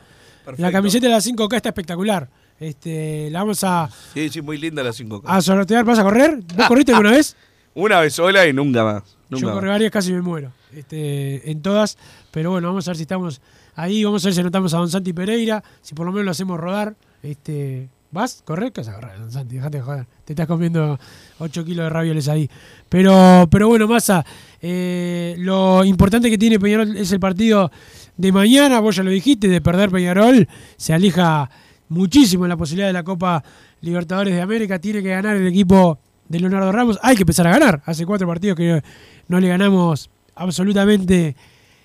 La 0.58 0.72
camiseta 0.72 1.08
de 1.08 1.12
la 1.13 1.19
5K 1.19 1.56
está 1.58 1.69
espectacular. 1.69 2.30
Este, 2.58 3.30
la 3.32 3.39
vamos 3.39 3.62
a, 3.65 3.89
Sí, 4.13 4.30
sí, 4.30 4.41
muy 4.41 4.58
linda 4.58 4.82
la 4.82 4.93
5 4.93 5.24
a 5.26 5.41
sortear. 5.41 5.84
¿Vas 5.84 6.00
a 6.00 6.04
correr? 6.04 6.39
¿Vos 6.56 6.67
corriste 6.67 6.93
alguna 6.93 7.12
vez? 7.12 7.36
Una 7.76 8.00
vez 8.00 8.13
sola 8.13 8.46
y 8.48 8.54
nunca 8.54 8.84
más. 8.84 9.04
Nunca 9.34 9.48
Yo 9.48 9.54
corrí 9.54 9.69
varias, 9.69 9.91
casi 9.91 10.12
me 10.12 10.22
muero. 10.22 10.52
Este, 10.72 11.50
en 11.50 11.62
todas. 11.62 11.98
Pero 12.32 12.52
bueno, 12.52 12.67
vamos 12.67 12.88
a 12.88 12.91
ver 12.91 12.98
si 12.98 13.04
estamos 13.04 13.41
ahí. 13.76 14.04
Vamos 14.04 14.24
a 14.24 14.28
ver 14.28 14.34
si 14.34 14.41
anotamos 14.41 14.74
a 14.74 14.78
Don 14.78 14.89
Santi 14.89 15.13
Pereira. 15.13 15.63
Si 15.82 15.93
por 15.93 16.06
lo 16.06 16.12
menos 16.12 16.26
lo 16.26 16.32
hacemos 16.32 16.60
rodar. 16.60 16.96
Este, 17.22 17.89
¿Vas? 18.13 18.43
¿Correr? 18.46 18.72
¿Qué 18.72 18.82
vas 18.82 18.89
a 18.89 18.93
correr, 18.93 19.19
Don 19.19 19.32
Santi? 19.32 19.56
Dejate 19.56 19.78
de 19.78 19.84
joder. 19.84 20.06
Te 20.24 20.34
estás 20.34 20.46
comiendo 20.46 21.00
8 21.39 21.65
kilos 21.65 21.86
de 21.86 21.89
ravioles 21.89 22.28
ahí. 22.28 22.48
Pero, 22.88 23.48
pero 23.50 23.67
bueno, 23.69 23.88
Massa, 23.88 24.24
eh, 24.62 25.36
lo 25.39 25.84
importante 25.84 26.30
que 26.30 26.38
tiene 26.38 26.60
Peñarol 26.60 26.96
es 26.96 27.12
el 27.12 27.19
partido 27.19 27.72
de 28.15 28.32
mañana. 28.32 28.80
Vos 28.82 28.98
ya 28.98 29.04
lo 29.04 29.10
dijiste, 29.10 29.48
de 29.48 29.62
perder 29.62 29.89
Peñarol. 29.89 30.48
Se 30.78 30.93
aleja 30.93 31.50
muchísimo 31.89 32.48
la 32.48 32.56
posibilidad 32.56 32.88
de 32.88 32.93
la 32.93 33.04
Copa 33.04 33.43
Libertadores 33.82 34.36
de 34.36 34.41
América. 34.41 34.78
Tiene 34.78 35.02
que 35.02 35.10
ganar 35.10 35.36
el 35.36 35.48
equipo 35.48 35.98
de 36.27 36.39
Leonardo 36.39 36.71
Ramos. 36.71 36.99
Hay 37.01 37.15
que 37.15 37.23
empezar 37.23 37.47
a 37.47 37.51
ganar. 37.51 37.81
Hace 37.86 38.05
cuatro 38.05 38.27
partidos 38.27 38.57
que 38.57 38.81
no 39.27 39.39
le 39.39 39.47
ganamos 39.47 40.09
absolutamente 40.36 41.36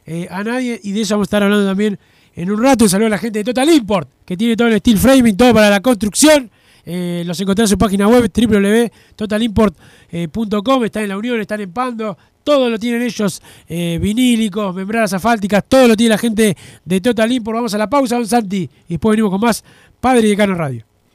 eh, 0.06 0.28
a 0.30 0.44
nadie. 0.44 0.80
Y 0.82 0.92
de 0.92 1.02
eso 1.02 1.14
vamos 1.14 1.26
a 1.26 1.28
estar 1.28 1.42
hablando 1.42 1.66
también 1.66 1.98
en 2.34 2.50
un 2.50 2.62
rato. 2.62 2.88
Saludo 2.88 3.08
a 3.08 3.10
la 3.10 3.18
gente 3.18 3.40
de 3.40 3.44
Total 3.44 3.68
Import, 3.68 4.08
que 4.24 4.36
tiene 4.36 4.56
todo 4.56 4.68
el 4.68 4.78
steel 4.78 4.98
framing, 4.98 5.36
todo 5.36 5.52
para 5.52 5.70
la 5.70 5.80
construcción. 5.80 6.50
Eh, 6.90 7.22
los 7.26 7.38
encontré 7.40 7.64
en 7.64 7.68
su 7.68 7.76
página 7.76 8.08
web 8.08 8.30
www.totalimport.com. 8.34 10.84
Están 10.84 11.02
en 11.02 11.08
la 11.10 11.18
Unión, 11.18 11.38
están 11.40 11.60
en 11.60 11.72
Pando. 11.72 12.16
Todo 12.42 12.70
lo 12.70 12.78
tienen 12.78 13.02
ellos, 13.02 13.42
eh, 13.68 13.98
vinílicos, 14.00 14.74
membranas 14.74 15.12
asfálticas, 15.12 15.62
todo 15.68 15.88
lo 15.88 15.94
tiene 15.94 16.08
la 16.10 16.18
gente 16.18 16.56
de 16.82 17.00
Total 17.02 17.30
Import. 17.30 17.56
Vamos 17.56 17.74
a 17.74 17.78
la 17.78 17.90
pausa, 17.90 18.16
don 18.16 18.26
Santi, 18.26 18.70
y 18.88 18.94
después 18.94 19.12
venimos 19.12 19.30
con 19.30 19.42
más 19.42 19.62
Padre 20.00 20.28
y 20.28 20.30
Decano 20.30 20.54
Radio. 20.54 20.87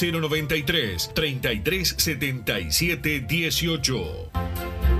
093 0.00 1.10
33 1.12 1.94
77 1.98 3.26
18. 3.28 4.99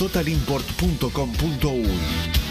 www.totalimport.com.uy. 0.01 2.50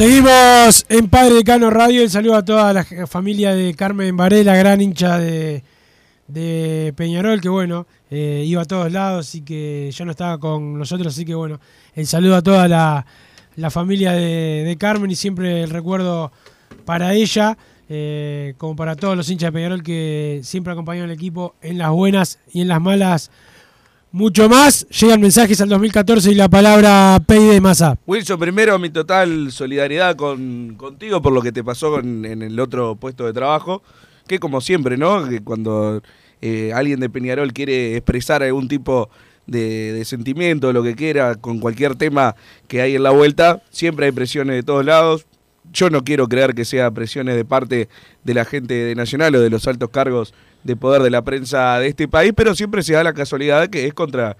Seguimos 0.00 0.86
en 0.88 1.08
Padre 1.08 1.34
Decano 1.34 1.68
Radio. 1.68 2.00
El 2.00 2.08
saludo 2.08 2.36
a 2.36 2.42
toda 2.42 2.72
la 2.72 2.84
familia 3.06 3.54
de 3.54 3.74
Carmen 3.74 4.16
Varela, 4.16 4.56
gran 4.56 4.80
hincha 4.80 5.18
de, 5.18 5.62
de 6.26 6.94
Peñarol, 6.96 7.38
que 7.42 7.50
bueno, 7.50 7.86
eh, 8.10 8.42
iba 8.46 8.62
a 8.62 8.64
todos 8.64 8.90
lados 8.90 9.34
y 9.34 9.42
que 9.42 9.90
ya 9.92 10.06
no 10.06 10.12
estaba 10.12 10.38
con 10.38 10.78
nosotros. 10.78 11.12
Así 11.12 11.26
que 11.26 11.34
bueno, 11.34 11.60
el 11.94 12.06
saludo 12.06 12.36
a 12.36 12.42
toda 12.42 12.66
la, 12.66 13.04
familia 13.70 14.12
de, 14.12 14.64
de 14.64 14.76
Carmen 14.78 15.10
y 15.10 15.16
siempre 15.16 15.64
el 15.64 15.68
recuerdo 15.68 16.32
para 16.86 17.12
ella, 17.12 17.58
eh, 17.90 18.54
como 18.56 18.76
para 18.76 18.96
todos 18.96 19.18
los 19.18 19.28
hinchas 19.28 19.48
de 19.48 19.52
Peñarol 19.52 19.82
que 19.82 20.40
siempre 20.42 20.72
acompañaron 20.72 21.10
al 21.10 21.14
equipo 21.14 21.56
en 21.60 21.76
las 21.76 21.90
buenas 21.90 22.38
y 22.50 22.62
en 22.62 22.68
las 22.68 22.80
malas. 22.80 23.30
Mucho 24.12 24.48
más, 24.48 24.88
llegan 24.88 25.20
mensajes 25.20 25.60
al 25.60 25.68
2014 25.68 26.32
y 26.32 26.34
la 26.34 26.48
palabra 26.48 27.22
Pay 27.24 27.46
de 27.46 27.60
Massa. 27.60 27.96
Wilson, 28.08 28.40
primero 28.40 28.76
mi 28.76 28.90
total 28.90 29.52
solidaridad 29.52 30.16
con, 30.16 30.74
contigo 30.74 31.22
por 31.22 31.32
lo 31.32 31.40
que 31.40 31.52
te 31.52 31.62
pasó 31.62 32.00
en 32.00 32.42
el 32.42 32.58
otro 32.58 32.96
puesto 32.96 33.24
de 33.24 33.32
trabajo, 33.32 33.84
que 34.26 34.40
como 34.40 34.60
siempre, 34.60 34.96
¿no? 34.96 35.28
Que 35.28 35.42
cuando 35.42 36.02
eh, 36.42 36.72
alguien 36.74 36.98
de 36.98 37.08
Peñarol 37.08 37.52
quiere 37.52 37.96
expresar 37.96 38.42
algún 38.42 38.66
tipo 38.66 39.10
de 39.46 40.02
sentimiento, 40.04 40.72
lo 40.72 40.82
que 40.82 40.96
quiera, 40.96 41.36
con 41.36 41.60
cualquier 41.60 41.94
tema 41.94 42.34
que 42.66 42.82
hay 42.82 42.96
en 42.96 43.04
la 43.04 43.10
vuelta, 43.10 43.62
siempre 43.70 44.06
hay 44.06 44.12
presiones 44.12 44.56
de 44.56 44.64
todos 44.64 44.84
lados. 44.84 45.26
Yo 45.72 45.90
no 45.90 46.02
quiero 46.04 46.28
creer 46.28 46.54
que 46.54 46.64
sea 46.64 46.90
presiones 46.90 47.36
de 47.36 47.44
parte 47.44 47.88
de 48.24 48.34
la 48.34 48.44
gente 48.44 48.74
de 48.74 48.94
Nacional 48.94 49.34
o 49.34 49.40
de 49.40 49.50
los 49.50 49.66
altos 49.66 49.90
cargos 49.90 50.34
de 50.64 50.76
poder 50.76 51.02
de 51.02 51.10
la 51.10 51.22
prensa 51.22 51.78
de 51.78 51.88
este 51.88 52.08
país, 52.08 52.32
pero 52.36 52.54
siempre 52.54 52.82
se 52.82 52.92
da 52.94 53.04
la 53.04 53.14
casualidad 53.14 53.68
que 53.68 53.86
es 53.86 53.94
contra, 53.94 54.36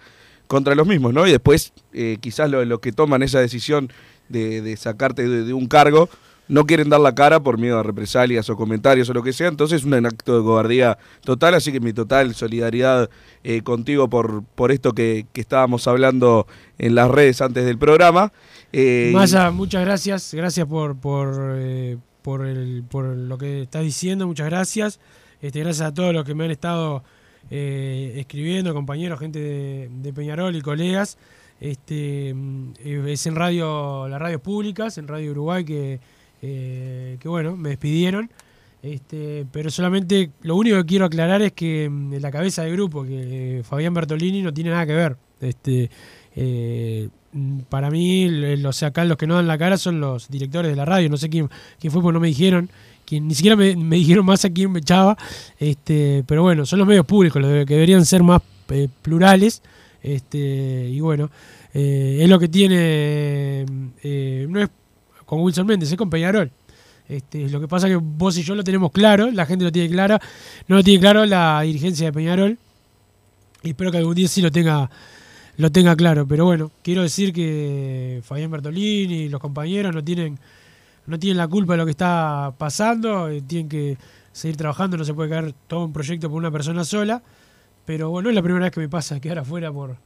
contra 0.47 0.75
los 0.75 0.87
mismos, 0.87 1.15
¿no? 1.15 1.27
Y 1.27 1.31
después 1.31 1.73
eh, 1.93 2.19
quizás 2.21 2.51
los 2.51 2.81
que 2.81 2.93
toman 2.93 3.23
esa 3.23 3.41
decisión 3.41 3.91
de, 4.29 4.61
de 4.61 4.77
sacarte 4.77 5.29
de, 5.29 5.45
de 5.45 5.53
un 5.53 5.67
cargo 5.67 6.09
no 6.51 6.67
quieren 6.67 6.89
dar 6.89 7.01
la 7.01 7.15
cara 7.15 7.41
por 7.41 7.59
miedo 7.59 7.79
a 7.79 7.85
represalias 7.85 8.51
o 8.51 8.57
comentarios 8.57 9.09
o 9.09 9.15
lo 9.15 9.23
que 9.23 9.33
sea, 9.33 9.47
entonces 9.47 9.81
es 9.81 9.87
un 9.87 9.95
acto 9.95 10.37
de 10.37 10.43
cobardía 10.43 10.99
total, 11.25 11.55
así 11.55 11.71
que 11.71 11.79
mi 11.79 11.93
total 11.93 12.35
solidaridad 12.35 13.09
eh, 13.45 13.63
contigo 13.63 14.11
por, 14.11 14.43
por 14.57 14.73
esto 14.73 14.93
que, 14.93 15.27
que 15.33 15.41
estábamos 15.41 15.87
hablando 15.87 16.49
en 16.79 16.97
las 16.97 17.09
redes 17.09 17.41
antes 17.41 17.65
del 17.65 17.79
programa. 17.79 18.33
Eh, 18.73 19.11
Massa, 19.13 19.51
muchas 19.51 19.85
gracias. 19.85 20.35
Gracias 20.35 20.67
por, 20.67 20.97
por, 20.97 21.57
eh, 21.57 21.99
por, 22.23 22.45
lo 22.45 23.39
que 23.39 23.63
estás 23.63 23.83
diciendo. 23.83 24.27
Muchas 24.27 24.47
gracias. 24.47 25.01
Este, 25.41 25.61
gracias 25.61 25.89
a 25.89 25.95
todos 25.95 26.13
los 26.13 26.25
que 26.25 26.35
me 26.35 26.45
han 26.45 26.51
estado 26.51 27.03
eh, 27.51 28.15
escribiendo, 28.17 28.75
compañeros, 28.75 29.19
gente 29.19 29.39
de, 29.39 29.89
de 29.91 30.13
Peñarol 30.13 30.55
y 30.55 30.61
colegas. 30.61 31.19
Este, 31.61 32.33
mm, 32.35 32.73
es 33.07 33.27
en 33.27 33.37
radio, 33.37 34.09
las 34.09 34.21
radios 34.21 34.41
públicas, 34.41 34.97
en 34.99 35.09
Radio 35.09 35.33
Uruguay, 35.33 35.65
que, 35.65 36.01
eh, 36.43 37.17
que 37.21 37.29
bueno, 37.29 37.57
me 37.57 37.71
despidieron. 37.71 38.31
Este, 38.83 39.45
pero 39.53 39.71
solamente 39.71 40.31
lo 40.41 40.57
único 40.57 40.79
que 40.79 40.87
quiero 40.87 41.05
aclarar 41.05 41.43
es 41.43 41.53
que 41.53 41.89
mm, 41.91 42.15
la 42.15 42.31
cabeza 42.31 42.63
del 42.63 42.73
grupo, 42.73 43.05
que 43.05 43.63
Fabián 43.65 43.93
Bertolini 43.93 44.43
no 44.43 44.55
tiene 44.55 44.71
nada 44.71 44.87
que 44.87 44.95
ver. 44.95 45.17
Este, 45.41 45.91
para 47.69 47.91
mí, 47.91 48.25
el- 48.25 48.65
o 48.67 48.73
sea, 48.73 48.89
acá 48.89 49.05
los 49.05 49.17
que 49.17 49.27
no 49.27 49.35
dan 49.37 49.47
la 49.47 49.57
cara 49.59 49.77
son 49.79 50.01
los 50.01 50.29
directores 50.29 50.71
de 50.71 50.77
la 50.77 50.85
radio. 50.85 51.09
No 51.09 51.17
sé 51.17 51.29
quién, 51.29 51.49
quién 51.79 51.93
fue, 51.93 52.03
porque 52.03 52.15
no 52.15 52.21
me 52.21 52.29
dijeron. 52.29 52.69
Quién, 53.05 53.27
ni 53.27 53.35
siquiera 53.35 53.57
me, 53.57 53.75
me 53.77 53.97
dijeron 53.97 54.25
más 54.25 54.45
a 54.45 54.51
quién 54.51 54.71
me 54.71 54.81
echaba. 54.81 55.17
Este, 55.59 56.23
pero 56.27 56.43
bueno, 56.43 56.65
son 56.67 56.79
los 56.79 56.87
medios 56.89 57.07
públicos 57.07 57.41
los 57.43 57.51
que 57.67 57.75
deberían 57.75 58.05
ser 58.07 58.23
más 58.23 58.41
eh, 58.69 58.89
plurales. 59.03 59.63
Este, 60.03 60.89
y 60.91 61.01
bueno, 61.01 61.31
eh, 61.75 62.19
es 62.23 62.29
lo 62.29 62.39
que 62.39 62.49
tiene. 62.49 63.67
eh, 64.03 64.47
no 64.49 64.61
es 64.61 64.69
con 65.27 65.41
Wilson 65.41 65.67
Méndez, 65.67 65.91
es 65.91 65.97
con 65.99 66.11
Peñarol. 66.11 66.51
Este, 67.09 67.49
lo 67.49 67.61
que 67.61 67.67
pasa 67.67 67.89
es 67.89 67.93
que 67.95 67.97
vos 68.01 68.39
y 68.39 68.43
yo 68.45 68.55
lo 68.55 68.63
tenemos 68.63 68.93
claro, 68.93 69.31
la 69.33 69.45
gente 69.45 69.65
lo 69.65 69.73
tiene 69.73 69.91
clara, 69.91 70.21
no 70.69 70.77
lo 70.77 70.85
tiene 70.85 71.01
claro 71.01 71.27
la 71.27 71.61
dirigencia 71.63 72.07
de 72.07 72.13
Peñarol. 72.13 72.57
Y 73.65 73.71
espero 73.71 73.91
que 73.91 73.99
algún 73.99 74.15
día 74.15 74.29
sí 74.29 74.41
lo 74.41 74.51
tenga, 74.53 74.89
lo 75.61 75.71
tenga 75.71 75.95
claro. 75.95 76.27
Pero 76.27 76.45
bueno, 76.45 76.71
quiero 76.83 77.03
decir 77.03 77.33
que 77.33 78.21
Fabián 78.25 78.51
Bertolini 78.51 79.15
y 79.15 79.29
los 79.29 79.41
compañeros 79.41 79.95
no 79.95 80.03
tienen, 80.03 80.39
no 81.07 81.19
tienen 81.19 81.37
la 81.37 81.49
culpa 81.49 81.75
de 81.75 81.77
lo 81.79 81.85
que 81.85 81.91
está 81.93 82.53
pasando, 82.57 83.29
eh, 83.29 83.43
tienen 83.43 83.69
que 83.69 83.99
seguir 84.33 84.57
trabajando, 84.57 84.97
no 84.97 85.05
se 85.05 85.15
puede 85.15 85.29
caer 85.29 85.55
todo 85.67 85.85
un 85.85 85.93
proyecto 85.93 86.29
por 86.29 86.39
una 86.39 86.51
persona 86.51 86.85
sola. 86.85 87.23
Pero 87.85 88.11
bueno, 88.11 88.29
es 88.29 88.35
la 88.35 88.43
primera 88.43 88.65
vez 88.65 88.73
que 88.73 88.81
me 88.81 88.89
pasa 88.89 89.21
quedar 89.21 89.41
afuera 89.41 89.71
por, 89.73 89.97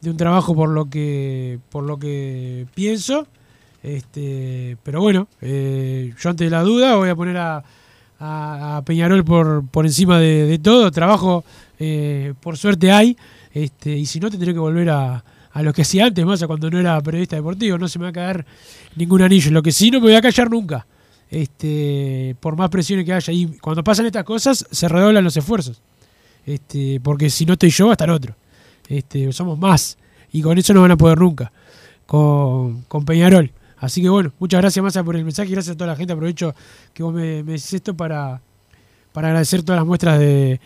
de 0.00 0.10
un 0.10 0.16
trabajo 0.16 0.54
por 0.54 0.68
lo 0.68 0.86
que, 0.86 1.60
por 1.70 1.84
lo 1.84 1.98
que 1.98 2.66
pienso. 2.74 3.26
Este, 3.82 4.76
pero 4.82 5.00
bueno, 5.00 5.28
eh, 5.40 6.12
yo 6.18 6.30
ante 6.30 6.50
la 6.50 6.62
duda 6.62 6.96
voy 6.96 7.08
a 7.08 7.14
poner 7.14 7.36
a, 7.36 7.62
a- 8.18 8.82
Peñarol 8.84 9.24
por, 9.24 9.66
por 9.68 9.86
encima 9.86 10.18
de, 10.18 10.46
de 10.46 10.58
todo. 10.58 10.90
Trabajo, 10.90 11.44
eh, 11.78 12.34
por 12.40 12.56
suerte 12.56 12.90
hay. 12.92 13.16
Este, 13.52 13.96
y 13.96 14.06
si 14.06 14.20
no, 14.20 14.30
tendré 14.30 14.52
que 14.52 14.58
volver 14.58 14.90
a, 14.90 15.24
a 15.52 15.62
lo 15.62 15.72
que 15.72 15.82
hacía 15.82 16.06
antes, 16.06 16.24
más 16.24 16.42
a 16.42 16.46
cuando 16.46 16.70
no 16.70 16.78
era 16.78 17.00
periodista 17.00 17.36
deportivo. 17.36 17.78
No 17.78 17.88
se 17.88 17.98
me 17.98 18.04
va 18.04 18.08
a 18.10 18.12
caer 18.12 18.46
ningún 18.96 19.22
anillo. 19.22 19.50
Lo 19.50 19.62
que 19.62 19.72
sí, 19.72 19.90
no 19.90 19.98
me 20.00 20.06
voy 20.06 20.14
a 20.14 20.20
callar 20.22 20.50
nunca. 20.50 20.86
Este, 21.30 22.36
por 22.40 22.56
más 22.56 22.70
presiones 22.70 23.04
que 23.04 23.12
haya. 23.12 23.32
Y 23.32 23.46
cuando 23.58 23.84
pasan 23.84 24.06
estas 24.06 24.24
cosas, 24.24 24.66
se 24.70 24.88
redoblan 24.88 25.24
los 25.24 25.36
esfuerzos. 25.36 25.80
Este, 26.46 27.00
porque 27.00 27.28
si 27.30 27.44
no 27.44 27.52
estoy 27.54 27.70
yo, 27.70 27.86
va 27.86 27.92
a 27.92 27.94
estar 27.94 28.10
otro. 28.10 28.34
Este, 28.88 29.30
somos 29.32 29.58
más. 29.58 29.98
Y 30.32 30.40
con 30.42 30.56
eso 30.58 30.72
no 30.74 30.82
van 30.82 30.92
a 30.92 30.96
poder 30.96 31.18
nunca. 31.18 31.52
Con, 32.06 32.82
con 32.88 33.04
Peñarol. 33.04 33.52
Así 33.80 34.02
que 34.02 34.08
bueno, 34.08 34.32
muchas 34.38 34.60
gracias 34.60 34.82
Massa 34.82 35.04
por 35.04 35.16
el 35.16 35.24
mensaje. 35.24 35.50
Gracias 35.50 35.74
a 35.74 35.76
toda 35.76 35.90
la 35.90 35.96
gente. 35.96 36.12
Aprovecho 36.12 36.54
que 36.92 37.02
vos 37.02 37.14
me, 37.14 37.42
me 37.42 37.52
decís 37.52 37.74
esto 37.74 37.94
para, 37.96 38.40
para 39.12 39.28
agradecer 39.28 39.62
todas 39.62 39.80
las 39.80 39.86
muestras 39.86 40.18
de, 40.18 40.60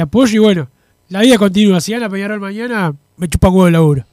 apoyo. 0.00 0.34
Y 0.34 0.38
bueno, 0.38 0.68
la 1.08 1.20
vida 1.20 1.38
continúa. 1.38 1.80
Si 1.80 1.92
gana 1.92 2.08
Peñarol 2.08 2.40
mañana, 2.40 2.94
me 3.16 3.28
chupa 3.28 3.48
un 3.48 3.54
huevo 3.54 3.66
el 3.66 3.72
laburo. 3.72 4.04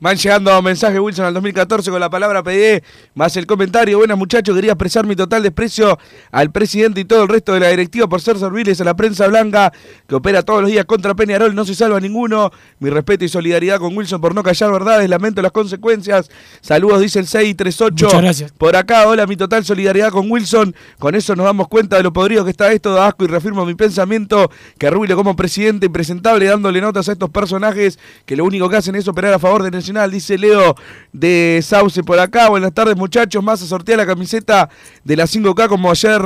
Van 0.00 0.16
llegando 0.16 0.62
mensajes 0.62 1.00
Wilson 1.00 1.24
al 1.24 1.34
2014 1.34 1.90
con 1.90 1.98
la 1.98 2.08
palabra 2.08 2.40
PD, 2.44 2.84
más 3.16 3.36
el 3.36 3.46
comentario. 3.46 3.98
Buenas 3.98 4.16
muchachos, 4.16 4.54
quería 4.54 4.70
expresar 4.70 5.04
mi 5.04 5.16
total 5.16 5.42
desprecio 5.42 5.98
al 6.30 6.52
presidente 6.52 7.00
y 7.00 7.04
todo 7.04 7.24
el 7.24 7.28
resto 7.28 7.52
de 7.52 7.58
la 7.58 7.68
directiva 7.70 8.06
por 8.06 8.20
ser 8.20 8.38
serviles 8.38 8.80
a 8.80 8.84
la 8.84 8.94
prensa 8.94 9.26
blanca 9.26 9.72
que 10.06 10.14
opera 10.14 10.44
todos 10.44 10.62
los 10.62 10.70
días 10.70 10.84
contra 10.84 11.16
Peñarol. 11.16 11.52
No 11.52 11.64
se 11.64 11.74
salva 11.74 11.98
ninguno. 11.98 12.52
Mi 12.78 12.90
respeto 12.90 13.24
y 13.24 13.28
solidaridad 13.28 13.80
con 13.80 13.96
Wilson 13.96 14.20
por 14.20 14.36
no 14.36 14.44
callar 14.44 14.70
verdades. 14.70 15.10
Lamento 15.10 15.42
las 15.42 15.50
consecuencias. 15.50 16.30
Saludos, 16.60 17.00
dice 17.00 17.18
el 17.18 17.26
638. 17.26 18.06
Muchas 18.06 18.22
gracias. 18.22 18.52
Por 18.52 18.76
acá, 18.76 19.08
hola, 19.08 19.26
mi 19.26 19.34
total 19.34 19.64
solidaridad 19.64 20.10
con 20.10 20.30
Wilson. 20.30 20.76
Con 21.00 21.16
eso 21.16 21.34
nos 21.34 21.44
damos 21.44 21.66
cuenta 21.66 21.96
de 21.96 22.04
lo 22.04 22.12
podrido 22.12 22.44
que 22.44 22.52
está 22.52 22.70
esto 22.70 22.94
de 22.94 23.00
asco 23.00 23.24
y 23.24 23.26
reafirmo 23.26 23.66
mi 23.66 23.74
pensamiento 23.74 24.48
que 24.78 24.90
Rubio 24.90 25.16
como 25.16 25.34
presidente 25.34 25.86
impresentable 25.86 26.46
dándole 26.46 26.80
notas 26.80 27.08
a 27.08 27.12
estos 27.12 27.30
personajes 27.30 27.98
que 28.26 28.36
lo 28.36 28.44
único 28.44 28.68
que 28.68 28.76
hacen 28.76 28.94
es 28.94 29.08
operar 29.08 29.34
a 29.34 29.40
favor 29.40 29.64
de 29.64 29.72
Nacional. 29.92 30.10
Dice 30.10 30.36
Leo 30.38 30.74
de 31.12 31.60
Sauce 31.62 32.02
por 32.02 32.18
acá. 32.18 32.48
Buenas 32.48 32.72
tardes 32.72 32.96
muchachos. 32.96 33.42
Más 33.42 33.62
a 33.62 33.66
sortear 33.66 33.98
la 33.98 34.06
camiseta 34.06 34.68
de 35.04 35.16
la 35.16 35.24
5K 35.24 35.68
como 35.68 35.90
ayer 35.90 36.20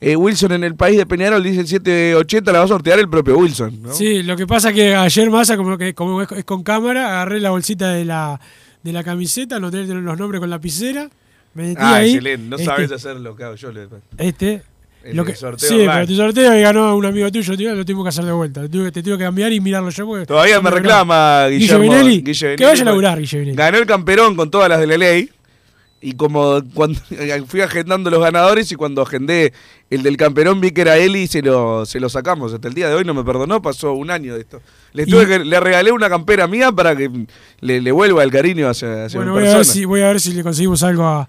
eh, 0.00 0.16
Wilson 0.16 0.52
en 0.52 0.64
el 0.64 0.74
país 0.74 0.96
de 0.98 1.06
Peñarol. 1.06 1.42
Dice 1.42 1.60
el 1.60 1.66
780. 1.68 2.52
La 2.52 2.58
va 2.60 2.64
a 2.64 2.68
sortear 2.68 2.98
el 2.98 3.08
propio 3.08 3.38
Wilson. 3.38 3.82
¿no? 3.82 3.92
Sí, 3.92 4.22
lo 4.22 4.36
que 4.36 4.46
pasa 4.46 4.72
que 4.72 4.94
ayer 4.94 5.30
Massa, 5.30 5.56
como 5.56 5.78
que 5.78 5.94
como 5.94 6.22
es, 6.22 6.28
con 6.44 6.62
cámara, 6.62 7.06
agarré 7.08 7.40
la 7.40 7.50
bolsita 7.50 7.90
de 7.90 8.04
la, 8.04 8.40
de 8.82 8.92
la 8.92 9.02
camiseta, 9.02 9.56
anoté 9.56 9.84
los 9.86 10.18
nombres 10.18 10.40
con 10.40 10.50
lapicera, 10.50 11.08
me 11.54 11.68
metí 11.68 11.76
Ah, 11.82 11.94
ahí. 11.96 12.10
excelente. 12.10 12.46
No 12.48 12.56
este, 12.56 12.66
sabes 12.66 12.92
hacer 12.92 13.16
lo 13.16 13.34
que 13.34 13.44
hago 13.44 13.54
yo. 13.54 13.70
Este. 14.18 14.62
El 15.04 15.16
Lo 15.16 15.24
que, 15.24 15.34
sorteo 15.34 15.68
sí, 15.68 15.84
pero 15.86 16.06
tu 16.06 16.14
sorteo 16.16 16.58
y 16.58 16.60
ganó 16.62 16.94
un 16.96 17.06
amigo 17.06 17.30
tuyo, 17.30 17.56
tío, 17.56 17.74
lo 17.74 17.84
tengo 17.84 18.02
que 18.02 18.08
hacer 18.10 18.24
de 18.24 18.32
vuelta. 18.32 18.68
Tuve- 18.68 18.90
te 18.92 19.02
tengo 19.02 19.16
que 19.16 19.24
cambiar 19.24 19.52
y 19.52 19.60
mirarlo 19.60 19.90
yo. 19.90 20.06
porque 20.06 20.26
Todavía 20.26 20.60
me 20.60 20.70
reclama. 20.70 21.46
Guillermo. 21.48 21.82
Guille 21.82 22.24
Que 22.24 22.32
Vinelli, 22.34 22.64
vaya 22.64 22.82
a 22.82 22.84
laburar, 22.84 23.18
Guille 23.18 23.38
Vinelli. 23.38 23.56
Ganó 23.56 23.78
el 23.78 23.86
camperón 23.86 24.36
con 24.36 24.50
todas 24.50 24.68
las 24.68 24.80
de 24.80 24.86
la 24.86 24.96
ley. 24.98 25.30
Y 26.00 26.12
como 26.12 26.60
cuando 26.74 27.00
fui 27.48 27.60
agendando 27.60 28.10
los 28.10 28.20
ganadores 28.20 28.70
y 28.70 28.74
cuando 28.76 29.02
agendé 29.02 29.52
el 29.90 30.02
del 30.02 30.16
camperón 30.16 30.60
vi 30.60 30.70
que 30.70 30.82
era 30.82 30.96
él 30.96 31.16
y 31.16 31.26
se 31.26 31.42
lo, 31.42 31.86
se 31.86 31.98
lo 32.00 32.08
sacamos. 32.08 32.52
Hasta 32.52 32.68
el 32.68 32.74
día 32.74 32.88
de 32.88 32.94
hoy 32.94 33.04
no 33.04 33.14
me 33.14 33.24
perdonó, 33.24 33.60
pasó 33.62 33.94
un 33.94 34.10
año 34.10 34.34
de 34.34 34.40
esto. 34.42 34.60
Le, 34.92 35.06
tuve 35.06 35.22
Y- 35.24 35.26
que- 35.26 35.38
le 35.44 35.60
regalé 35.60 35.92
una 35.92 36.08
campera 36.08 36.46
mía 36.46 36.72
para 36.72 36.96
que 36.96 37.10
le, 37.60 37.80
le 37.80 37.92
vuelva 37.92 38.22
el 38.24 38.30
cariño 38.30 38.68
hacia, 38.68 39.04
hacia 39.04 39.18
Bueno, 39.18 39.34
mi 39.34 39.40
voy 39.40 39.48
a, 39.48 39.56
ver 39.56 39.64
si, 39.64 39.84
voy 39.84 40.00
a 40.00 40.08
ver 40.08 40.20
si 40.20 40.32
le 40.32 40.42
conseguimos 40.42 40.82
algo 40.82 41.04
a, 41.04 41.28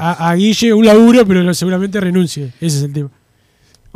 a- 0.00 0.30
a 0.30 0.34
Guille, 0.34 0.72
un 0.74 0.84
laburo, 0.84 1.24
pero 1.26 1.52
seguramente 1.54 1.98
renuncie. 2.00 2.52
Ese 2.60 2.78
es 2.78 2.82
el 2.82 2.92
tema. 2.92 3.10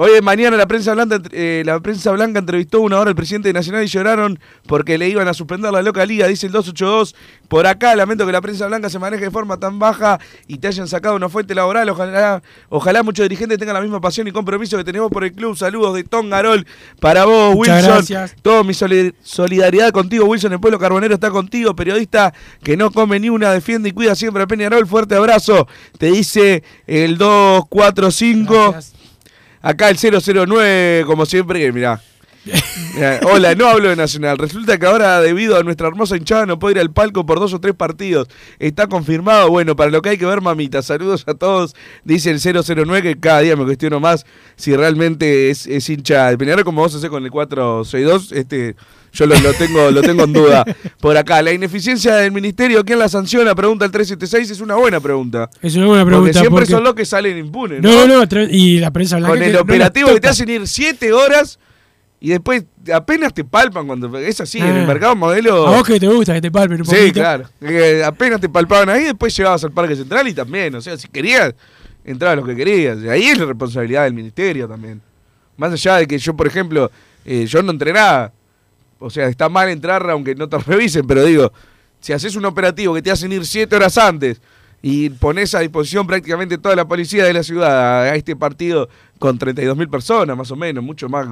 Hoy 0.01 0.13
mañana 0.23 0.57
la 0.57 0.69
prensa 0.69 0.95
blanca, 0.95 1.21
eh, 1.33 1.65
la 1.67 1.81
prensa 1.81 2.13
blanca 2.13 2.39
entrevistó 2.39 2.81
una 2.83 3.01
hora 3.01 3.11
al 3.11 3.17
presidente 3.17 3.49
de 3.49 3.53
Nacional 3.53 3.83
y 3.83 3.89
lloraron 3.89 4.39
porque 4.69 4.97
le 4.97 5.09
iban 5.09 5.27
a 5.27 5.35
suspender 5.35 5.73
la 5.73 5.83
loca 5.83 6.07
liga, 6.07 6.29
dice 6.29 6.47
el 6.47 6.53
282. 6.53 7.17
Por 7.49 7.67
acá 7.67 7.97
lamento 7.97 8.25
que 8.25 8.31
la 8.31 8.41
prensa 8.41 8.69
blanca 8.69 8.89
se 8.91 9.01
maneje 9.01 9.25
de 9.25 9.31
forma 9.33 9.57
tan 9.57 9.81
baja 9.81 10.21
y 10.47 10.59
te 10.59 10.69
hayan 10.69 10.87
sacado 10.87 11.17
una 11.17 11.29
fuente 11.29 11.53
laboral. 11.53 11.89
Ojalá, 11.89 12.43
ojalá 12.69 13.03
muchos 13.03 13.25
dirigentes 13.25 13.59
tengan 13.59 13.75
la 13.75 13.81
misma 13.81 14.01
pasión 14.01 14.29
y 14.29 14.31
compromiso 14.31 14.77
que 14.77 14.85
tenemos 14.85 15.11
por 15.11 15.25
el 15.25 15.33
club. 15.33 15.57
Saludos 15.57 15.97
de 15.97 16.05
Tom 16.05 16.31
Garol 16.31 16.65
para 17.01 17.25
vos, 17.25 17.57
Muchas 17.57 17.79
Wilson. 17.83 17.95
gracias. 17.95 18.37
Todo 18.41 18.63
mi 18.63 18.75
soli- 18.75 19.15
solidaridad 19.25 19.91
contigo, 19.91 20.27
Wilson. 20.27 20.53
El 20.53 20.61
pueblo 20.61 20.79
carbonero 20.79 21.15
está 21.15 21.31
contigo. 21.33 21.75
Periodista 21.75 22.33
que 22.63 22.77
no 22.77 22.93
come 22.93 23.19
ni 23.19 23.31
una, 23.31 23.51
defiende 23.51 23.89
y 23.89 23.93
cuida 23.93 24.15
siempre 24.15 24.45
a 24.45 24.47
Peñarol. 24.47 24.87
Fuerte 24.87 25.17
abrazo. 25.17 25.67
Te 25.99 26.07
dice 26.13 26.63
el 26.87 27.19
245. 27.19 28.77
Acá 29.61 29.89
el 29.91 29.97
009, 29.99 31.05
como 31.07 31.27
siempre, 31.27 31.71
mirá. 31.73 32.01
Mirá, 32.95 33.21
Hola, 33.25 33.55
no 33.55 33.67
hablo 33.69 33.89
de 33.89 33.97
Nacional. 33.97 34.39
Resulta 34.39 34.79
que 34.79 34.87
ahora, 34.87 35.21
debido 35.21 35.57
a 35.57 35.63
nuestra 35.63 35.89
hermosa 35.89 36.17
hinchada, 36.17 36.47
no 36.47 36.59
puedo 36.59 36.73
ir 36.73 36.79
al 36.81 36.91
palco 36.91 37.25
por 37.27 37.39
dos 37.41 37.53
o 37.55 37.61
tres 37.61 37.75
partidos. 37.75 38.29
Está 38.59 38.87
confirmado. 38.87 39.49
Bueno, 39.51 39.77
para 39.77 39.91
lo 39.91 40.03
que 40.03 40.11
hay 40.11 40.19
que 40.19 40.27
ver, 40.27 40.41
mamita. 40.41 40.83
Saludos 40.83 41.25
a 41.27 41.35
todos. 41.35 41.75
Dice 42.05 42.31
el 42.31 42.41
009, 42.41 43.03
que 43.03 43.21
cada 43.21 43.41
día 43.41 43.57
me 43.57 43.65
cuestiono 43.65 44.01
más 44.01 44.25
si 44.57 44.75
realmente 44.75 45.51
es, 45.51 45.67
es 45.67 45.89
hincha 45.89 46.31
de 46.31 46.39
Peñarol, 46.39 46.65
como 46.65 46.83
vos 46.83 46.95
hacés 46.95 47.11
con 47.11 47.25
el 47.25 47.31
462. 47.31 48.33
Este, 48.33 48.77
yo 49.13 49.27
lo, 49.27 49.39
lo 49.41 49.53
tengo, 49.55 49.91
lo 49.91 50.03
tengo 50.03 50.25
en 50.25 50.33
duda. 50.33 50.65
Por 51.01 51.17
acá, 51.17 51.41
la 51.43 51.53
ineficiencia 51.53 52.15
del 52.17 52.31
ministerio, 52.33 52.85
¿quién 52.85 52.99
la 52.99 53.09
sanciona? 53.09 53.55
Pregunta 53.55 53.85
el 53.85 53.91
376. 53.91 54.51
Es 54.51 54.61
una 54.61 54.75
buena 54.75 55.01
pregunta. 55.01 55.49
Es 55.63 55.75
una 55.77 55.87
buena 55.87 56.05
pregunta. 56.05 56.27
Porque 56.27 56.39
siempre 56.39 56.61
porque- 56.63 56.73
son 56.73 56.85
los 56.85 56.95
que 56.95 57.05
salen 57.05 57.39
impunes. 57.39 57.81
No, 57.83 58.07
no, 58.07 58.23
tra- 58.27 58.49
y 58.51 58.79
la 58.81 58.91
prensa 58.91 59.17
blanca. 59.17 59.33
Con 59.35 59.43
el 59.43 59.51
que 59.51 59.57
no 59.57 59.61
operativo 59.63 60.13
que 60.13 60.21
te 60.21 60.29
hacen 60.29 60.49
ir 60.51 60.67
7 60.67 61.13
horas 61.13 61.59
y 62.21 62.31
después 62.31 62.65
apenas 62.93 63.33
te 63.33 63.45
palpan 63.45 63.87
cuando 63.87 64.17
es 64.19 64.41
así, 64.41 64.59
en 64.59 64.65
Ah. 64.65 64.81
el 64.81 64.87
mercado 64.87 65.15
modelo. 65.15 65.67
A 65.69 65.77
vos 65.77 65.87
que 65.87 66.01
te 66.01 66.09
gusta 66.09 66.35
que 66.35 66.41
te 66.41 66.51
palpen 66.51 66.81
un 66.81 66.87
Sí, 66.87 66.95
poquito. 66.97 67.21
claro. 67.21 67.49
Que 67.61 68.03
apenas 68.05 68.41
te 68.41 68.49
palpaban 68.49 68.89
ahí, 68.89 69.05
después 69.05 69.37
llegabas 69.37 69.63
al 69.65 69.73
Parque 69.73 69.95
Central 69.97 70.27
y 70.29 70.35
también, 70.35 70.75
o 70.75 70.81
sea, 70.81 70.97
si 70.97 71.07
querías, 71.09 71.55
entrabas 72.05 72.39
lo 72.39 72.45
que 72.45 72.57
querías. 72.57 72.99
Y 73.03 73.09
ahí 73.09 73.25
es 73.27 73.39
la 73.39 73.45
responsabilidad 73.47 74.05
del 74.05 74.15
ministerio 74.15 74.67
también. 74.69 75.01
Más 75.57 75.73
allá 75.73 75.97
de 75.97 76.07
que 76.07 76.19
yo, 76.19 76.35
por 76.35 76.47
ejemplo, 76.47 76.91
eh, 77.25 77.47
yo 77.47 77.63
no 77.63 77.71
entrenaba. 77.73 78.33
O 79.01 79.11
sea, 79.11 79.29
está 79.29 79.49
mal 79.49 79.69
entrar 79.69 80.09
aunque 80.11 80.35
no 80.35 80.49
te 80.49 80.59
revisen, 80.67 81.07
pero 81.07 81.25
digo, 81.25 81.53
si 82.01 82.13
haces 82.13 82.35
un 82.37 82.45
operativo 82.45 82.95
que 82.95 83.03
te 83.03 83.11
hacen 83.13 83.31
ir 83.33 83.45
7 83.47 83.77
horas 83.77 83.97
antes 83.99 84.41
y 84.81 85.11
pones 85.11 85.55
a 85.55 85.61
disposición 85.61 86.07
prácticamente 86.07 86.57
toda 86.59 86.77
la 86.77 86.87
policía 86.87 87.25
de 87.25 87.33
la 87.33 87.43
ciudad 87.43 88.03
a 88.05 88.15
este 88.15 88.37
partido 88.37 88.89
con 89.19 89.37
32.000 89.37 89.91
personas, 89.91 90.37
más 90.37 90.49
o 90.53 90.57
menos, 90.57 90.85
mucho 90.85 91.09
más, 91.09 91.27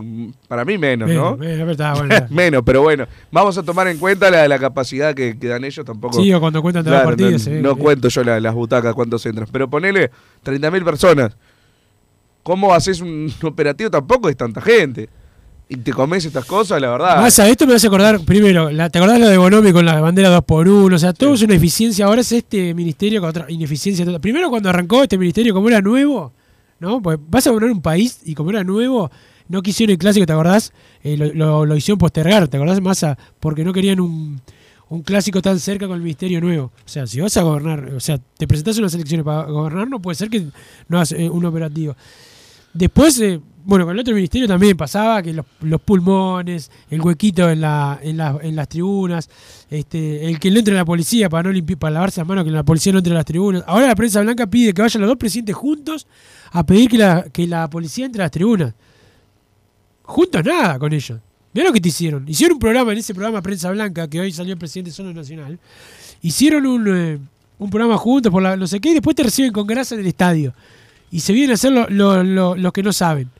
para 0.49 0.65
mí 0.65 0.77
menos, 0.77 1.09
¿no? 1.09 1.37
Menos, 1.37 1.67
menos, 1.69 1.77
pero 1.77 1.95
bueno, 1.95 2.15
está. 2.15 2.27
menos, 2.35 2.63
pero 2.67 2.83
bueno, 2.83 3.07
vamos 3.31 3.57
a 3.57 3.63
tomar 3.63 3.87
en 3.87 3.99
cuenta 3.99 4.29
la, 4.31 4.49
la 4.49 4.59
capacidad 4.59 5.15
que, 5.15 5.39
que 5.39 5.47
dan 5.47 5.63
ellos 5.65 5.85
tampoco. 5.87 6.21
Sí, 6.21 6.33
o 6.33 6.41
cuando 6.41 6.61
cuentan 6.61 6.83
todos 6.83 6.95
los 6.97 7.03
Claro, 7.15 7.17
partidos, 7.17 7.63
No, 7.63 7.77
cuento 7.77 8.09
yo 8.09 8.25
la- 8.25 8.41
las 8.41 8.55
butacas 8.55 8.93
cuántos 8.95 9.25
entran, 9.27 9.47
pero 9.53 9.71
ponele 9.71 10.11
30.000 10.45 10.85
personas. 10.85 11.37
¿Cómo 12.43 12.75
haces 12.75 13.01
un 13.01 13.33
operativo? 13.43 13.91
Tampoco 13.91 14.29
es 14.29 14.37
tanta 14.37 14.61
gente. 14.61 15.09
Y 15.69 15.77
te 15.79 15.93
comes 15.93 16.25
estas 16.25 16.45
cosas, 16.45 16.81
la 16.81 16.91
verdad. 16.91 17.21
Más 17.21 17.39
a 17.41 17.49
esto 17.49 17.67
me 17.67 17.75
hace 17.75 17.89
acordar, 17.89 18.21
primero, 18.21 18.71
la- 18.71 18.89
¿te 18.89 18.99
acordás 18.99 19.19
lo 19.19 19.29
de 19.29 19.37
Bonomi 19.37 19.73
con 19.73 19.85
la 19.85 20.01
bandera 20.01 20.31
2x1? 20.31 20.95
O 20.95 20.99
sea, 20.99 21.13
todo 21.13 21.35
es 21.35 21.43
una 21.43 21.55
eficiencia. 21.57 22.07
Ahora 22.07 22.21
es 22.21 22.31
este 22.31 22.73
ministerio 22.73 23.21
con 23.21 23.31
otra 23.31 23.47
ineficiencia. 23.49 24.05
total. 24.05 24.21
Primero, 24.21 24.49
cuando 24.49 24.69
arrancó 24.69 25.03
este 25.03 25.19
ministerio, 25.19 25.53
como 25.53 25.69
era 25.69 25.81
nuevo, 25.81 26.33
¿no? 26.79 27.03
Pues 27.03 27.19
vas 27.29 27.47
a 27.47 27.51
gobernar 27.51 27.73
un 27.73 27.83
país 27.83 28.21
y 28.25 28.35
como 28.35 28.51
era 28.51 28.63
nuevo, 28.63 29.11
no 29.49 29.61
quisieron 29.61 29.91
el 29.93 29.99
clásico, 29.99 30.25
¿te 30.25 30.33
acordás? 30.33 30.73
Eh, 31.03 31.17
lo, 31.17 31.33
lo- 31.35 31.67
lo 31.67 31.77
hicieron 31.77 31.99
postergar, 31.99 32.47
¿te 32.47 32.57
acordás, 32.59 32.81
Massa? 32.81 33.19
Porque 33.41 33.65
no 33.65 33.73
querían 33.73 33.99
un, 33.99 34.41
un 34.89 35.03
clásico 35.03 35.43
tan 35.43 35.59
cerca 35.59 35.89
con 35.89 35.97
el 35.97 36.03
ministerio 36.03 36.41
nuevo. 36.41 36.67
O 36.67 36.89
sea, 36.89 37.09
si 37.09 37.21
vas 37.21 37.37
a 37.37 37.43
gobernar, 37.43 37.93
o 37.93 37.99
sea, 37.99 38.19
te 38.39 38.47
presentás 38.47 38.77
a 38.77 38.81
unas 38.83 38.95
elecciones 38.95 39.25
para 39.25 39.43
gobernar, 39.47 39.89
no 39.89 40.01
puede 40.01 40.15
ser 40.15 40.31
que 40.31 40.47
no 40.89 40.99
hagas 40.99 41.11
eh, 41.11 41.29
un 41.29 41.45
operativo. 41.45 41.97
Después, 42.77 43.19
eh, 43.21 43.41
bueno, 43.65 43.85
con 43.85 43.95
el 43.95 44.01
otro 44.01 44.15
ministerio 44.15 44.47
también 44.47 44.77
pasaba 44.77 45.23
que 45.23 45.33
los, 45.33 45.81
pulmones, 45.81 46.71
el 46.91 47.01
huequito 47.01 47.49
en, 47.51 47.61
la, 47.63 47.99
en, 48.03 48.17
la- 48.17 48.39
en 48.43 48.55
las 48.55 48.69
tribunas, 48.69 49.29
este, 49.71 50.29
el 50.29 50.39
que 50.39 50.51
no 50.51 50.59
entre 50.59 50.75
la 50.75 50.85
policía 50.85 51.29
para 51.29 51.51
no 51.51 51.57
limpi- 51.59 51.77
para 51.77 51.95
lavarse 51.95 52.21
las 52.21 52.29
manos, 52.29 52.45
que 52.45 52.51
la 52.51 52.63
policía 52.65 52.93
no 52.93 52.99
entre 52.99 53.13
a 53.13 53.17
las 53.17 53.25
tribunas. 53.25 53.65
Ahora 53.67 53.87
la 53.87 53.97
prensa 53.97 54.21
blanca 54.21 54.47
pide 54.47 54.73
que 54.73 54.83
vayan 54.83 55.01
los 55.01 55.09
dos 55.09 55.17
presidentes 55.19 55.55
juntos 55.57 56.07
a 56.53 56.65
pedir 56.65 56.89
que 57.33 57.47
la, 57.47 57.69
policía 57.69 58.07
entre 58.07 58.23
a 58.23 58.27
las 58.27 58.31
tribunas. 58.31 58.73
Juntos 60.03 60.45
nada 60.45 60.79
con 60.79 60.93
ellos. 60.93 61.19
Mirá 61.53 61.67
lo 61.69 61.73
que 61.73 61.81
te 61.81 61.89
hicieron. 61.89 62.29
Hicieron 62.29 62.55
un 62.57 62.61
programa 62.61 62.93
en 62.93 62.99
ese 62.99 63.15
programa 63.15 63.43
Prensa 63.43 63.71
Blanca, 63.71 64.07
que 64.09 64.21
hoy 64.21 64.31
salió 64.31 64.53
el 64.53 64.59
presidente 64.59 64.91
solo 64.93 65.13
nacional. 65.13 65.59
Hicieron 66.23 66.67
un, 66.67 66.87
eh, 66.89 67.19
un 67.59 67.71
programa 67.71 67.97
juntos 67.97 68.31
por 68.31 68.43
la 68.43 68.57
no 68.57 68.67
sé 68.67 68.79
qué 68.81 68.91
y 68.91 68.95
después 68.95 69.17
te 69.17 69.23
reciben 69.23 69.53
con 69.53 69.67
grasa 69.67 69.95
en 69.95 70.03
el 70.03 70.07
estadio. 70.07 70.53
Y 71.17 71.21
se 71.21 71.33
vienen 71.33 71.53
a 71.53 71.55
hacer 71.55 71.73
lo- 71.73 71.89
lo- 71.89 72.23
lo- 72.23 72.57
los 72.57 72.73
que 72.75 72.83
no 72.83 72.93
saben. 72.93 73.31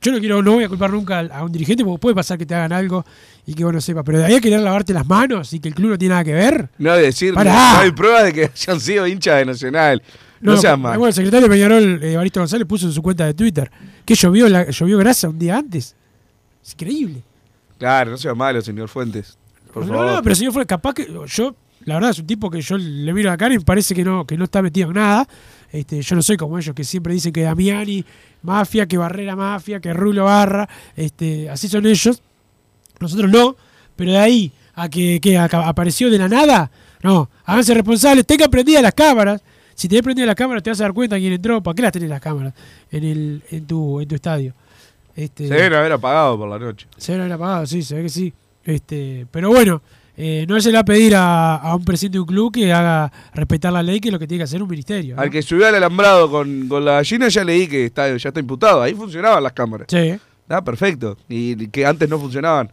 Yo 0.00 0.12
no 0.12 0.20
quiero, 0.20 0.40
no 0.40 0.52
voy 0.52 0.62
a 0.62 0.68
culpar 0.68 0.90
nunca 0.92 1.18
a 1.20 1.44
un 1.44 1.50
dirigente 1.50 1.84
porque 1.84 1.98
puede 2.00 2.14
pasar 2.14 2.38
que 2.38 2.46
te 2.46 2.54
hagan 2.54 2.72
algo 2.72 3.04
y 3.46 3.52
que 3.54 3.64
vos 3.64 3.72
no 3.72 3.80
sepas. 3.80 4.04
Pero 4.04 4.18
de 4.18 4.26
ahí 4.26 4.34
a 4.36 4.40
querer 4.40 4.60
lavarte 4.60 4.92
las 4.92 5.04
manos 5.08 5.52
y 5.52 5.58
que 5.58 5.66
el 5.68 5.74
club 5.74 5.90
no 5.90 5.98
tiene 5.98 6.12
nada 6.12 6.22
que 6.24 6.34
ver. 6.34 6.68
No 6.78 6.94
decir, 6.94 7.34
no, 7.34 7.42
no 7.42 7.50
hay 7.52 7.90
pruebas 7.90 8.22
de 8.24 8.32
que 8.32 8.44
hayan 8.44 8.80
sido 8.80 9.06
hinchas 9.08 9.38
de 9.38 9.44
Nacional. 9.44 10.02
No, 10.40 10.56
seas 10.56 10.78
mal. 10.78 10.98
Bueno, 10.98 11.08
el 11.08 11.14
secretario 11.14 11.48
Peñarol, 11.48 12.00
eh, 12.00 12.12
Evaristo 12.12 12.38
González, 12.38 12.66
puso 12.68 12.86
en 12.86 12.92
su 12.92 13.02
cuenta 13.02 13.26
de 13.26 13.34
Twitter 13.34 13.68
que 14.04 14.14
llovió, 14.14 14.48
la, 14.48 14.70
llovió 14.70 14.98
grasa 14.98 15.28
un 15.28 15.38
día 15.38 15.56
antes. 15.56 15.96
Es 16.64 16.72
increíble. 16.74 17.22
Claro, 17.78 18.12
no 18.12 18.16
sea 18.18 18.34
malo, 18.34 18.60
señor 18.60 18.88
Fuentes. 18.88 19.36
Por 19.74 19.84
no, 19.86 19.94
favor. 19.94 20.12
no, 20.14 20.22
pero 20.22 20.34
señor 20.36 20.52
fue 20.52 20.64
capaz 20.64 20.94
que 20.94 21.08
yo, 21.26 21.56
la 21.84 21.94
verdad, 21.94 22.10
es 22.10 22.18
un 22.20 22.26
tipo 22.26 22.50
que 22.50 22.60
yo 22.60 22.76
le 22.78 23.12
miro 23.12 23.30
la 23.30 23.36
cara 23.36 23.54
y 23.54 23.58
me 23.58 23.64
parece 23.64 23.94
que 23.94 24.04
no, 24.04 24.24
que 24.26 24.36
no 24.36 24.44
está 24.44 24.62
metido 24.62 24.88
en 24.88 24.94
nada. 24.94 25.28
Este, 25.72 26.02
yo 26.02 26.14
no 26.14 26.22
soy 26.22 26.36
como 26.36 26.58
ellos 26.58 26.74
que 26.74 26.84
siempre 26.84 27.14
dicen 27.14 27.32
que 27.32 27.42
Damiani, 27.42 28.04
mafia, 28.42 28.86
que 28.86 28.98
Barrera 28.98 29.34
mafia, 29.34 29.80
que 29.80 29.92
Rulo 29.94 30.24
barra, 30.24 30.68
este, 30.94 31.48
así 31.48 31.66
son 31.66 31.86
ellos. 31.86 32.22
Nosotros 33.00 33.30
no, 33.30 33.56
pero 33.96 34.12
de 34.12 34.18
ahí 34.18 34.52
a 34.74 34.88
que, 34.88 35.18
que 35.20 35.38
apareció 35.38 36.10
de 36.10 36.18
la 36.18 36.28
nada, 36.28 36.70
no, 37.02 37.28
háganse 37.46 37.74
responsables, 37.74 38.26
tengan 38.26 38.50
prendidas 38.50 38.82
las 38.82 38.94
cámaras. 38.94 39.42
Si 39.74 39.88
tenés 39.88 40.02
prendidas 40.04 40.26
las 40.26 40.36
cámaras 40.36 40.62
te 40.62 40.70
vas 40.70 40.80
a 40.80 40.84
dar 40.84 40.92
cuenta 40.92 41.16
quién 41.16 41.32
entró, 41.32 41.62
¿para 41.62 41.74
qué 41.74 41.82
las 41.82 41.92
tenés 41.92 42.10
las 42.10 42.20
cámaras 42.20 42.52
en 42.90 43.04
el, 43.04 43.42
en 43.50 43.66
tu, 43.66 44.00
en 44.00 44.06
tu 44.08 44.14
estadio? 44.14 44.54
Este, 45.16 45.48
Se 45.48 45.54
deben 45.54 45.74
haber 45.74 45.92
apagado 45.92 46.38
por 46.38 46.48
la 46.48 46.58
noche. 46.58 46.86
se 46.98 47.12
deben 47.12 47.22
haber 47.22 47.34
apagado, 47.34 47.66
sí, 47.66 47.82
se 47.82 47.94
ve 47.96 48.02
que 48.02 48.08
sí. 48.10 48.32
Este, 48.64 49.26
pero 49.30 49.48
bueno, 49.48 49.82
eh, 50.16 50.44
no 50.48 50.60
se 50.60 50.68
le 50.70 50.74
va 50.74 50.80
a 50.80 50.84
pedir 50.84 51.14
a, 51.16 51.56
a 51.56 51.74
un 51.74 51.84
presidente 51.84 52.16
de 52.16 52.20
un 52.20 52.26
club 52.26 52.52
que 52.52 52.72
haga 52.72 53.10
respetar 53.34 53.72
la 53.72 53.82
ley, 53.82 54.00
que 54.00 54.08
es 54.08 54.12
lo 54.12 54.18
que 54.18 54.26
tiene 54.26 54.40
que 54.40 54.44
hacer 54.44 54.62
un 54.62 54.68
ministerio. 54.68 55.16
¿no? 55.16 55.22
Al 55.22 55.30
que 55.30 55.40
subió 55.42 55.66
al 55.66 55.74
alambrado 55.74 56.30
con, 56.30 56.68
con 56.68 56.84
la 56.84 56.92
gallina 56.92 57.28
ya 57.28 57.44
leí 57.44 57.66
que 57.66 57.86
está, 57.86 58.08
ya 58.16 58.28
está 58.28 58.40
imputado. 58.40 58.82
Ahí 58.82 58.94
funcionaban 58.94 59.42
las 59.42 59.52
cámaras. 59.52 59.86
Sí. 59.90 60.14
Ah, 60.48 60.62
perfecto. 60.62 61.16
Y 61.28 61.68
que 61.68 61.86
antes 61.86 62.08
no 62.08 62.18
funcionaban. 62.18 62.70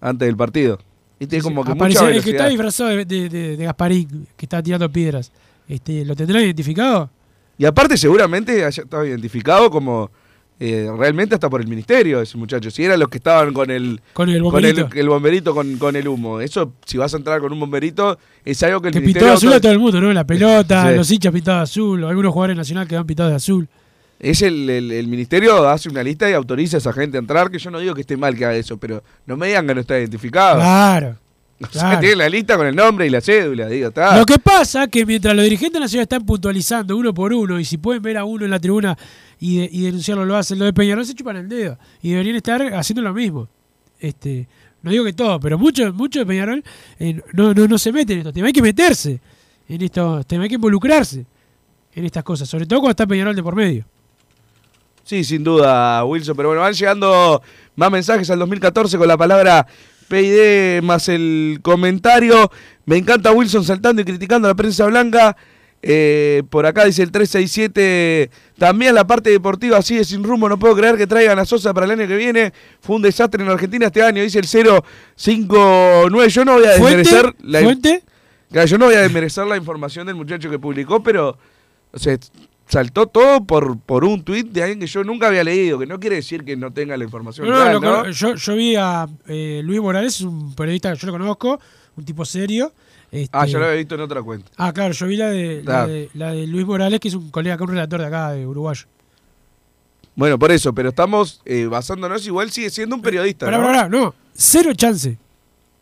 Antes 0.00 0.26
del 0.26 0.36
partido. 0.36 0.78
Viste, 1.18 1.38
es 1.38 1.42
como 1.42 1.64
que 1.64 1.72
Apareció 1.72 2.06
el 2.08 2.22
que 2.22 2.30
está 2.30 2.46
disfrazado 2.48 2.90
de, 2.90 3.04
de- 3.04 3.28
de- 3.30 3.56
de 3.56 3.64
Gasparín, 3.64 4.26
que 4.36 4.44
está 4.44 4.62
tirando 4.62 4.90
piedras. 4.92 5.32
Este, 5.66 6.04
¿Lo 6.04 6.14
tendrán 6.14 6.42
identificado? 6.42 7.10
Y 7.58 7.64
aparte 7.64 7.96
seguramente 7.96 8.64
haya 8.64 8.82
estado 8.82 9.04
identificado 9.06 9.70
como 9.70 10.10
eh, 10.58 10.88
realmente 10.96 11.34
hasta 11.34 11.50
por 11.50 11.60
el 11.60 11.66
ministerio 11.68 12.20
ese 12.22 12.38
muchacho. 12.38 12.70
Si 12.70 12.82
eran 12.84 12.98
los 12.98 13.08
que 13.08 13.18
estaban 13.18 13.52
con 13.52 13.70
el 13.70 14.00
Con 14.12 14.28
el 14.30 14.42
con 14.42 14.52
bomberito. 14.52 14.88
el, 14.92 14.98
el 14.98 15.08
bomberito 15.08 15.54
con, 15.54 15.76
con 15.76 15.96
el 15.96 16.08
humo. 16.08 16.40
Eso, 16.40 16.72
si 16.86 16.96
vas 16.96 17.12
a 17.12 17.18
entrar 17.18 17.40
con 17.40 17.52
un 17.52 17.60
bomberito, 17.60 18.18
es 18.44 18.62
algo 18.62 18.80
que 18.80 18.88
el 18.88 18.94
Que 18.94 19.00
pintó 19.00 19.20
ministerio... 19.20 19.34
azul 19.34 19.48
autor- 19.50 19.56
a 19.56 19.60
todo 19.60 19.72
el 19.72 19.78
mundo, 19.78 20.00
¿no? 20.00 20.12
La 20.12 20.24
pelota, 20.24 20.90
Sí. 20.90 20.96
los 20.96 21.10
hinchas 21.10 21.32
pintados 21.32 21.58
de 21.60 21.62
azul, 21.64 22.04
algunos 22.04 22.32
jugadores 22.32 22.56
nacionales 22.56 22.88
que 22.88 22.96
van 22.96 23.06
pintados 23.06 23.32
de 23.32 23.36
azul. 23.36 23.68
Es 24.18 24.40
el, 24.40 24.70
el- 24.70 24.92
el 24.92 25.08
ministerio 25.08 25.68
hace 25.68 25.90
una 25.90 26.02
lista 26.02 26.28
y 26.30 26.32
autoriza 26.32 26.76
a 26.76 26.78
esa 26.78 26.92
gente 26.94 27.18
a 27.18 27.20
entrar, 27.20 27.50
que 27.50 27.58
yo 27.58 27.70
no 27.70 27.78
digo 27.78 27.94
que 27.94 28.00
esté 28.00 28.16
mal 28.16 28.34
que 28.34 28.46
haga 28.46 28.56
eso, 28.56 28.78
pero 28.78 29.02
no 29.26 29.36
me 29.36 29.48
digan 29.48 29.66
que 29.66 29.74
no 29.74 29.80
está 29.82 29.98
identificado. 29.98 30.56
Claro. 30.56 31.16
O 31.58 31.66
sea, 31.72 31.80
claro. 31.80 32.00
tiene 32.00 32.16
la 32.16 32.28
lista 32.28 32.54
con 32.58 32.66
el 32.66 32.76
nombre 32.76 33.06
y 33.06 33.08
la 33.10 33.22
cédula, 33.22 33.66
digo, 33.66 33.88
está. 33.88 34.18
Lo 34.18 34.26
que 34.26 34.38
pasa 34.38 34.88
que 34.88 35.06
mientras 35.06 35.34
los 35.34 35.42
dirigentes 35.42 35.80
nacionales 35.80 36.04
están 36.04 36.26
puntualizando 36.26 36.94
uno 36.94 37.14
por 37.14 37.32
uno, 37.32 37.58
y 37.58 37.64
si 37.64 37.78
pueden 37.78 38.02
ver 38.02 38.18
a 38.18 38.24
uno 38.24 38.44
en 38.44 38.50
la 38.50 38.60
tribuna 38.60 38.94
y, 39.38 39.58
de- 39.58 39.68
y 39.72 39.82
denunciarlo, 39.82 40.24
lo 40.24 40.36
hacen. 40.36 40.58
Lo 40.58 40.64
de 40.64 40.72
Peñarol 40.72 41.04
se 41.04 41.14
chupan 41.14 41.36
el 41.36 41.48
dedo. 41.48 41.78
Y 42.02 42.10
deberían 42.10 42.36
estar 42.36 42.62
haciendo 42.74 43.02
lo 43.02 43.12
mismo. 43.12 43.48
Este, 44.00 44.48
no 44.82 44.90
digo 44.90 45.04
que 45.04 45.12
todo, 45.12 45.40
pero 45.40 45.58
muchos 45.58 45.94
mucho 45.94 46.18
de 46.20 46.26
Peñarol 46.26 46.62
eh, 46.98 47.20
no, 47.32 47.54
no, 47.54 47.66
no 47.66 47.78
se 47.78 47.92
meten 47.92 48.14
en 48.14 48.18
estos 48.20 48.34
temas. 48.34 48.48
Hay 48.48 48.52
que 48.52 48.62
meterse 48.62 49.20
en 49.68 49.82
estos 49.82 50.26
temas, 50.26 50.44
hay 50.44 50.48
que 50.50 50.54
involucrarse 50.56 51.26
en 51.94 52.04
estas 52.04 52.22
cosas, 52.22 52.48
sobre 52.48 52.66
todo 52.66 52.80
cuando 52.80 52.90
está 52.92 53.06
Peñarol 53.06 53.34
de 53.34 53.42
por 53.42 53.56
medio. 53.56 53.84
Sí, 55.04 55.22
sin 55.24 55.44
duda, 55.44 56.04
Wilson. 56.04 56.36
Pero 56.36 56.48
bueno, 56.50 56.62
van 56.62 56.72
llegando 56.74 57.40
más 57.76 57.90
mensajes 57.90 58.28
al 58.30 58.38
2014 58.40 58.98
con 58.98 59.06
la 59.08 59.16
palabra 59.16 59.66
PID 60.08 60.82
más 60.82 61.08
el 61.08 61.60
comentario. 61.62 62.50
Me 62.86 62.96
encanta 62.96 63.32
Wilson 63.32 63.64
saltando 63.64 64.02
y 64.02 64.04
criticando 64.04 64.48
a 64.48 64.50
la 64.50 64.54
prensa 64.56 64.84
blanca. 64.86 65.36
Eh, 65.88 66.42
por 66.50 66.66
acá 66.66 66.84
dice 66.84 67.02
el 67.02 67.12
367. 67.12 68.30
También 68.58 68.94
la 68.94 69.06
parte 69.06 69.30
deportiva 69.30 69.80
sigue 69.82 70.02
sin 70.04 70.24
rumbo. 70.24 70.48
No 70.48 70.58
puedo 70.58 70.74
creer 70.74 70.96
que 70.96 71.06
traigan 71.06 71.38
a 71.38 71.44
Sosa 71.44 71.72
para 71.72 71.86
el 71.86 71.92
año 71.92 72.08
que 72.08 72.16
viene. 72.16 72.52
Fue 72.80 72.96
un 72.96 73.02
desastre 73.02 73.42
en 73.44 73.48
Argentina 73.48 73.86
este 73.86 74.02
año. 74.02 74.22
Dice 74.22 74.40
el 74.40 74.46
059. 74.46 76.28
Yo 76.28 76.44
no 76.44 76.54
voy 76.54 76.64
a 76.64 76.70
desmerecer 76.72 77.34
la 77.42 77.60
¿Fuente? 77.60 78.02
Claro, 78.50 78.66
yo 78.66 78.78
no 78.78 78.86
voy 78.86 78.94
a 78.94 79.00
desmerecer 79.02 79.46
la 79.46 79.56
información 79.56 80.06
del 80.06 80.16
muchacho 80.16 80.48
que 80.50 80.58
publicó, 80.58 81.02
pero 81.02 81.36
o 81.92 81.98
sea, 81.98 82.16
saltó 82.68 83.06
todo 83.06 83.44
por, 83.44 83.78
por 83.80 84.04
un 84.04 84.22
tuit 84.24 84.46
de 84.48 84.62
alguien 84.62 84.80
que 84.80 84.86
yo 84.86 85.02
nunca 85.04 85.26
había 85.28 85.42
leído, 85.44 85.78
que 85.78 85.86
no 85.86 85.98
quiere 85.98 86.16
decir 86.16 86.44
que 86.44 86.56
no 86.56 86.72
tenga 86.72 86.96
la 86.96 87.04
información. 87.04 87.48
No, 87.48 87.54
no, 87.54 87.64
real, 87.64 87.74
¿no? 87.74 87.80
cono- 87.80 88.10
Yo, 88.10 88.34
yo 88.34 88.54
vi 88.54 88.76
a 88.76 89.06
eh, 89.26 89.60
Luis 89.64 89.80
Morales, 89.80 90.20
un 90.20 90.54
periodista 90.54 90.92
que 90.92 90.98
yo 90.98 91.06
lo 91.08 91.12
conozco, 91.12 91.60
un 91.96 92.04
tipo 92.04 92.24
serio. 92.24 92.72
Este- 93.22 93.36
Ah, 93.38 93.46
yo 93.46 93.58
lo 93.58 93.66
había 93.66 93.78
visto 93.78 93.94
en 93.94 94.00
otra 94.02 94.22
cuenta. 94.22 94.50
Ah, 94.56 94.72
claro, 94.72 94.92
yo 94.94 95.06
vi 95.06 95.16
la 95.16 95.28
de, 95.30 95.62
la, 95.64 95.86
de, 95.86 96.10
la 96.14 96.32
de 96.32 96.46
Luis 96.46 96.66
Morales, 96.66 97.00
que 97.00 97.08
es 97.08 97.14
un 97.14 97.30
colega 97.30 97.54
acá, 97.54 97.64
un 97.64 97.70
relator 97.70 98.00
de 98.00 98.06
acá, 98.06 98.30
de 98.32 98.46
Uruguayo. 98.46 98.86
Bueno, 100.14 100.38
por 100.38 100.50
eso, 100.50 100.72
pero 100.74 100.88
estamos 100.88 101.40
eh, 101.44 101.66
basándonos, 101.66 102.26
igual 102.26 102.50
sigue 102.50 102.70
siendo 102.70 102.96
un 102.96 103.02
periodista. 103.02 103.46
Pará, 103.46 103.58
¿no? 103.58 103.64
pará, 103.64 103.88
no, 103.88 104.14
cero 104.32 104.72
chance. 104.74 105.18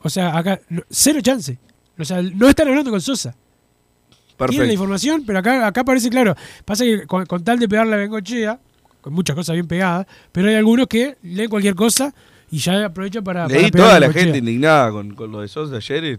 O 0.01 0.09
sea, 0.11 0.37
acá, 0.37 0.61
no, 0.68 0.82
cero 0.91 1.20
chance. 1.22 1.57
O 1.97 2.05
sea, 2.05 2.20
no 2.20 2.49
están 2.49 2.66
hablando 2.68 2.91
con 2.91 3.01
Sosa. 3.01 3.30
Tienen 3.30 4.26
la 4.28 4.37
Perfecto. 4.47 4.72
información, 4.72 5.22
pero 5.24 5.39
acá, 5.39 5.66
acá 5.68 5.85
parece 5.85 6.11
claro. 6.11 6.35
Pasa 6.64 6.85
que 6.85 7.07
con, 7.07 7.24
con 7.26 7.45
tal 7.45 7.61
de 7.61 7.68
pegarle 7.68 7.95
a 7.95 7.99
Bengochea, 7.99 8.59
con 9.01 9.12
muchas 9.12 9.37
cosas 9.37 9.55
bien 9.55 9.68
pegadas, 9.68 10.07
pero 10.32 10.49
hay 10.49 10.57
algunos 10.57 10.89
que 10.89 11.16
leen 11.22 11.49
cualquier 11.49 11.76
cosa 11.76 12.12
y 12.51 12.59
ya 12.59 12.87
aprovechan 12.87 13.22
para. 13.22 13.47
Leí 13.47 13.70
para 13.70 13.85
toda 13.85 14.01
la 14.01 14.12
gente 14.12 14.39
indignada 14.39 14.91
con, 14.91 15.14
con 15.14 15.30
lo 15.30 15.41
de 15.43 15.47
Sosa 15.49 15.76
ayer. 15.76 16.18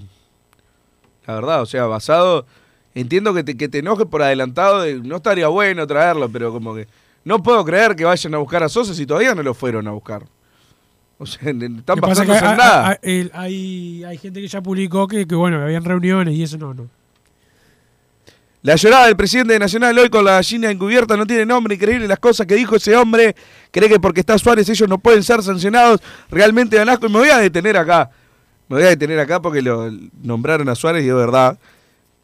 La 1.28 1.36
verdad, 1.36 1.62
o 1.62 1.66
sea, 1.66 1.86
basado. 1.86 2.46
Entiendo 2.94 3.34
que 3.34 3.44
te, 3.44 3.58
que 3.58 3.68
te 3.68 3.80
enojes 3.80 4.06
por 4.06 4.22
adelantado, 4.24 4.82
de- 4.82 4.96
no 5.02 5.18
estaría 5.18 5.48
bueno 5.48 5.86
traerlo, 5.86 6.30
pero 6.30 6.52
como 6.52 6.74
que. 6.76 6.88
No 7.24 7.42
puedo 7.42 7.66
creer 7.66 7.96
que 7.96 8.06
vayan 8.06 8.36
a 8.36 8.38
buscar 8.38 8.64
a 8.64 8.70
Sosa 8.70 8.94
si 8.94 9.06
todavía 9.06 9.34
no 9.36 9.42
lo 9.44 9.54
fueron 9.54 9.88
a 9.88 9.92
buscar. 9.92 10.24
O 11.18 11.26
sea, 11.26 11.50
están 11.50 11.96
que 11.96 12.02
pasa 12.02 12.22
hay- 12.22 12.28
nada. 12.58 13.00
hay- 13.02 13.30
hay, 13.34 14.04
hay 14.04 14.18
gente 14.18 14.42
que 14.42 14.48
ya 14.48 14.62
publicó 14.62 15.08
que, 15.08 15.26
que, 15.26 15.34
bueno, 15.36 15.58
que 15.58 15.64
habían 15.64 15.84
reuniones 15.84 16.36
y 16.36 16.44
eso 16.44 16.58
no, 16.58 16.74
no. 16.74 16.88
La 18.62 18.76
llorada 18.76 19.06
del 19.06 19.16
presidente 19.16 19.54
de 19.54 19.60
Nacional 19.60 19.98
hoy 20.00 20.10
con 20.10 20.26
la 20.26 20.32
gallina 20.34 20.72
encubierta 20.72 21.16
no 21.16 21.28
tiene 21.28 21.46
nombre. 21.46 21.76
Increíble 21.76 22.08
las 22.08 22.18
cosas 22.20 22.48
que 22.48 22.56
dijo 22.56 22.76
ese 22.78 22.96
hombre. 22.96 23.36
Cree 23.72 23.88
que 23.88 24.00
porque 24.00 24.22
está 24.22 24.38
Suárez 24.40 24.68
ellos 24.70 24.90
no 24.90 24.98
pueden 24.98 25.22
ser 25.22 25.44
sancionados. 25.44 26.02
Realmente 26.32 26.76
dan 26.76 26.90
asco. 26.90 27.06
Y 27.06 27.10
me 27.10 27.20
voy 27.20 27.30
a 27.30 27.38
detener 27.38 27.78
acá. 27.78 28.10
Me 28.68 28.78
voy 28.78 28.86
a 28.86 28.90
detener 28.90 29.20
acá 29.20 29.42
porque 29.42 29.62
lo 29.62 29.92
nombraron 30.22 30.70
a 30.70 30.76
Suárez 30.76 31.04
y 31.04 31.08
de 31.08 31.14
verdad. 31.14 31.58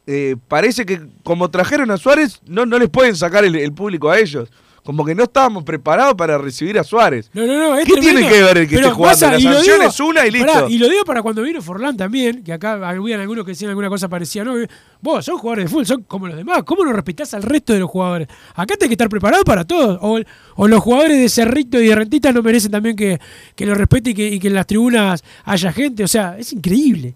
Eh, 0.06 0.36
parece 0.48 0.84
que 0.84 1.00
como 1.22 1.50
trajeron 1.50 1.90
a 1.90 1.96
Suárez, 1.96 2.40
no, 2.46 2.66
no 2.66 2.78
les 2.78 2.88
pueden 2.88 3.14
sacar 3.14 3.44
el 3.44 3.72
público 3.72 4.10
a 4.10 4.18
ellos. 4.18 4.50
Como 4.84 5.04
que 5.04 5.14
no 5.14 5.22
estábamos 5.22 5.62
preparados 5.62 6.14
para 6.16 6.36
recibir 6.38 6.76
a 6.76 6.82
Suárez. 6.82 7.30
No, 7.32 7.46
no, 7.46 7.56
no, 7.56 7.76
es 7.76 7.84
¿Qué 7.86 8.00
tiene 8.00 8.28
que 8.28 8.42
ver 8.42 8.58
el 8.58 8.68
que 8.68 8.74
Pero 8.74 8.88
esté 8.88 8.96
jugando? 8.96 9.14
pasa, 9.20 9.26
La 9.32 9.40
sanción 9.40 9.78
digo- 9.78 9.88
es 9.90 10.00
una 10.00 10.26
y 10.26 10.30
listo. 10.32 10.52
pará, 10.52 10.68
y 10.68 10.76
lo 10.78 10.88
digo 10.88 11.04
para 11.04 11.22
cuando 11.22 11.42
vino 11.42 11.62
Forlán 11.62 11.96
también, 11.96 12.42
que 12.42 12.52
acá 12.52 12.72
habían 12.88 13.20
algunos 13.20 13.44
que 13.44 13.52
decían 13.52 13.68
alguna 13.68 13.88
cosa 13.88 14.08
parecida. 14.08 14.42
No, 14.42 14.54
vos 15.00 15.24
sos 15.24 15.40
jugadores 15.40 15.66
de 15.66 15.70
fútbol, 15.70 15.86
son 15.86 16.02
como 16.02 16.26
los 16.26 16.36
demás. 16.36 16.64
¿Cómo 16.64 16.84
no 16.84 16.92
respetás 16.92 17.32
al 17.32 17.44
resto 17.44 17.72
de 17.72 17.78
los 17.78 17.88
jugadores? 17.90 18.26
Acá 18.56 18.74
tenés 18.74 18.88
que 18.88 18.94
estar 18.94 19.08
preparado 19.08 19.44
para 19.44 19.64
todo. 19.64 20.00
O, 20.02 20.18
o 20.56 20.66
los 20.66 20.80
jugadores 20.80 21.16
de 21.16 21.28
Cerrito 21.28 21.80
y 21.80 21.86
de 21.86 21.94
Rentita 21.94 22.32
no 22.32 22.42
merecen 22.42 22.72
también 22.72 22.96
que, 22.96 23.20
que 23.54 23.64
los 23.66 23.78
respete 23.78 24.10
y 24.10 24.14
que, 24.14 24.26
y 24.30 24.40
que 24.40 24.48
en 24.48 24.54
las 24.54 24.66
tribunas 24.66 25.22
haya 25.44 25.72
gente. 25.72 26.02
O 26.02 26.08
sea, 26.08 26.36
es 26.38 26.52
increíble. 26.52 27.14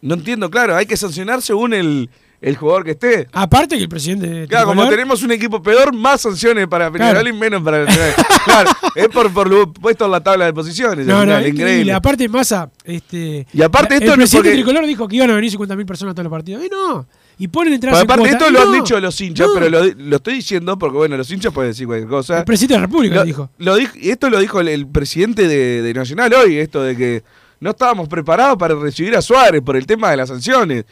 No 0.00 0.14
entiendo, 0.14 0.48
claro, 0.48 0.74
hay 0.74 0.86
que 0.86 0.96
sancionar 0.96 1.42
según 1.42 1.74
el, 1.74 2.08
el 2.40 2.56
jugador 2.56 2.84
que 2.84 2.92
esté. 2.92 3.26
Aparte 3.32 3.76
que 3.76 3.82
el 3.82 3.88
presidente. 3.88 4.46
Claro, 4.48 4.66
como 4.68 4.88
tenemos 4.88 5.22
un 5.22 5.32
equipo 5.32 5.60
peor, 5.62 5.92
más 5.94 6.20
sanciones 6.20 6.66
para 6.68 6.90
Peñarol 6.90 7.22
Claro. 7.22 7.28
y 7.36 7.38
menos 7.38 7.62
para 7.62 7.84
Nacional. 7.84 8.14
claro, 8.44 8.70
es 8.94 9.08
por, 9.08 9.32
por 9.32 9.48
lo 9.50 9.72
puesto 9.72 10.04
en 10.04 10.10
la 10.12 10.20
tabla 10.22 10.44
de 10.46 10.52
posiciones. 10.52 11.06
No, 11.06 11.26
no, 11.26 11.36
es 11.38 11.48
increíble. 11.48 11.92
Aparte, 11.92 12.28
Massa, 12.28 12.70
este. 12.84 13.46
Y 13.52 13.62
aparte 13.62 13.96
el 13.96 14.06
no 14.06 14.14
presidente 14.14 14.50
porque- 14.50 14.62
tricolor 14.62 14.86
dijo 14.86 15.08
que 15.08 15.16
iban 15.16 15.30
a 15.30 15.34
venir 15.34 15.50
50.000 15.52 15.84
personas 15.86 16.12
a 16.12 16.14
todos 16.14 16.24
los 16.24 16.30
partidos. 16.30 16.64
Y 16.64 16.68
no. 16.68 17.06
Y 17.40 17.46
ponen 17.48 17.72
entradas 17.74 18.00
en 18.00 18.10
aparte, 18.10 18.28
esto 18.30 18.48
Y 18.48 18.52
lo 18.52 18.62
han 18.62 18.66
no, 18.72 18.72
dicho 18.74 18.98
los 19.00 19.20
hinchas, 19.20 19.46
no. 19.46 19.54
pero 19.54 19.68
lo, 19.68 19.84
lo 19.84 20.16
estoy 20.16 20.34
diciendo 20.34 20.76
porque, 20.76 20.96
bueno, 20.96 21.16
los 21.16 21.30
hinchas 21.30 21.52
pueden 21.52 21.70
decir 21.70 21.86
cualquier 21.86 22.08
cosa. 22.08 22.38
El 22.38 22.44
presidente 22.44 22.74
de 22.74 22.80
la 22.80 22.86
República 22.86 23.14
Lo- 23.16 23.24
dijo. 23.24 23.50
Lo 23.58 23.76
dijo, 23.76 23.92
y 23.96 24.10
esto 24.10 24.28
lo 24.28 24.40
dijo 24.40 24.58
el, 24.60 24.66
el 24.68 24.86
presidente 24.88 25.46
de, 25.46 25.82
de 25.82 25.94
Nacional 25.94 26.32
hoy, 26.34 26.58
esto 26.58 26.82
de 26.82 26.96
que 26.96 27.22
no 27.60 27.70
estábamos 27.70 28.08
preparados 28.08 28.56
para 28.58 28.74
recibir 28.74 29.14
a 29.16 29.22
Suárez 29.22 29.62
por 29.62 29.76
el 29.76 29.86
tema 29.86 30.10
de 30.10 30.16
las 30.16 30.28
sanciones. 30.28 30.84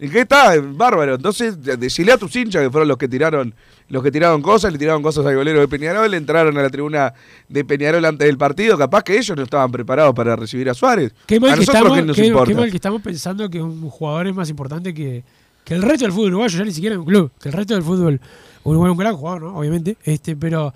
¿Y 0.00 0.08
qué 0.08 0.20
está? 0.20 0.54
Bárbaro. 0.60 1.14
Entonces, 1.16 1.62
de- 1.62 1.76
decile 1.76 2.12
a 2.12 2.16
tus 2.18 2.34
hinchas 2.34 2.62
que 2.62 2.70
fueron 2.70 2.88
los 2.88 2.96
que 2.96 3.06
tiraron 3.08 3.54
los 3.88 4.02
que 4.04 4.10
tiraron 4.12 4.40
cosas, 4.40 4.72
le 4.72 4.78
tiraron 4.78 5.02
cosas 5.02 5.26
al 5.26 5.34
golero 5.34 5.58
de 5.60 5.66
Peñarol, 5.66 6.14
entraron 6.14 6.56
a 6.56 6.62
la 6.62 6.70
tribuna 6.70 7.12
de 7.48 7.64
Peñarol 7.64 8.04
antes 8.04 8.24
del 8.26 8.38
partido, 8.38 8.78
capaz 8.78 9.02
que 9.02 9.18
ellos 9.18 9.36
no 9.36 9.42
estaban 9.42 9.70
preparados 9.72 10.14
para 10.14 10.36
recibir 10.36 10.70
a 10.70 10.74
Suárez. 10.74 11.12
Qué 11.26 11.40
mal, 11.40 11.50
a 11.50 11.54
que 11.54 11.58
nosotros 11.60 11.76
estamos, 11.82 11.98
qué 11.98 12.06
nos 12.06 12.16
qué- 12.16 12.22
qué 12.22 12.54
mal 12.54 12.70
que 12.70 12.76
estamos 12.76 13.02
pensando 13.02 13.50
que 13.50 13.60
un 13.60 13.90
jugador 13.90 14.28
es 14.28 14.34
más 14.34 14.48
importante 14.48 14.94
que, 14.94 15.24
que 15.64 15.74
el 15.74 15.82
resto 15.82 16.04
del 16.04 16.12
fútbol 16.12 16.28
uruguayo, 16.28 16.56
ya 16.58 16.64
ni 16.64 16.72
siquiera 16.72 16.94
en 16.94 17.00
un 17.00 17.06
club, 17.06 17.32
que 17.42 17.48
el 17.48 17.52
resto 17.52 17.74
del 17.74 17.82
fútbol 17.82 18.20
uruguayo 18.62 18.92
es 18.92 18.96
un 18.96 18.98
gran 18.98 19.16
jugador, 19.16 19.42
¿no? 19.42 19.58
Obviamente, 19.58 19.96
este, 20.04 20.36
pero 20.36 20.72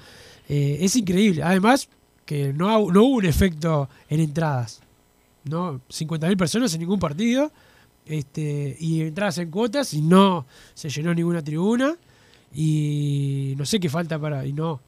eh, 0.48 0.78
es 0.80 0.96
increíble. 0.96 1.42
Además, 1.44 1.88
que 2.26 2.52
no, 2.52 2.68
ha- 2.68 2.92
no 2.92 3.04
hubo 3.04 3.14
un 3.16 3.26
efecto 3.26 3.88
en 4.10 4.18
entradas. 4.20 4.80
¿no? 5.44 5.80
50.000 5.90 6.36
personas 6.36 6.72
en 6.74 6.80
ningún 6.80 6.98
partido, 6.98 7.52
este, 8.06 8.76
y 8.80 9.00
entradas 9.02 9.38
en 9.38 9.50
cuotas, 9.50 9.94
y 9.94 10.00
no 10.02 10.46
se 10.74 10.88
llenó 10.88 11.14
ninguna 11.14 11.42
tribuna, 11.42 11.96
y 12.54 13.54
no 13.56 13.64
sé 13.66 13.80
qué 13.80 13.88
falta 13.88 14.18
para. 14.18 14.46
Y 14.46 14.52
no. 14.52 14.80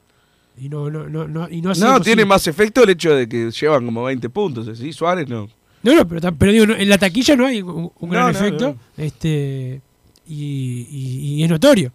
Y 0.59 0.69
no, 0.69 0.89
no, 0.89 1.07
no, 1.07 1.27
no, 1.27 1.47
y 1.49 1.61
no, 1.61 1.73
No, 1.75 2.01
tiene 2.01 2.25
más 2.25 2.47
efecto 2.47 2.81
el 2.83 2.89
hecho 2.89 3.13
de 3.13 3.29
que 3.29 3.51
llevan 3.51 3.85
como 3.85 4.03
20 4.03 4.27
puntos, 4.29 4.75
¿sí? 4.77 4.91
Suárez 4.91 5.27
no. 5.29 5.47
No, 5.83 5.95
no, 5.95 6.07
pero, 6.07 6.33
pero 6.35 6.51
digo, 6.51 6.65
no, 6.65 6.75
en 6.75 6.89
la 6.89 6.97
taquilla 6.97 7.35
no 7.35 7.45
hay 7.45 7.61
un, 7.61 7.91
un 7.99 8.09
gran 8.09 8.31
efecto. 8.35 8.75
Este, 8.97 9.79
y, 10.27 10.87
y- 10.89 11.35
y 11.35 11.43
es 11.43 11.49
notorio. 11.49 11.91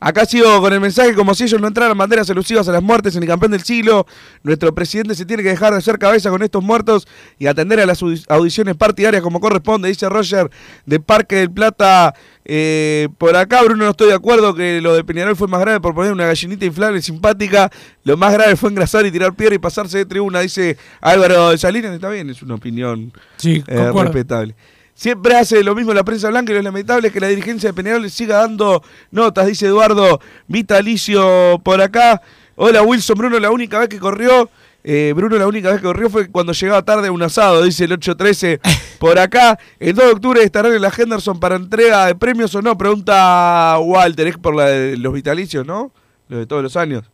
Acá 0.00 0.24
sigo 0.26 0.60
con 0.60 0.72
el 0.72 0.80
mensaje, 0.80 1.12
como 1.14 1.34
si 1.34 1.42
ellos 1.44 1.60
no 1.60 1.66
entraran 1.66 1.98
banderas 1.98 2.30
elusivas 2.30 2.68
a 2.68 2.72
las 2.72 2.82
muertes 2.82 3.16
en 3.16 3.22
el 3.24 3.28
campeón 3.28 3.50
del 3.50 3.62
siglo. 3.64 4.06
Nuestro 4.44 4.72
presidente 4.72 5.16
se 5.16 5.26
tiene 5.26 5.42
que 5.42 5.48
dejar 5.48 5.72
de 5.72 5.78
hacer 5.78 5.98
cabeza 5.98 6.30
con 6.30 6.40
estos 6.44 6.62
muertos 6.62 7.08
y 7.38 7.48
atender 7.48 7.80
a 7.80 7.86
las 7.86 8.00
audi- 8.02 8.24
audiciones 8.28 8.76
partidarias 8.76 9.22
como 9.22 9.40
corresponde, 9.40 9.88
dice 9.88 10.08
Roger 10.08 10.50
de 10.86 11.00
Parque 11.00 11.36
del 11.36 11.50
Plata. 11.50 12.14
Eh, 12.44 13.08
por 13.18 13.34
acá, 13.36 13.62
Bruno, 13.64 13.84
no 13.86 13.90
estoy 13.90 14.08
de 14.08 14.14
acuerdo 14.14 14.54
que 14.54 14.80
lo 14.80 14.94
de 14.94 15.02
Peñarol 15.02 15.34
fue 15.36 15.48
más 15.48 15.60
grave 15.60 15.80
por 15.80 15.94
poner 15.94 16.12
una 16.12 16.26
gallinita 16.26 16.64
inflable 16.64 17.02
simpática. 17.02 17.68
Lo 18.04 18.16
más 18.16 18.32
grave 18.32 18.54
fue 18.54 18.70
engrasar 18.70 19.04
y 19.04 19.10
tirar 19.10 19.34
piedra 19.34 19.56
y 19.56 19.58
pasarse 19.58 19.98
de 19.98 20.06
tribuna, 20.06 20.40
dice 20.40 20.76
Álvaro 21.00 21.50
de 21.50 21.58
Salinas. 21.58 21.92
Está 21.92 22.08
bien, 22.08 22.30
es 22.30 22.40
una 22.40 22.54
opinión 22.54 23.12
Sí, 23.36 23.64
eh, 23.66 23.90
respetable. 24.04 24.54
Siempre 24.98 25.36
hace 25.36 25.62
lo 25.62 25.76
mismo 25.76 25.94
la 25.94 26.02
prensa 26.02 26.28
blanca 26.28 26.50
y 26.50 26.56
lo 26.56 26.62
lamentable 26.62 27.06
es 27.06 27.14
que 27.14 27.20
la 27.20 27.28
dirigencia 27.28 27.68
de 27.68 27.72
Peñarol 27.72 28.02
le 28.02 28.10
siga 28.10 28.38
dando 28.38 28.82
notas, 29.12 29.46
dice 29.46 29.66
Eduardo 29.66 30.20
Vitalicio 30.48 31.60
por 31.62 31.80
acá. 31.80 32.20
Hola 32.56 32.82
Wilson, 32.82 33.16
Bruno 33.16 33.38
la 33.38 33.52
única 33.52 33.78
vez 33.78 33.88
que 33.88 34.00
corrió, 34.00 34.50
eh, 34.82 35.12
Bruno 35.14 35.38
la 35.38 35.46
única 35.46 35.70
vez 35.70 35.78
que 35.78 35.86
corrió 35.86 36.10
fue 36.10 36.28
cuando 36.28 36.52
llegaba 36.52 36.82
tarde 36.84 37.06
a 37.06 37.12
un 37.12 37.22
asado, 37.22 37.62
dice 37.62 37.84
el 37.84 37.92
813 37.92 38.60
por 38.98 39.20
acá. 39.20 39.56
El 39.78 39.94
2 39.94 40.04
de 40.04 40.10
octubre 40.10 40.42
estarán 40.42 40.74
en 40.74 40.82
la 40.82 40.90
Henderson 40.90 41.38
para 41.38 41.54
entrega 41.54 42.06
de 42.06 42.16
premios 42.16 42.52
o 42.56 42.60
no, 42.60 42.76
pregunta 42.76 43.78
Walter, 43.78 44.26
es 44.26 44.36
por 44.36 44.56
la 44.56 44.64
de 44.64 44.96
los 44.96 45.14
vitalicios, 45.14 45.64
¿no? 45.64 45.92
Lo 46.26 46.38
de 46.38 46.46
todos 46.46 46.64
los 46.64 46.76
años. 46.76 47.04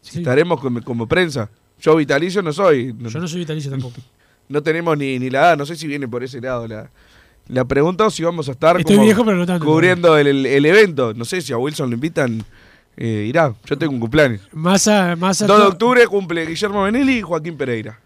Si 0.00 0.20
estaremos 0.20 0.58
como, 0.58 0.82
como 0.82 1.06
prensa. 1.06 1.50
Yo 1.82 1.96
vitalicio 1.96 2.40
no 2.40 2.54
soy. 2.54 2.94
Yo 2.98 3.20
no 3.20 3.28
soy 3.28 3.40
vitalicio 3.40 3.70
tampoco. 3.70 4.00
No 4.48 4.62
tenemos 4.62 4.96
ni, 4.98 5.18
ni 5.18 5.30
la 5.30 5.40
edad, 5.40 5.56
no 5.56 5.64
sé 5.66 5.76
si 5.76 5.86
viene 5.86 6.06
por 6.08 6.22
ese 6.22 6.40
lado 6.40 6.66
la, 6.68 6.90
la 7.48 7.64
pregunta 7.64 8.06
o 8.06 8.10
si 8.10 8.22
vamos 8.22 8.48
a 8.48 8.52
estar 8.52 8.78
Estoy 8.78 8.96
como 8.96 9.04
viejo, 9.06 9.24
pero 9.24 9.36
no 9.38 9.46
tanto. 9.46 9.64
cubriendo 9.64 10.16
el, 10.18 10.26
el- 10.26 10.46
el 10.46 10.66
evento. 10.66 11.14
No 11.14 11.24
sé 11.24 11.40
si 11.40 11.52
a 11.52 11.58
Wilson 11.58 11.88
lo 11.90 11.94
invitan, 11.94 12.44
eh, 12.96 13.24
irá. 13.28 13.54
Yo 13.64 13.78
tengo 13.78 13.92
un 13.94 14.00
cumpleaños. 14.00 14.40
Más 14.52 14.86
a, 14.88 15.16
más 15.16 15.40
a 15.42 15.46
2 15.46 15.58
de 15.58 15.66
octubre 15.68 16.06
cumple 16.06 16.44
Guillermo 16.46 16.82
Benelli 16.84 17.18
y 17.18 17.22
Joaquín 17.22 17.56
Pereira. 17.56 17.98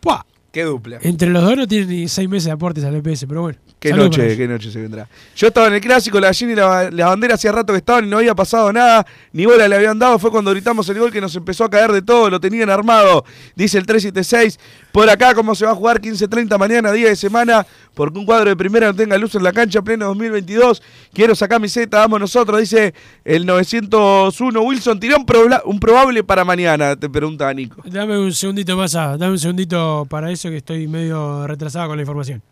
¡Pua! 0.00 0.24
Qué 0.52 0.62
dupla. 0.62 0.98
Entre 1.02 1.28
los 1.28 1.42
dos 1.44 1.54
no 1.56 1.66
tienen 1.68 1.88
ni 1.90 2.08
seis 2.08 2.28
meses 2.28 2.46
de 2.46 2.52
aportes 2.52 2.82
al 2.84 2.94
EPS, 2.96 3.26
pero 3.28 3.42
bueno. 3.42 3.58
Qué 3.78 3.90
noche, 4.04 4.36
qué 4.38 4.48
noche 4.48 4.70
se 4.70 4.80
vendrá. 4.80 5.06
Yo 5.36 5.48
estaba 5.48 5.66
en 5.68 5.74
el 5.74 5.80
clásico, 5.82 6.18
la 6.18 6.28
gallina 6.28 6.52
y 6.52 6.56
la, 6.56 6.90
la 6.90 7.06
bandera 7.08 7.34
hacía 7.34 7.52
rato 7.52 7.74
que 7.74 7.78
estaban 7.78 8.06
y 8.06 8.08
no 8.08 8.16
había 8.16 8.34
pasado 8.34 8.72
nada, 8.72 9.06
ni 9.32 9.44
bola 9.44 9.68
le 9.68 9.76
habían 9.76 9.98
dado. 9.98 10.18
Fue 10.18 10.30
cuando 10.30 10.50
gritamos 10.50 10.88
el 10.88 10.98
gol 10.98 11.12
que 11.12 11.20
nos 11.20 11.36
empezó 11.36 11.64
a 11.64 11.70
caer 11.70 11.92
de 11.92 12.00
todo, 12.00 12.30
lo 12.30 12.40
tenían 12.40 12.70
armado, 12.70 13.24
dice 13.54 13.76
el 13.78 13.84
376. 13.86 14.58
Por 14.92 15.10
acá, 15.10 15.34
cómo 15.34 15.54
se 15.54 15.66
va 15.66 15.72
a 15.72 15.74
jugar 15.74 16.00
15-30 16.00 16.58
mañana, 16.58 16.90
día 16.90 17.08
de 17.10 17.16
semana, 17.16 17.66
porque 17.94 18.18
un 18.18 18.24
cuadro 18.24 18.48
de 18.48 18.56
primera 18.56 18.86
no 18.86 18.94
tenga 18.94 19.18
luz 19.18 19.34
en 19.34 19.42
la 19.44 19.52
cancha, 19.52 19.82
pleno 19.82 20.06
2022. 20.06 20.82
Quiero 21.12 21.34
sacar 21.34 21.60
mi 21.60 21.68
Z, 21.68 21.96
vamos 21.98 22.18
nosotros, 22.18 22.58
dice 22.58 22.94
el 23.26 23.44
901. 23.44 24.62
Wilson, 24.62 24.98
tiró 24.98 25.18
un, 25.18 25.26
probla- 25.26 25.60
un 25.66 25.78
probable 25.78 26.24
para 26.24 26.44
mañana, 26.46 26.96
te 26.96 27.10
pregunta 27.10 27.52
Nico. 27.52 27.82
Dame 27.84 28.18
un 28.18 28.32
segundito 28.32 28.74
más, 28.76 28.94
a- 28.94 29.18
dame 29.18 29.32
un 29.32 29.38
segundito 29.38 30.06
para 30.08 30.30
eso 30.30 30.48
que 30.48 30.56
estoy 30.56 30.88
medio 30.88 31.46
retrasado 31.46 31.88
con 31.88 31.96
la 31.98 32.02
información. 32.02 32.42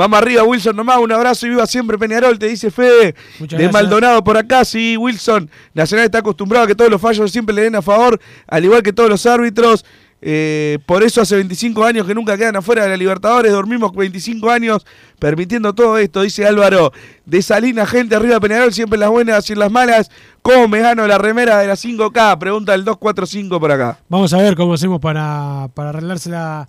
Vamos 0.00 0.18
arriba, 0.18 0.44
Wilson, 0.44 0.74
nomás. 0.74 0.96
Un 0.96 1.12
abrazo 1.12 1.46
y 1.46 1.50
viva 1.50 1.66
siempre 1.66 1.98
Peñarol, 1.98 2.38
te 2.38 2.48
dice 2.48 2.70
Fede. 2.70 3.14
Muchas 3.38 3.58
de 3.58 3.64
gracias. 3.64 3.72
Maldonado 3.82 4.24
por 4.24 4.38
acá, 4.38 4.64
sí, 4.64 4.96
Wilson. 4.96 5.50
Nacional 5.74 6.06
está 6.06 6.20
acostumbrado 6.20 6.64
a 6.64 6.66
que 6.66 6.74
todos 6.74 6.90
los 6.90 6.98
fallos 6.98 7.30
siempre 7.30 7.54
le 7.54 7.64
den 7.64 7.76
a 7.76 7.82
favor, 7.82 8.18
al 8.46 8.64
igual 8.64 8.82
que 8.82 8.94
todos 8.94 9.10
los 9.10 9.26
árbitros. 9.26 9.84
Eh, 10.22 10.78
por 10.86 11.02
eso 11.02 11.20
hace 11.20 11.36
25 11.36 11.84
años 11.84 12.06
que 12.06 12.14
nunca 12.14 12.38
quedan 12.38 12.56
afuera 12.56 12.84
de 12.84 12.88
la 12.88 12.96
Libertadores, 12.96 13.52
dormimos 13.52 13.92
25 13.94 14.50
años 14.50 14.86
permitiendo 15.18 15.74
todo 15.74 15.98
esto, 15.98 16.22
dice 16.22 16.46
Álvaro. 16.46 16.94
De 17.26 17.42
Salina, 17.42 17.84
gente 17.84 18.16
arriba 18.16 18.36
de 18.36 18.40
Peñarol, 18.40 18.72
siempre 18.72 18.98
las 18.98 19.10
buenas 19.10 19.50
y 19.50 19.54
las 19.54 19.70
malas. 19.70 20.10
¿Cómo 20.40 20.66
me 20.66 20.80
gano 20.80 21.06
la 21.06 21.18
remera 21.18 21.58
de 21.58 21.66
la 21.66 21.74
5K? 21.74 22.38
Pregunta 22.38 22.74
el 22.74 22.86
245 22.86 23.60
por 23.60 23.70
acá. 23.70 23.98
Vamos 24.08 24.32
a 24.32 24.38
ver 24.38 24.56
cómo 24.56 24.72
hacemos 24.72 24.98
para, 24.98 25.68
para 25.74 25.90
arreglársela 25.90 26.66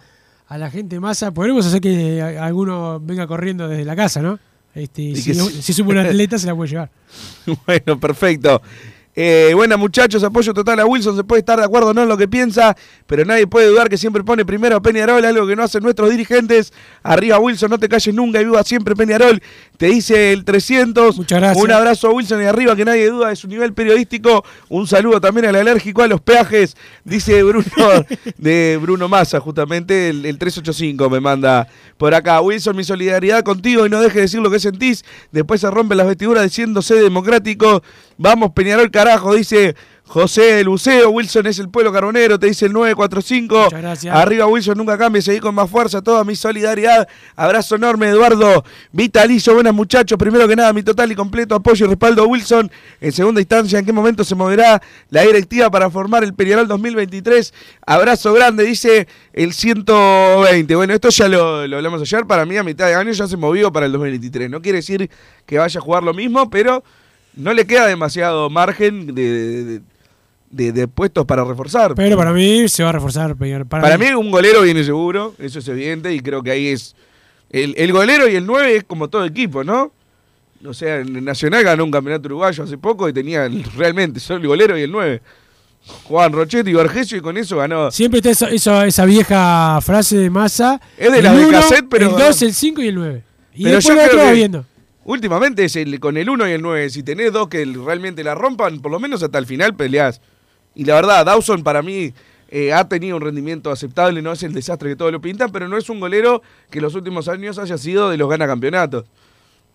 a 0.51 0.57
la 0.57 0.69
gente 0.69 0.99
masa. 0.99 1.31
Podremos 1.31 1.65
hacer 1.65 1.79
que 1.79 2.21
alguno 2.21 2.99
venga 2.99 3.25
corriendo 3.25 3.69
desde 3.69 3.85
la 3.85 3.95
casa, 3.95 4.21
¿no? 4.21 4.37
Este, 4.75 5.15
si, 5.15 5.33
si 5.33 5.61
sí. 5.61 5.73
sube 5.73 5.91
un 5.91 5.99
atleta, 5.99 6.37
se 6.39 6.45
la 6.45 6.53
puede 6.53 6.71
llevar. 6.71 6.91
Bueno, 7.65 7.97
perfecto. 7.97 8.61
Eh, 9.13 9.51
buena 9.55 9.75
muchachos, 9.75 10.23
apoyo 10.23 10.53
total 10.53 10.79
a 10.79 10.85
Wilson, 10.85 11.17
se 11.17 11.23
puede 11.23 11.39
estar 11.39 11.59
de 11.59 11.65
acuerdo 11.65 11.89
o 11.89 11.93
no 11.93 12.03
en 12.03 12.07
lo 12.07 12.17
que 12.17 12.29
piensa, 12.29 12.77
pero 13.07 13.25
nadie 13.25 13.45
puede 13.45 13.67
dudar 13.67 13.89
que 13.89 13.97
siempre 13.97 14.23
pone 14.23 14.45
primero 14.45 14.77
a 14.77 14.81
Peñarol, 14.81 15.25
algo 15.25 15.45
que 15.45 15.55
no 15.55 15.63
hacen 15.63 15.83
nuestros 15.83 16.09
dirigentes. 16.09 16.71
Arriba 17.03 17.37
Wilson, 17.37 17.69
no 17.69 17.77
te 17.77 17.89
calles 17.89 18.15
nunca 18.15 18.39
y 18.39 18.45
viva 18.45 18.63
siempre 18.63 18.95
Peñarol, 18.95 19.41
te 19.77 19.87
dice 19.87 20.31
el 20.31 20.45
300. 20.45 21.17
Muchas 21.17 21.39
gracias. 21.39 21.63
Un 21.63 21.71
abrazo 21.71 22.07
a 22.07 22.13
Wilson 22.13 22.41
y 22.41 22.45
arriba 22.45 22.75
que 22.75 22.85
nadie 22.85 23.09
duda 23.09 23.29
de 23.29 23.35
su 23.35 23.47
nivel 23.49 23.73
periodístico. 23.73 24.45
Un 24.69 24.87
saludo 24.87 25.19
también 25.19 25.45
al 25.47 25.55
alérgico 25.55 26.03
a 26.03 26.07
los 26.07 26.21
peajes, 26.21 26.77
dice 27.03 27.43
Bruno 27.43 27.65
de 28.37 28.79
Bruno 28.81 29.09
Massa, 29.09 29.41
justamente 29.41 30.09
el, 30.09 30.25
el 30.25 30.37
385 30.37 31.09
me 31.09 31.19
manda 31.19 31.67
por 31.97 32.13
acá. 32.13 32.39
Wilson, 32.39 32.77
mi 32.77 32.85
solidaridad 32.85 33.43
contigo 33.43 33.85
y 33.85 33.89
no 33.89 33.99
dejes 33.99 34.15
de 34.15 34.21
decir 34.21 34.39
lo 34.39 34.49
que 34.49 34.59
sentís. 34.59 35.03
Después 35.31 35.59
se 35.59 35.69
rompen 35.69 35.97
las 35.97 36.07
vestiduras 36.07 36.43
diciéndose 36.43 36.95
democrático. 36.95 37.83
Vamos, 38.17 38.51
Peñarol, 38.51 38.91
carajo, 39.03 39.33
dice 39.33 39.75
José 40.05 40.63
Luceo. 40.63 41.09
Wilson 41.09 41.47
es 41.47 41.57
el 41.57 41.69
pueblo 41.69 41.91
carbonero, 41.91 42.37
te 42.37 42.45
dice 42.45 42.67
el 42.67 42.73
945. 42.73 43.63
Muchas 43.63 43.81
gracias. 43.81 44.15
Arriba, 44.15 44.45
Wilson, 44.45 44.77
nunca 44.77 44.95
cambie, 44.95 45.23
seguí 45.23 45.39
con 45.39 45.55
más 45.55 45.69
fuerza. 45.71 46.03
Toda 46.03 46.23
mi 46.23 46.35
solidaridad. 46.35 47.07
Abrazo 47.35 47.77
enorme, 47.77 48.09
Eduardo. 48.09 48.63
Vitalicio, 48.91 49.55
buenas 49.55 49.73
muchachos. 49.73 50.19
Primero 50.19 50.47
que 50.47 50.55
nada, 50.55 50.71
mi 50.71 50.83
total 50.83 51.11
y 51.11 51.15
completo 51.15 51.55
apoyo 51.55 51.87
y 51.87 51.89
respaldo 51.89 52.21
a 52.21 52.27
Wilson. 52.27 52.69
En 52.99 53.11
segunda 53.11 53.41
instancia, 53.41 53.79
¿en 53.79 53.85
qué 53.85 53.93
momento 53.93 54.23
se 54.23 54.35
moverá 54.35 54.79
la 55.09 55.23
directiva 55.23 55.71
para 55.71 55.89
formar 55.89 56.23
el 56.23 56.35
Peñarol 56.35 56.67
2023? 56.67 57.53
Abrazo 57.87 58.33
grande, 58.33 58.63
dice 58.65 59.07
el 59.33 59.53
120. 59.53 60.75
Bueno, 60.75 60.93
esto 60.93 61.09
ya 61.09 61.27
lo, 61.27 61.65
lo 61.65 61.77
hablamos 61.77 62.01
ayer. 62.01 62.27
Para 62.27 62.45
mí, 62.45 62.55
a 62.55 62.63
mitad 62.63 62.85
de 62.85 62.93
año 62.93 63.11
ya 63.13 63.27
se 63.27 63.37
movió 63.37 63.71
para 63.71 63.87
el 63.87 63.93
2023. 63.93 64.51
No 64.51 64.61
quiere 64.61 64.77
decir 64.77 65.09
que 65.47 65.57
vaya 65.57 65.79
a 65.79 65.81
jugar 65.81 66.03
lo 66.03 66.13
mismo, 66.13 66.51
pero 66.51 66.83
no 67.35 67.53
le 67.53 67.65
queda 67.65 67.87
demasiado 67.87 68.49
margen 68.49 69.13
de, 69.15 69.81
de- 70.49 70.87
puestos 70.87 71.25
para 71.25 71.43
reforzar. 71.43 71.95
Pero 71.95 72.17
para 72.17 72.31
mí 72.33 72.67
se 72.67 72.83
va 72.83 72.89
a 72.89 72.93
reforzar. 72.93 73.35
Para, 73.35 73.65
Para 73.81 73.97
mí 73.97 74.07
un 74.11 74.31
golero 74.31 74.61
viene 74.61 74.83
seguro, 74.83 75.33
eso 75.39 75.59
es 75.59 75.67
evidente, 75.67 76.13
y 76.13 76.19
creo 76.19 76.43
que 76.43 76.51
ahí 76.51 76.67
es... 76.67 76.95
El, 77.49 77.73
el 77.77 77.91
golero 77.91 78.29
y 78.29 78.35
el 78.35 78.45
9 78.45 78.75
es 78.77 78.83
como 78.85 79.09
todo 79.09 79.25
equipo, 79.25 79.63
¿no? 79.63 79.91
O 80.65 80.73
sea, 80.73 80.97
el 80.97 81.23
Nacional 81.25 81.63
ganó 81.63 81.83
un 81.83 81.91
campeonato 81.91 82.27
uruguayo 82.27 82.63
hace 82.63 82.77
poco 82.77 83.09
y 83.09 83.13
tenía 83.13 83.49
realmente 83.75 84.19
solo 84.19 84.39
el 84.41 84.47
golero 84.47 84.77
y 84.77 84.83
el 84.83 84.91
9. 84.91 85.21
Juan 86.03 86.31
Rochetti 86.31 86.69
y 86.69 86.73
Vergesio 86.73 87.17
y 87.17 87.21
con 87.21 87.35
eso 87.37 87.57
ganó... 87.57 87.89
Siempre 87.91 88.19
está 88.19 88.29
esa, 88.29 88.49
esa, 88.49 88.85
esa 88.85 89.05
vieja 89.05 89.79
frase 89.81 90.17
de 90.17 90.29
masa. 90.29 90.79
Es 90.97 91.11
de 91.11 91.17
el 91.17 91.23
la 91.23 91.33
de 91.33 91.45
uno, 91.45 91.51
cassette, 91.59 91.87
pero- 91.89 92.09
El 92.09 92.11
2, 92.23 92.41
el 92.43 92.53
5 92.53 92.81
y 92.83 92.87
el 92.87 92.95
9. 92.95 93.23
Y 93.55 93.63
Pero 93.63 93.75
después 93.77 93.97
yo 93.97 94.03
lo 94.03 94.09
creo 94.11 94.25
que 94.27 94.33
viendo. 94.33 94.65
Últimamente 95.03 95.65
es 95.65 95.75
el, 95.75 95.99
con 95.99 96.17
el 96.17 96.29
1 96.29 96.49
y 96.49 96.51
el 96.51 96.61
9. 96.61 96.89
Si 96.89 97.03
tenés 97.03 97.33
dos 97.33 97.47
que 97.47 97.65
realmente 97.65 98.23
la 98.23 98.35
rompan, 98.35 98.79
por 98.79 98.91
lo 98.91 98.99
menos 98.99 99.23
hasta 99.23 99.37
el 99.37 99.45
final 99.45 99.75
peleás. 99.75 100.21
Y 100.75 100.85
la 100.85 100.95
verdad, 100.95 101.25
Dawson 101.25 101.63
para 101.63 101.81
mí 101.81 102.13
eh, 102.49 102.73
ha 102.73 102.87
tenido 102.87 103.15
un 103.15 103.21
rendimiento 103.21 103.71
aceptable, 103.71 104.21
no 104.21 104.31
es 104.31 104.43
el 104.43 104.53
desastre 104.53 104.89
que 104.89 104.95
todos 104.95 105.11
lo 105.11 105.19
pintan, 105.21 105.51
pero 105.51 105.67
no 105.67 105.77
es 105.77 105.89
un 105.89 105.99
golero 105.99 106.41
que 106.69 106.79
en 106.79 106.83
los 106.83 106.95
últimos 106.95 107.27
años 107.27 107.57
haya 107.57 107.77
sido 107.77 108.09
de 108.09 108.17
los 108.17 108.29
gana 108.29 108.45
campeonatos. 108.45 109.05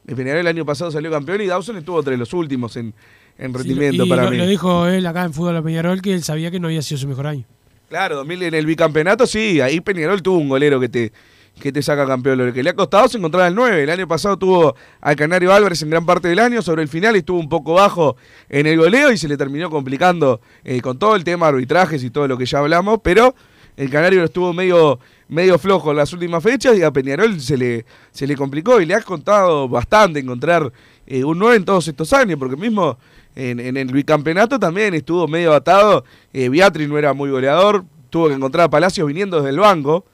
El 0.07 0.15
Peñarol 0.15 0.41
el 0.41 0.47
año 0.47 0.65
pasado 0.65 0.91
salió 0.91 1.11
campeón 1.11 1.41
y 1.41 1.47
Dawson 1.47 1.77
estuvo 1.77 1.99
entre 1.99 2.17
los 2.17 2.33
últimos 2.33 2.77
en, 2.77 2.95
en 3.39 3.53
rendimiento 3.53 4.05
y 4.05 4.09
para 4.09 4.25
lo, 4.25 4.31
mí. 4.31 4.37
lo 4.37 4.47
dijo 4.47 4.87
él 4.87 5.05
acá 5.07 5.25
en 5.25 5.33
Fútbol 5.33 5.57
a 5.57 5.63
Peñarol 5.63 6.01
que 6.01 6.15
él 6.15 6.23
sabía 6.23 6.51
que 6.51 6.61
no 6.61 6.69
había 6.69 6.83
sido 6.83 6.99
su 7.01 7.09
mejor 7.09 7.27
año. 7.27 7.45
Claro, 7.89 8.17
2000 8.17 8.43
en 8.45 8.55
el 8.55 8.67
bicampeonato 8.67 9.27
sí, 9.27 9.61
ahí 9.61 9.81
Peñarol 9.81 10.23
tuvo 10.23 10.39
un 10.39 10.49
golero 10.49 10.79
que 10.79 10.89
te, 10.89 11.13
que 11.61 11.73
te 11.73 11.83
saca 11.83 12.07
campeón. 12.07 12.39
Lo 12.39 12.53
que 12.53 12.63
le 12.63 12.71
ha 12.71 12.75
costado 12.75 13.07
es 13.07 13.15
encontrar 13.15 13.45
al 13.45 13.55
9. 13.55 13.83
El 13.83 13.91
año 13.91 14.07
pasado 14.07 14.37
tuvo 14.37 14.77
al 15.01 15.17
Canario 15.17 15.53
Álvarez 15.53 15.83
en 15.83 15.91
gran 15.91 16.05
parte 16.05 16.29
del 16.29 16.39
año, 16.39 16.63
sobre 16.63 16.83
el 16.83 16.89
final 16.89 17.17
estuvo 17.17 17.39
un 17.39 17.49
poco 17.49 17.75
bajo 17.75 18.17
en 18.49 18.67
el 18.67 18.77
goleo 18.77 19.13
y 19.13 19.19
se 19.19 19.29
le 19.29 19.37
terminó 19.37 19.71
complicando 19.71 20.41
eh, 20.65 20.81
con 20.81 20.99
todo 20.99 21.17
el 21.17 21.25
tema 21.25 21.49
arbitrajes 21.49 22.03
y 22.05 22.11
todo 22.11 22.29
lo 22.29 22.37
que 22.37 22.47
ya 22.47 22.59
hablamos, 22.59 23.01
pero 23.03 23.35
el 23.77 23.91
Canario 23.91 24.25
estuvo 24.25 24.53
medio, 24.53 24.99
medio 25.29 25.59
flojo 25.59 25.91
en 25.91 25.99
las 25.99 26.13
últimas 26.13 26.43
fechas 26.43 26.77
y 26.79 26.83
a 26.83 26.91
Peñarol 26.91 27.41
se 27.41 27.57
le, 27.57 27.85
se 28.11 28.27
le 28.27 28.37
complicó 28.37 28.81
y 28.81 28.87
le 28.87 28.95
ha 28.95 29.03
costado 29.03 29.69
bastante 29.69 30.21
encontrar 30.21 30.73
eh, 31.07 31.25
un 31.25 31.39
9 31.39 31.57
en 31.57 31.65
todos 31.65 31.87
estos 31.89 32.13
años, 32.13 32.39
porque 32.39 32.57
mismo 32.57 32.99
en, 33.35 33.61
en 33.61 33.77
el 33.77 33.89
bicampeonato 33.89 34.59
también 34.59 34.95
estuvo 34.95 35.29
medio 35.29 35.53
atado. 35.53 36.05
Eh, 36.33 36.49
Beatriz 36.49 36.89
no 36.89 36.99
era 36.99 37.13
muy 37.13 37.31
goleador, 37.31 37.85
tuvo 38.09 38.29
que 38.29 38.35
encontrar 38.35 38.67
a 38.67 38.71
Palacios 38.71 39.07
viniendo 39.07 39.37
desde 39.39 39.51
el 39.51 39.59
banco. 39.59 40.05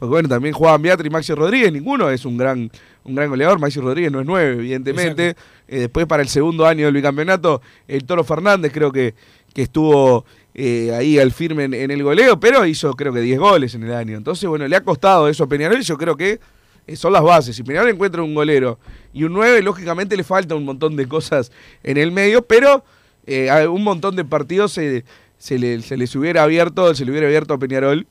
Porque 0.00 0.12
bueno, 0.12 0.30
también 0.30 0.54
jugaban 0.54 0.80
Beatriz 0.80 1.08
y 1.08 1.10
Maxi 1.10 1.34
Rodríguez, 1.34 1.70
ninguno 1.70 2.08
es 2.08 2.24
un 2.24 2.38
gran, 2.38 2.70
un 3.04 3.14
gran 3.14 3.28
goleador. 3.28 3.58
Maxi 3.58 3.80
Rodríguez 3.80 4.10
no 4.10 4.20
es 4.20 4.26
nueve, 4.26 4.54
evidentemente. 4.54 5.36
Eh, 5.68 5.80
después 5.80 6.06
para 6.06 6.22
el 6.22 6.28
segundo 6.30 6.66
año 6.66 6.86
del 6.86 6.94
bicampeonato, 6.94 7.60
el 7.86 8.04
Toro 8.04 8.24
Fernández 8.24 8.72
creo 8.72 8.90
que, 8.90 9.14
que 9.52 9.60
estuvo 9.60 10.24
eh, 10.54 10.90
ahí 10.96 11.18
al 11.18 11.32
firme 11.32 11.64
en, 11.64 11.74
en 11.74 11.90
el 11.90 12.02
goleo, 12.02 12.40
pero 12.40 12.64
hizo 12.64 12.94
creo 12.94 13.12
que 13.12 13.20
10 13.20 13.38
goles 13.38 13.74
en 13.74 13.82
el 13.82 13.92
año. 13.92 14.16
Entonces, 14.16 14.48
bueno, 14.48 14.66
le 14.66 14.74
ha 14.74 14.82
costado 14.82 15.28
eso 15.28 15.44
a 15.44 15.48
Peñarol 15.48 15.78
y 15.78 15.82
yo 15.82 15.98
creo 15.98 16.16
que 16.16 16.40
eh, 16.86 16.96
son 16.96 17.12
las 17.12 17.22
bases. 17.22 17.54
Si 17.54 17.62
Peñarol 17.62 17.90
encuentra 17.90 18.22
un 18.22 18.34
golero 18.34 18.78
y 19.12 19.24
un 19.24 19.34
9, 19.34 19.60
lógicamente 19.60 20.16
le 20.16 20.24
falta 20.24 20.54
un 20.54 20.64
montón 20.64 20.96
de 20.96 21.06
cosas 21.06 21.52
en 21.82 21.98
el 21.98 22.10
medio, 22.10 22.40
pero 22.40 22.82
eh, 23.26 23.66
un 23.66 23.84
montón 23.84 24.16
de 24.16 24.24
partidos 24.24 24.72
se, 24.72 25.04
se, 25.36 25.58
le, 25.58 25.82
se 25.82 25.98
les 25.98 26.16
hubiera 26.16 26.42
abierto, 26.42 26.94
se 26.94 27.04
le 27.04 27.10
hubiera 27.10 27.26
abierto 27.26 27.52
a 27.52 27.58
Peñarol 27.58 28.06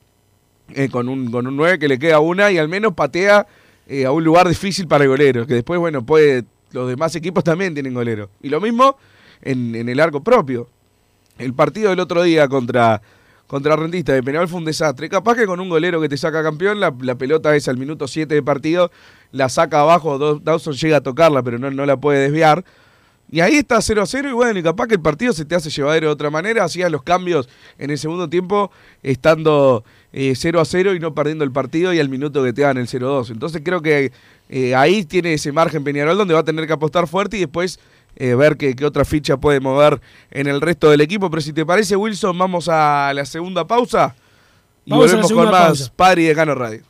eh, 0.74 0.88
con, 0.90 1.08
un, 1.08 1.30
con 1.30 1.46
un 1.46 1.56
9 1.56 1.78
que 1.78 1.88
le 1.88 1.98
queda 1.98 2.20
una 2.20 2.50
y 2.50 2.58
al 2.58 2.68
menos 2.68 2.94
patea 2.94 3.46
eh, 3.86 4.04
a 4.04 4.12
un 4.12 4.22
lugar 4.22 4.48
difícil 4.48 4.86
para 4.86 5.04
el 5.04 5.10
golero, 5.10 5.46
que 5.46 5.54
después, 5.54 5.80
bueno, 5.80 6.04
puede, 6.04 6.44
los 6.72 6.88
demás 6.88 7.14
equipos 7.16 7.42
también 7.44 7.74
tienen 7.74 7.94
golero. 7.94 8.30
Y 8.42 8.48
lo 8.48 8.60
mismo 8.60 8.96
en, 9.42 9.74
en 9.74 9.88
el 9.88 10.00
arco 10.00 10.22
propio. 10.22 10.68
El 11.38 11.54
partido 11.54 11.90
del 11.90 12.00
otro 12.00 12.22
día 12.22 12.48
contra, 12.48 13.00
contra 13.50 13.74
Rentista 13.74 14.12
de 14.12 14.22
Peñarol 14.22 14.46
fue 14.46 14.58
un 14.58 14.64
desastre. 14.64 15.08
Capaz 15.08 15.34
que 15.34 15.44
con 15.44 15.58
un 15.58 15.68
golero 15.68 16.00
que 16.00 16.08
te 16.08 16.16
saca 16.16 16.42
campeón, 16.42 16.78
la, 16.78 16.92
pelota 16.92 17.56
es 17.56 17.66
al 17.66 17.78
minuto 17.78 18.06
7 18.06 18.32
de 18.32 18.42
partido, 18.42 18.92
la 19.32 19.48
saca 19.48 19.80
abajo, 19.80 20.38
Dawson 20.38 20.74
llega 20.74 20.98
a 20.98 21.00
tocarla, 21.00 21.42
pero 21.42 21.58
no, 21.58 21.70
no 21.70 21.84
la 21.84 21.96
puede 21.96 22.20
desviar. 22.20 22.64
Y 23.28 23.40
ahí 23.40 23.56
está 23.56 23.80
0 23.80 24.02
a 24.02 24.06
0 24.06 24.28
y 24.28 24.32
bueno, 24.32 24.58
y 24.58 24.62
capaz 24.62 24.86
que 24.86 24.94
el 24.94 25.00
partido 25.00 25.32
se 25.32 25.44
te 25.44 25.54
hace 25.54 25.70
llevadero 25.70 26.08
de 26.08 26.12
otra 26.12 26.30
manera, 26.30 26.62
hacías 26.62 26.92
los 26.92 27.02
cambios 27.02 27.48
en 27.78 27.90
el 27.90 27.98
segundo 27.98 28.28
tiempo 28.28 28.70
estando 29.02 29.84
eh, 30.12 30.34
0 30.34 30.60
a 30.60 30.64
0 30.64 30.94
y 30.94 31.00
no 31.00 31.14
perdiendo 31.14 31.44
el 31.44 31.52
partido 31.52 31.92
y 31.92 32.00
al 32.00 32.08
minuto 32.08 32.42
que 32.42 32.52
te 32.52 32.62
dan 32.62 32.78
el 32.78 32.88
0-2. 32.88 33.30
Entonces 33.30 33.62
creo 33.64 33.80
que 33.80 34.12
eh, 34.48 34.74
ahí 34.74 35.04
tiene 35.04 35.34
ese 35.34 35.52
margen 35.52 35.84
Peñarol 35.84 36.16
donde 36.18 36.34
va 36.34 36.40
a 36.40 36.44
tener 36.44 36.66
que 36.66 36.72
apostar 36.72 37.06
fuerte 37.06 37.36
y 37.36 37.40
después 37.40 37.78
eh, 38.16 38.34
ver 38.34 38.56
qué, 38.56 38.74
qué 38.74 38.84
otra 38.84 39.04
ficha 39.04 39.36
puede 39.36 39.60
mover 39.60 40.00
en 40.30 40.46
el 40.46 40.60
resto 40.60 40.90
del 40.90 41.00
equipo. 41.00 41.30
Pero 41.30 41.40
si 41.40 41.52
te 41.52 41.64
parece, 41.64 41.96
Wilson, 41.96 42.36
vamos 42.36 42.68
a 42.68 43.12
la 43.14 43.24
segunda 43.24 43.66
pausa 43.66 44.14
y 44.84 44.90
Vamos 44.90 45.06
volvemos 45.06 45.32
con 45.32 45.44
más 45.44 45.66
pausa. 45.66 45.92
Padre 45.94 46.22
y 46.22 46.26
Decano 46.26 46.54
Radio. 46.54 46.89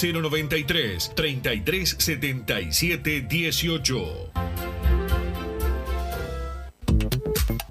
093 0.01 1.11
33 1.13 1.95
77 1.99 3.27
18. 3.29 5.00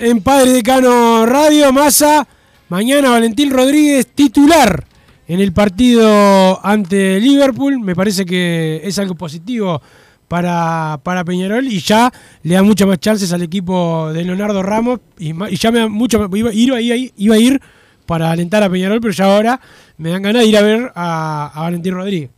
En 0.00 0.22
Padre 0.22 0.52
Decano 0.52 1.26
Radio, 1.26 1.72
Massa. 1.72 2.26
Mañana 2.68 3.10
Valentín 3.10 3.50
Rodríguez 3.50 4.06
titular 4.06 4.84
en 5.28 5.40
el 5.40 5.52
partido 5.52 6.64
ante 6.64 7.20
Liverpool. 7.20 7.80
Me 7.80 7.94
parece 7.94 8.24
que 8.24 8.80
es 8.82 8.98
algo 8.98 9.14
positivo 9.14 9.82
para, 10.28 11.00
para 11.02 11.24
Peñarol 11.24 11.66
y 11.66 11.80
ya 11.80 12.12
le 12.42 12.54
da 12.54 12.62
muchas 12.62 12.88
más 12.88 12.98
chances 12.98 13.32
al 13.32 13.42
equipo 13.42 14.10
de 14.12 14.24
Leonardo 14.24 14.62
Ramos. 14.62 15.00
Y, 15.18 15.34
ya 15.56 15.70
me 15.70 15.80
da 15.80 15.88
mucho. 15.88 16.28
Iba, 16.34 16.52
iba, 16.52 17.34
a 17.34 17.38
ir 17.38 17.60
para 18.06 18.30
alentar 18.30 18.62
a 18.62 18.70
Peñarol, 18.70 19.00
pero 19.00 19.12
ya 19.12 19.24
ahora 19.24 19.60
me 19.98 20.10
dan 20.10 20.22
ganas 20.22 20.42
de 20.42 20.48
ir 20.48 20.56
a 20.56 20.62
ver 20.62 20.92
a, 20.94 21.52
Valentín 21.56 21.94
Rodríguez. 21.94 22.30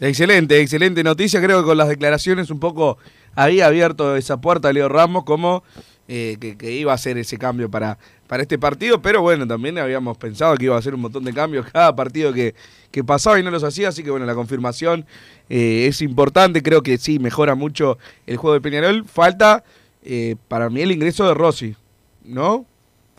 Excelente, 0.00 0.60
excelente 0.60 1.04
noticia. 1.04 1.40
Creo 1.40 1.60
que 1.60 1.66
con 1.66 1.78
las 1.78 1.88
declaraciones 1.88 2.50
un 2.50 2.58
poco 2.58 2.98
había 3.36 3.66
abierto 3.66 4.16
esa 4.16 4.40
puerta 4.40 4.72
Leo 4.72 4.88
Ramos 4.88 5.24
como 5.24 5.62
eh, 6.08 6.36
que, 6.40 6.56
que 6.56 6.72
iba 6.72 6.92
a 6.92 6.96
hacer 6.96 7.16
ese 7.18 7.38
cambio 7.38 7.70
para, 7.70 7.98
para 8.26 8.42
este 8.42 8.58
partido, 8.58 9.00
pero 9.00 9.22
bueno, 9.22 9.46
también 9.46 9.78
habíamos 9.78 10.16
pensado 10.18 10.56
que 10.56 10.66
iba 10.66 10.76
a 10.76 10.78
hacer 10.78 10.94
un 10.94 11.00
montón 11.00 11.24
de 11.24 11.32
cambios 11.32 11.66
cada 11.72 11.94
partido 11.94 12.32
que, 12.32 12.54
que 12.90 13.04
pasaba 13.04 13.38
y 13.38 13.42
no 13.42 13.50
los 13.50 13.64
hacía, 13.64 13.88
así 13.88 14.02
que 14.02 14.10
bueno, 14.10 14.26
la 14.26 14.34
confirmación 14.34 15.06
eh, 15.48 15.86
es 15.88 16.02
importante, 16.02 16.62
creo 16.62 16.82
que 16.82 16.98
sí, 16.98 17.18
mejora 17.18 17.54
mucho 17.54 17.98
el 18.26 18.36
juego 18.36 18.54
de 18.54 18.60
Peñarol. 18.60 19.04
Falta 19.04 19.64
eh, 20.04 20.36
para 20.48 20.70
mí 20.70 20.80
el 20.80 20.92
ingreso 20.92 21.26
de 21.26 21.34
Rossi, 21.34 21.76
¿no? 22.24 22.66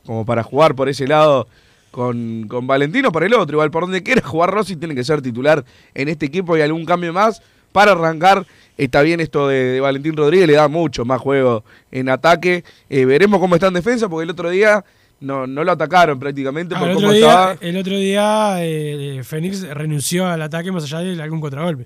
Como 0.05 0.25
para 0.25 0.43
jugar 0.43 0.75
por 0.75 0.89
ese 0.89 1.07
lado 1.07 1.47
con, 1.91 2.47
con 2.47 2.67
Valentino 2.67 3.11
por 3.11 3.23
el 3.23 3.33
otro. 3.33 3.55
Igual 3.55 3.71
por 3.71 3.83
donde 3.83 4.03
quiera 4.03 4.21
jugar 4.21 4.51
Rossi 4.51 4.75
tiene 4.75 4.95
que 4.95 5.03
ser 5.03 5.21
titular 5.21 5.65
en 5.93 6.09
este 6.09 6.25
equipo 6.25 6.55
y 6.57 6.61
algún 6.61 6.85
cambio 6.85 7.13
más 7.13 7.41
para 7.75 7.91
arrancar. 7.91 8.47
Está 8.77 9.01
bien 9.01 9.19
esto 9.19 9.49
de, 9.49 9.55
de 9.65 9.79
Valentín 9.81 10.15
Rodríguez, 10.15 10.47
le 10.47 10.53
da 10.53 10.69
mucho 10.69 11.03
más 11.03 11.19
juego 11.19 11.65
en 11.91 12.07
ataque. 12.07 12.63
Eh, 12.89 13.03
veremos 13.03 13.41
cómo 13.41 13.55
está 13.55 13.67
en 13.67 13.73
defensa 13.73 14.07
porque 14.07 14.23
el 14.23 14.29
otro 14.29 14.49
día 14.49 14.83
no, 15.19 15.45
no 15.45 15.61
lo 15.65 15.73
atacaron 15.73 16.17
prácticamente 16.17 16.73
Ah, 16.73 16.79
por 16.79 16.89
el, 16.89 16.95
cómo 16.95 17.07
otro 17.07 17.17
día, 17.17 17.57
el 17.59 17.77
otro 17.77 17.97
día 17.97 18.55
eh, 18.59 19.21
Fénix 19.23 19.67
renunció 19.67 20.25
al 20.25 20.41
ataque 20.41 20.71
más 20.71 20.85
allá 20.85 20.99
de 20.99 21.21
algún 21.21 21.41
contragolpe. 21.41 21.85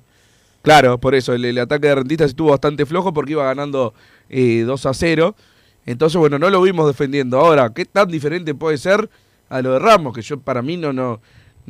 Claro, 0.61 0.99
por 0.99 1.15
eso 1.15 1.33
el, 1.33 1.43
el 1.45 1.57
ataque 1.57 1.87
de 1.87 1.95
Rentistas 1.95 2.29
estuvo 2.29 2.51
bastante 2.51 2.85
flojo 2.85 3.11
porque 3.13 3.31
iba 3.31 3.45
ganando 3.45 3.95
eh, 4.29 4.61
2 4.65 4.85
a 4.85 4.93
0. 4.93 5.35
Entonces, 5.87 6.19
bueno, 6.19 6.37
no 6.37 6.51
lo 6.51 6.61
vimos 6.61 6.85
defendiendo. 6.85 7.39
Ahora, 7.39 7.71
¿qué 7.73 7.85
tan 7.85 8.09
diferente 8.09 8.53
puede 8.53 8.77
ser 8.77 9.09
a 9.49 9.61
lo 9.63 9.73
de 9.73 9.79
Ramos? 9.79 10.13
Que 10.13 10.21
yo 10.21 10.39
para 10.39 10.61
mí 10.61 10.77
no, 10.77 10.93
no, 10.93 11.19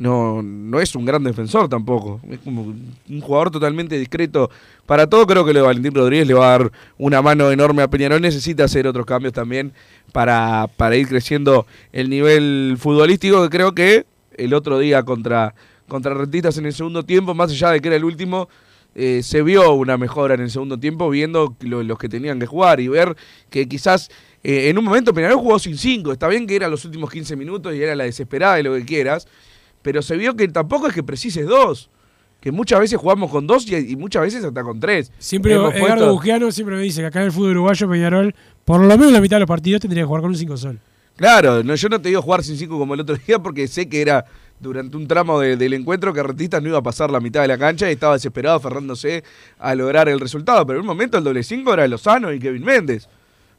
no, 0.00 0.40
no 0.42 0.80
es 0.80 0.94
un 0.96 1.04
gran 1.04 1.22
defensor 1.22 1.68
tampoco. 1.68 2.20
Es 2.30 2.38
como 2.38 2.62
un 2.62 3.20
jugador 3.20 3.50
totalmente 3.50 3.98
discreto 3.98 4.50
para 4.86 5.06
todo. 5.06 5.26
Creo 5.26 5.44
que 5.44 5.52
lo 5.52 5.60
de 5.60 5.66
Valentín 5.66 5.94
Rodríguez 5.94 6.26
le 6.26 6.32
va 6.34 6.46
a 6.54 6.58
dar 6.58 6.72
una 6.96 7.20
mano 7.20 7.50
enorme 7.50 7.82
a 7.82 7.88
Peñarol. 7.88 8.20
Necesita 8.22 8.64
hacer 8.64 8.86
otros 8.86 9.04
cambios 9.04 9.34
también 9.34 9.72
para, 10.12 10.68
para 10.76 10.96
ir 10.96 11.06
creciendo 11.06 11.66
el 11.92 12.08
nivel 12.08 12.76
futbolístico. 12.78 13.42
Que 13.42 13.50
creo 13.50 13.74
que 13.74 14.06
el 14.38 14.54
otro 14.54 14.78
día 14.78 15.02
contra, 15.02 15.54
contra 15.86 16.14
Rentistas 16.14 16.56
en 16.56 16.64
el 16.64 16.72
segundo 16.72 17.02
tiempo, 17.04 17.34
más 17.34 17.50
allá 17.50 17.70
de 17.72 17.80
que 17.80 17.88
era 17.88 17.96
el 17.96 18.04
último, 18.04 18.48
eh, 18.94 19.20
se 19.22 19.42
vio 19.42 19.72
una 19.74 19.98
mejora 19.98 20.32
en 20.34 20.40
el 20.40 20.50
segundo 20.50 20.78
tiempo 20.80 21.10
viendo 21.10 21.54
lo- 21.60 21.82
los 21.82 21.98
que 21.98 22.08
tenían 22.08 22.40
que 22.40 22.46
jugar 22.46 22.80
y 22.80 22.88
ver 22.88 23.14
que 23.50 23.68
quizás 23.68 24.08
eh, 24.42 24.70
en 24.70 24.78
un 24.78 24.84
momento 24.86 25.12
Peñarol 25.12 25.36
jugó 25.36 25.58
sin 25.58 25.76
cinco. 25.76 26.10
Está 26.10 26.26
bien 26.26 26.46
que 26.46 26.56
eran 26.56 26.70
los 26.70 26.86
últimos 26.86 27.10
15 27.10 27.36
minutos 27.36 27.74
y 27.74 27.82
era 27.82 27.94
la 27.94 28.04
desesperada 28.04 28.58
y 28.58 28.62
lo 28.62 28.74
que 28.74 28.86
quieras, 28.86 29.28
pero 29.82 30.02
se 30.02 30.16
vio 30.16 30.34
que 30.36 30.46
tampoco 30.48 30.86
es 30.88 30.94
que 30.94 31.02
precises 31.02 31.46
dos. 31.46 31.90
Que 32.40 32.50
muchas 32.52 32.80
veces 32.80 32.98
jugamos 32.98 33.30
con 33.30 33.46
dos 33.46 33.66
y, 33.70 33.74
y 33.76 33.96
muchas 33.96 34.22
veces 34.22 34.42
hasta 34.42 34.62
con 34.62 34.80
tres. 34.80 35.12
Siempre 35.18 35.52
Hemos 35.54 35.74
Edgardo 35.74 36.16
puesto- 36.18 36.52
siempre 36.52 36.74
me 36.76 36.82
dice 36.82 37.02
que 37.02 37.06
acá 37.08 37.20
en 37.20 37.26
el 37.26 37.32
fútbol 37.32 37.50
uruguayo 37.50 37.86
Peñarol, 37.88 38.34
por 38.64 38.80
lo 38.80 38.96
menos 38.96 39.12
la 39.12 39.20
mitad 39.20 39.36
de 39.36 39.40
los 39.40 39.48
partidos 39.48 39.82
tendría 39.82 40.04
que 40.04 40.06
jugar 40.06 40.22
con 40.22 40.30
un 40.30 40.36
5 40.38 40.56
sol. 40.56 40.78
Claro, 41.16 41.62
no, 41.62 41.74
yo 41.74 41.88
no 41.90 42.00
te 42.00 42.08
digo 42.08 42.22
jugar 42.22 42.42
sin 42.42 42.56
cinco 42.56 42.78
como 42.78 42.94
el 42.94 43.00
otro 43.00 43.14
día 43.26 43.38
porque 43.38 43.68
sé 43.68 43.90
que 43.90 44.00
era 44.00 44.24
durante 44.58 44.96
un 44.96 45.06
tramo 45.06 45.38
de- 45.38 45.58
del 45.58 45.74
encuentro 45.74 46.14
que 46.14 46.22
Rentistas 46.22 46.62
no 46.62 46.68
iba 46.70 46.78
a 46.78 46.82
pasar 46.82 47.10
la 47.10 47.20
mitad 47.20 47.42
de 47.42 47.48
la 47.48 47.58
cancha 47.58 47.90
y 47.90 47.92
estaba 47.92 48.14
desesperado 48.14 48.56
aferrándose 48.56 49.22
a 49.58 49.74
lograr 49.74 50.08
el 50.08 50.18
resultado. 50.18 50.64
Pero 50.66 50.78
en 50.78 50.80
un 50.80 50.86
momento 50.86 51.18
el 51.18 51.24
doble 51.24 51.42
cinco 51.42 51.74
era 51.74 51.86
Lozano 51.88 52.32
y 52.32 52.38
Kevin 52.38 52.64
Méndez 52.64 53.06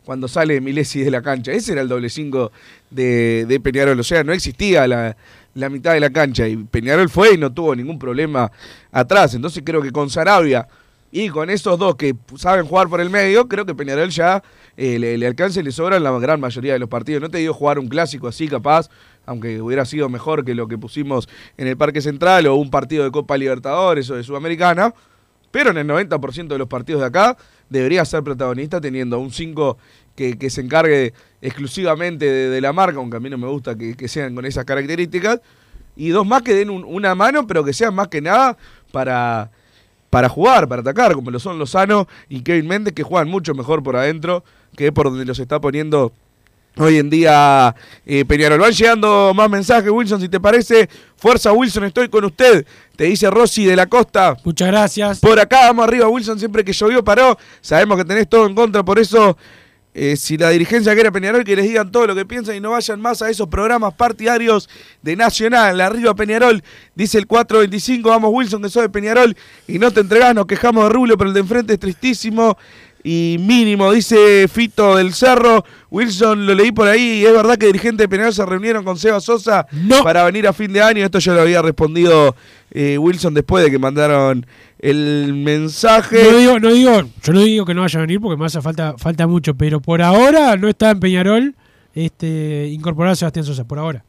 cuando 0.04 0.28
sale 0.28 0.60
Milesi 0.60 1.04
de 1.04 1.12
la 1.12 1.22
cancha. 1.22 1.52
Ese 1.52 1.74
era 1.74 1.82
el 1.82 1.88
doble 1.88 2.10
cinco 2.10 2.52
de, 2.90 3.46
de 3.48 3.60
Peñarol. 3.60 4.00
O 4.00 4.04
sea, 4.04 4.24
no 4.24 4.34
existía 4.34 4.88
la, 4.88 5.16
la 5.54 5.70
mitad 5.70 5.94
de 5.94 6.00
la 6.00 6.10
cancha 6.10 6.48
y 6.48 6.58
Peñarol 6.58 7.10
fue 7.10 7.34
y 7.34 7.38
no 7.38 7.52
tuvo 7.52 7.76
ningún 7.76 8.00
problema 8.00 8.52
atrás. 8.92 9.34
Entonces 9.34 9.64
creo 9.66 9.82
que 9.82 9.92
con 9.92 10.10
Sarabia 10.10 10.68
y 11.12 11.30
con 11.30 11.50
esos 11.50 11.78
dos 11.78 11.96
que 11.96 12.16
saben 12.38 12.66
jugar 12.66 12.88
por 12.88 13.02
el 13.02 13.10
medio, 13.10 13.48
creo 13.48 13.66
que 13.66 13.76
Peñarol 13.76 14.10
ya 14.10 14.42
eh, 14.78 14.98
le, 14.98 15.18
le 15.18 15.28
alcanza 15.28 15.60
y 15.60 15.64
le 15.64 15.72
sobra 15.72 15.98
en 15.98 16.04
la 16.04 16.12
gran 16.20 16.40
mayoría 16.40 16.74
de 16.74 16.80
los 16.80 16.88
partidos. 16.88 17.22
No 17.22 17.30
te 17.30 17.40
digo 17.40 17.54
jugar 17.54 17.80
un 17.80 17.90
clásico 17.90 18.28
así 18.28 18.48
capaz, 18.48 18.90
aunque 19.26 19.62
hubiera 19.62 19.86
sido 19.86 20.08
mejor 20.08 20.46
que 20.46 20.56
lo 20.56 20.68
que 20.68 20.78
pusimos 20.78 21.28
en 21.58 21.68
el 21.68 21.76
Parque 21.76 22.02
Central 22.02 22.48
o 22.48 22.56
un 22.56 22.70
partido 22.70 23.04
de 23.04 23.12
Copa 23.12 23.38
Libertadores 23.38 24.10
o 24.10 24.16
de 24.16 24.24
Sudamericana, 24.24 24.94
pero 25.52 25.72
en 25.72 25.78
el 25.78 25.88
90% 25.88 26.48
de 26.48 26.58
los 26.58 26.68
partidos 26.68 27.02
de 27.02 27.08
acá 27.08 27.38
debería 27.70 28.06
ser 28.06 28.24
protagonista 28.24 28.80
teniendo 28.80 29.20
un 29.20 29.32
5 29.32 29.78
que, 30.16 30.38
que 30.38 30.50
se 30.50 30.62
encargue 30.62 31.14
exclusivamente 31.42 32.26
de, 32.26 32.50
de 32.50 32.62
la 32.62 32.74
marca, 32.74 32.98
aunque 32.98 33.18
a 33.18 33.20
mí 33.20 33.30
no 33.30 33.38
me 33.38 33.48
gusta 33.48 33.76
que, 33.76 33.96
que 33.96 34.08
sean 34.08 34.36
con 34.36 34.46
esas 34.46 34.66
características, 34.66 35.40
y 35.96 36.10
dos 36.10 36.26
más 36.26 36.42
que 36.42 36.54
den 36.54 36.70
un- 36.70 36.86
una 36.86 37.16
mano, 37.16 37.46
pero 37.48 37.64
que 37.64 37.74
sean 37.74 37.94
más 37.96 38.08
que 38.08 38.22
nada 38.22 38.58
para, 38.92 39.52
para 40.10 40.30
jugar, 40.30 40.68
para 40.68 40.82
atacar, 40.82 41.14
como 41.14 41.32
lo 41.32 41.40
son 41.40 41.60
Lozano 41.60 42.08
y 42.30 42.42
Kevin 42.42 42.68
Méndez, 42.68 42.94
que 42.94 43.04
juegan 43.04 43.28
mucho 43.30 43.54
mejor 43.54 43.84
por 43.84 43.96
adentro 43.96 44.44
que 44.76 44.92
por 44.92 45.10
donde 45.10 45.26
los 45.26 45.38
está 45.40 45.60
poniendo 45.60 46.14
hoy 46.78 46.98
en 46.98 47.10
día 47.10 47.76
eh, 48.06 48.24
Peñarol. 48.24 48.60
Van 48.62 48.72
llegando 48.72 49.34
más 49.36 49.50
mensajes, 49.50 49.92
Wilson, 49.92 50.22
si 50.22 50.30
te 50.30 50.40
parece. 50.40 50.90
Fuerza, 51.18 51.52
Wilson, 51.52 51.84
estoy 51.84 52.08
con 52.08 52.24
usted. 52.24 52.66
Te 52.96 53.04
dice 53.04 53.30
Rossi 53.30 53.66
de 53.66 53.76
la 53.76 53.88
Costa. 53.88 54.38
Muchas 54.46 54.70
gracias. 54.70 55.20
Por 55.20 55.38
acá, 55.42 55.68
vamos 55.68 55.86
arriba, 55.86 56.08
Wilson, 56.08 56.40
siempre 56.40 56.64
que 56.64 56.72
llovió 56.72 57.04
paró. 57.04 57.38
Sabemos 57.60 57.98
que 57.98 58.06
tenés 58.06 58.30
todo 58.30 58.48
en 58.48 58.56
contra, 58.56 58.84
por 58.84 58.98
eso... 59.00 59.38
eh, 59.94 60.16
si 60.16 60.38
la 60.38 60.50
dirigencia 60.50 60.94
quiere 60.94 61.12
Peñarol, 61.12 61.44
que 61.44 61.56
les 61.56 61.66
digan 61.66 61.92
todo 61.92 62.08
lo 62.08 62.16
que 62.16 62.26
piensan 62.26 62.56
y 62.56 62.62
no 62.62 62.72
vayan 62.72 63.02
más 63.02 63.22
a 63.22 63.30
esos 63.30 63.50
programas 63.50 63.94
partidarios 63.94 64.70
de 65.02 65.18
Nacional. 65.18 65.82
Arriba 65.82 66.16
Peñarol, 66.16 66.64
dice 66.96 67.18
el 67.18 67.28
425. 67.28 68.08
Vamos, 68.08 68.32
Wilson, 68.34 68.62
que 68.62 68.70
sos 68.70 68.84
de 68.84 68.90
Peñarol 68.90 69.36
y 69.68 69.80
no 69.80 69.92
te 69.92 70.00
entregás. 70.00 70.34
Nos 70.34 70.46
quejamos 70.46 70.86
de 70.86 70.90
Rubio, 70.92 71.18
pero 71.18 71.30
el 71.30 71.34
de 71.34 71.42
enfrente 71.42 71.74
es 71.74 71.80
tristísimo 71.80 72.58
y 73.04 73.38
mínimo, 73.40 73.92
dice 73.92 74.48
Fito 74.48 74.96
del 74.98 75.14
Cerro. 75.14 75.64
Wilson, 75.90 76.46
lo 76.46 76.54
leí 76.54 76.72
por 76.72 76.88
ahí. 76.88 77.22
y 77.22 77.26
Es 77.26 77.34
verdad 77.34 77.58
que 77.58 77.66
dirigentes 77.66 78.06
de 78.06 78.10
Peñarol 78.10 78.34
se 78.34 78.46
reunieron 78.46 78.84
con 78.84 78.98
Seba 78.98 79.20
Sosa 79.20 79.68
para 80.04 80.24
venir 80.24 80.48
a 80.48 80.54
fin 80.54 80.72
de 80.72 80.82
año. 80.82 81.04
Esto 81.04 81.20
ya 81.20 81.34
lo 81.34 81.42
había 81.42 81.62
respondido 81.62 82.36
eh, 82.72 82.98
Wilson 82.98 83.34
después 83.34 83.64
de 83.64 83.72
que 83.72 83.80
mandaron 83.80 84.46
el 84.80 85.34
mensaje. 85.34 86.24
No 86.24 86.38
digo, 86.38 86.60
no 86.60 86.72
digo, 86.72 87.04
yo 87.24 87.34
no 87.34 87.42
digo 87.42 87.66
que 87.66 87.74
no 87.74 87.82
vaya 87.82 88.00
a 88.00 88.02
venir 88.02 88.22
porque 88.22 88.38
más 88.38 88.58
falta, 88.62 88.96
falta 88.98 89.28
mucho, 89.28 89.56
pero 89.56 89.82
por 89.82 90.02
ahora 90.02 90.56
no 90.58 90.68
está 90.68 90.92
en 90.92 91.00
Peñarol 91.00 91.56
este, 91.94 92.70
incorporar 92.70 93.14
a 93.14 93.16
Sebastián 93.16 93.46
Sosa, 93.46 93.66
por 93.66 93.80
ahora. 93.80 94.06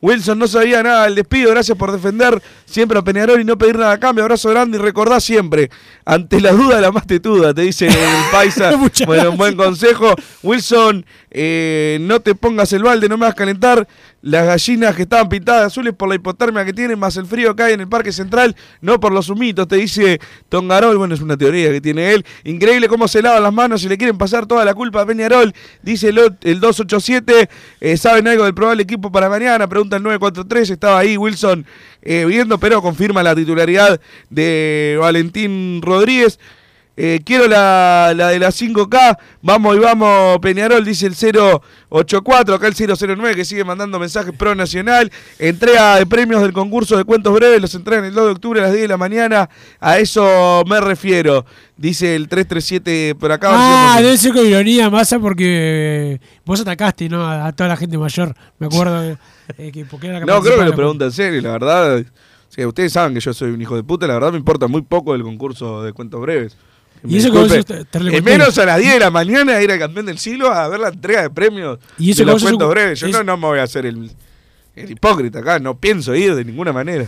Wilson 0.00 0.38
no 0.38 0.46
sabía 0.46 0.82
nada 0.82 1.04
del 1.04 1.16
despido, 1.16 1.50
gracias 1.50 1.76
por 1.76 1.90
defender 1.90 2.40
siempre 2.64 2.98
a 2.98 3.02
Peñarol 3.02 3.40
y 3.40 3.44
no 3.44 3.58
pedir 3.58 3.78
nada 3.78 3.92
a 3.92 3.98
cambio. 3.98 4.22
Abrazo 4.24 4.50
grande 4.50 4.78
y 4.78 4.80
recordá 4.80 5.18
siempre, 5.20 5.70
ante 6.04 6.40
la 6.40 6.52
duda 6.52 6.80
la 6.80 6.92
más 6.92 7.06
tetuda, 7.06 7.52
te 7.52 7.62
dice 7.62 7.88
el 7.88 7.94
paisa. 8.32 8.70
bueno, 9.06 9.30
un 9.30 9.36
buen 9.36 9.56
consejo. 9.56 10.14
Wilson, 10.42 11.04
eh, 11.30 11.98
no 12.00 12.20
te 12.20 12.34
pongas 12.34 12.72
el 12.72 12.82
balde, 12.84 13.08
no 13.08 13.16
me 13.16 13.26
vas 13.26 13.32
a 13.32 13.36
calentar. 13.36 13.88
Las 14.20 14.46
gallinas 14.46 14.96
que 14.96 15.02
estaban 15.02 15.28
pintadas 15.28 15.66
azules 15.66 15.94
por 15.94 16.08
la 16.08 16.16
hipotermia 16.16 16.64
que 16.64 16.72
tienen, 16.72 16.98
más 16.98 17.16
el 17.16 17.26
frío 17.26 17.54
que 17.54 17.62
hay 17.62 17.74
en 17.74 17.80
el 17.80 17.88
Parque 17.88 18.10
Central, 18.10 18.56
no 18.80 18.98
por 18.98 19.12
los 19.12 19.28
humitos, 19.28 19.68
te 19.68 19.76
dice 19.76 20.20
Tongarol. 20.48 20.98
Bueno, 20.98 21.14
es 21.14 21.20
una 21.20 21.36
teoría 21.36 21.70
que 21.70 21.80
tiene 21.80 22.12
él. 22.12 22.26
Increíble 22.42 22.88
cómo 22.88 23.06
se 23.06 23.22
lavan 23.22 23.44
las 23.44 23.52
manos 23.52 23.84
y 23.84 23.88
le 23.88 23.96
quieren 23.96 24.18
pasar 24.18 24.46
toda 24.46 24.64
la 24.64 24.74
culpa 24.74 25.02
a 25.02 25.06
Peñarol, 25.06 25.54
dice 25.82 26.08
el, 26.08 26.18
el 26.42 26.58
287. 26.58 27.48
Eh, 27.80 27.96
¿Saben 27.96 28.26
algo 28.26 28.44
del 28.44 28.54
probable 28.54 28.82
equipo 28.82 29.12
para 29.12 29.28
mañana? 29.28 29.68
Pregunta 29.68 29.96
el 29.96 30.02
943. 30.02 30.70
Estaba 30.70 30.98
ahí 30.98 31.16
Wilson 31.16 31.64
eh, 32.02 32.24
viendo, 32.26 32.58
pero 32.58 32.82
confirma 32.82 33.22
la 33.22 33.36
titularidad 33.36 34.00
de 34.30 34.96
Valentín 35.00 35.80
Rodríguez. 35.80 36.40
Eh, 37.00 37.20
quiero 37.24 37.46
la, 37.46 38.12
la 38.16 38.30
de 38.30 38.40
la 38.40 38.48
5K. 38.48 39.18
Vamos 39.40 39.76
y 39.76 39.78
vamos, 39.78 40.40
Peñarol, 40.40 40.84
dice 40.84 41.06
el 41.06 41.14
084. 41.14 42.56
Acá 42.56 42.66
el 42.66 42.74
009 42.74 43.36
que 43.36 43.44
sigue 43.44 43.62
mandando 43.62 44.00
mensajes 44.00 44.34
pro 44.36 44.56
nacional. 44.56 45.08
Entrega 45.38 45.94
de 45.96 46.06
premios 46.06 46.42
del 46.42 46.52
concurso 46.52 46.96
de 46.96 47.04
cuentos 47.04 47.32
breves. 47.32 47.60
Los 47.60 47.72
entregan 47.76 48.04
el 48.04 48.14
2 48.14 48.24
de 48.24 48.30
octubre 48.32 48.58
a 48.58 48.64
las 48.64 48.72
10 48.72 48.82
de 48.82 48.88
la 48.88 48.96
mañana. 48.96 49.48
A 49.78 49.98
eso 50.00 50.64
me 50.66 50.80
refiero. 50.80 51.46
Dice 51.76 52.16
el 52.16 52.26
337 52.26 53.14
por 53.14 53.30
acá. 53.30 53.50
Ah, 53.52 54.00
debe 54.02 54.16
ser 54.16 54.32
con 54.32 54.44
ironía, 54.44 54.90
Massa, 54.90 55.20
porque 55.20 56.20
vos 56.44 56.60
atacaste 56.60 57.08
¿no? 57.08 57.24
a, 57.24 57.46
a 57.46 57.52
toda 57.52 57.68
la 57.68 57.76
gente 57.76 57.96
mayor. 57.96 58.34
Me 58.58 58.66
acuerdo 58.66 59.16
eh, 59.56 59.70
que 59.72 59.84
porque 59.84 60.08
era 60.08 60.18
la 60.18 60.26
No, 60.26 60.40
creo 60.42 60.58
que 60.58 60.64
lo 60.64 60.74
pregunta 60.74 61.04
en 61.04 61.12
serio, 61.12 61.40
la 61.42 61.52
verdad. 61.52 62.04
ustedes 62.66 62.92
saben 62.92 63.14
que 63.14 63.20
yo 63.20 63.32
soy 63.32 63.52
un 63.52 63.62
hijo 63.62 63.76
de 63.76 63.84
puta, 63.84 64.08
la 64.08 64.14
verdad 64.14 64.32
me 64.32 64.38
importa 64.38 64.66
muy 64.66 64.82
poco 64.82 65.14
el 65.14 65.22
concurso 65.22 65.84
de 65.84 65.92
cuentos 65.92 66.20
breves. 66.20 66.56
Me 67.02 67.12
Y 67.12 67.16
eso 67.18 67.30
que 67.32 67.38
vos 67.38 68.22
menos 68.22 68.58
a 68.58 68.66
las 68.66 68.78
10 68.78 68.94
de 68.94 69.00
la 69.00 69.10
mañana 69.10 69.62
ir 69.62 69.70
al 69.70 69.78
campeón 69.78 70.06
del 70.06 70.18
siglo 70.18 70.52
a 70.52 70.68
ver 70.68 70.80
la 70.80 70.88
entrega 70.88 71.22
de 71.22 71.30
premios. 71.30 71.78
Y 71.98 72.10
eso 72.10 72.22
de 72.24 72.32
los 72.32 72.42
cuentos 72.42 72.70
breves. 72.70 73.00
Yo 73.00 73.06
es- 73.06 73.12
no, 73.12 73.22
no 73.22 73.36
me 73.36 73.46
voy 73.46 73.58
a 73.58 73.62
hacer 73.64 73.86
el, 73.86 74.10
el 74.74 74.90
hipócrita 74.90 75.38
acá, 75.40 75.58
no 75.58 75.76
pienso 75.78 76.14
ir 76.14 76.34
de 76.34 76.44
ninguna 76.44 76.72
manera. 76.72 77.06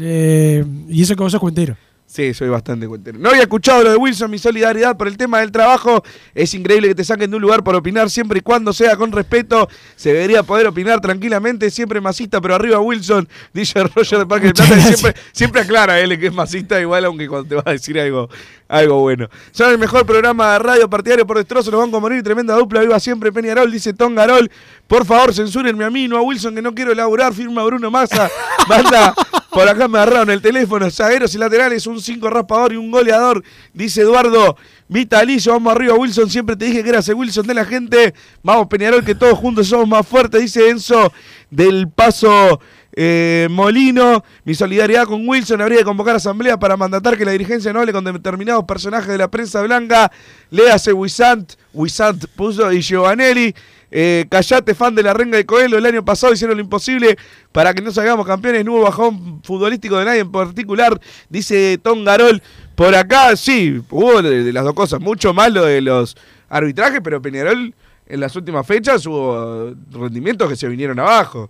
Eh, 0.00 0.64
y 0.88 1.02
eso 1.02 1.14
que 1.16 1.22
vos 1.22 1.32
sos 1.32 1.40
cuentero. 1.40 1.76
Sí, 2.06 2.32
soy 2.32 2.48
bastante 2.48 2.86
cuentero. 2.86 3.18
No 3.18 3.30
había 3.30 3.42
escuchado 3.42 3.82
lo 3.82 3.90
de 3.90 3.96
Wilson, 3.96 4.30
mi 4.30 4.38
solidaridad 4.38 4.96
por 4.96 5.08
el 5.08 5.16
tema 5.16 5.40
del 5.40 5.50
trabajo. 5.50 6.04
Es 6.34 6.54
increíble 6.54 6.86
que 6.88 6.94
te 6.94 7.02
saquen 7.02 7.30
de 7.30 7.36
un 7.36 7.42
lugar 7.42 7.64
por 7.64 7.74
opinar 7.74 8.08
siempre 8.08 8.38
y 8.38 8.42
cuando 8.42 8.72
sea 8.72 8.96
con 8.96 9.10
respeto. 9.10 9.68
Se 9.96 10.12
debería 10.12 10.42
poder 10.42 10.66
opinar 10.66 11.00
tranquilamente, 11.00 11.70
siempre 11.70 12.00
masista, 12.00 12.40
pero 12.40 12.54
arriba 12.54 12.78
Wilson, 12.78 13.28
dice 13.52 13.82
Roger 13.82 14.20
de 14.20 14.26
Parque 14.26 14.46
Muchas 14.48 14.66
Plata, 14.68 14.82
siempre, 14.82 15.14
siempre 15.32 15.60
aclara 15.62 15.98
él 15.98 16.16
que 16.18 16.26
es 16.26 16.32
masista 16.32 16.80
igual, 16.80 17.04
aunque 17.06 17.26
cuando 17.26 17.48
te 17.48 17.54
va 17.56 17.62
a 17.64 17.72
decir 17.72 17.98
algo, 17.98 18.28
algo 18.68 19.00
bueno. 19.00 19.28
Son 19.50 19.70
el 19.72 19.78
mejor 19.78 20.06
programa 20.06 20.52
de 20.52 20.58
radio 20.60 20.88
partidario 20.88 21.26
por 21.26 21.38
destrozo, 21.38 21.70
los 21.70 21.80
van 21.80 21.92
a 21.92 21.98
morir, 21.98 22.22
tremenda 22.22 22.54
dupla, 22.54 22.80
viva 22.80 23.00
siempre 23.00 23.32
Peñarol, 23.32 23.72
dice 23.72 23.92
Tom 23.92 24.14
Garol. 24.14 24.50
Por 24.86 25.04
favor, 25.04 25.34
censúrenme 25.34 25.84
a 25.84 25.90
mí, 25.90 26.06
no 26.06 26.18
a 26.18 26.22
Wilson, 26.22 26.54
que 26.54 26.62
no 26.62 26.74
quiero 26.74 26.94
laburar, 26.94 27.32
firma 27.32 27.64
Bruno 27.64 27.90
Massa. 27.90 28.30
Banda, 28.68 29.14
por 29.54 29.68
acá 29.68 29.86
me 29.88 29.98
agarraron 29.98 30.30
el 30.30 30.42
teléfono, 30.42 30.90
zagueros 30.90 31.34
y 31.34 31.38
laterales, 31.38 31.86
un 31.86 32.00
5 32.00 32.28
raspador 32.28 32.72
y 32.72 32.76
un 32.76 32.90
goleador, 32.90 33.42
dice 33.72 34.02
Eduardo 34.02 34.56
Vitalicio, 34.88 35.52
vamos 35.52 35.74
arriba 35.74 35.94
Wilson, 35.94 36.28
siempre 36.28 36.56
te 36.56 36.66
dije 36.66 36.82
que 36.82 36.88
eras 36.90 37.08
el 37.08 37.14
Wilson 37.14 37.46
de 37.46 37.54
la 37.54 37.64
gente, 37.64 38.14
vamos 38.42 38.66
Peñarol, 38.66 39.04
que 39.04 39.14
todos 39.14 39.38
juntos 39.38 39.68
somos 39.68 39.88
más 39.88 40.06
fuertes, 40.06 40.40
dice 40.40 40.68
Enzo 40.68 41.12
del 41.50 41.88
Paso 41.88 42.60
eh, 42.96 43.48
Molino, 43.50 44.24
mi 44.44 44.54
solidaridad 44.54 45.04
con 45.06 45.26
Wilson, 45.28 45.60
habría 45.60 45.78
que 45.78 45.84
convocar 45.84 46.16
asamblea 46.16 46.58
para 46.58 46.76
mandatar 46.76 47.16
que 47.16 47.24
la 47.24 47.32
dirigencia 47.32 47.72
no 47.72 47.80
hable 47.80 47.92
con 47.92 48.04
determinados 48.04 48.64
personajes 48.64 49.08
de 49.08 49.18
la 49.18 49.30
prensa 49.30 49.62
blanca, 49.62 50.10
léase 50.50 50.92
Wisant, 50.92 51.54
Wisant 51.72 52.26
puso 52.36 52.72
y 52.72 52.82
Giovanelli, 52.82 53.54
eh, 53.96 54.26
callate, 54.28 54.74
fan 54.74 54.96
de 54.96 55.04
la 55.04 55.14
renga 55.14 55.36
de 55.36 55.46
Coelho. 55.46 55.78
El 55.78 55.86
año 55.86 56.04
pasado 56.04 56.32
hicieron 56.32 56.56
lo 56.56 56.64
imposible 56.64 57.16
para 57.52 57.72
que 57.72 57.80
no 57.80 57.92
salgamos 57.92 58.26
campeones. 58.26 58.64
No 58.64 58.72
hubo 58.72 58.82
bajón 58.82 59.40
futbolístico 59.44 59.96
de 59.96 60.04
nadie 60.04 60.20
en 60.22 60.32
particular. 60.32 61.00
Dice 61.28 61.78
Tom 61.80 62.02
Garol. 62.04 62.42
Por 62.74 62.92
acá, 62.96 63.36
sí, 63.36 63.80
hubo 63.90 64.20
de, 64.20 64.42
de 64.42 64.52
las 64.52 64.64
dos 64.64 64.74
cosas. 64.74 65.00
Mucho 65.00 65.32
más 65.32 65.52
lo 65.52 65.64
de 65.64 65.80
los 65.80 66.16
arbitrajes, 66.48 67.02
pero 67.04 67.22
Peñarol 67.22 67.72
en 68.06 68.20
las 68.20 68.34
últimas 68.34 68.66
fechas 68.66 69.06
hubo 69.06 69.72
rendimientos 69.92 70.48
que 70.48 70.56
se 70.56 70.66
vinieron 70.66 70.98
abajo. 70.98 71.48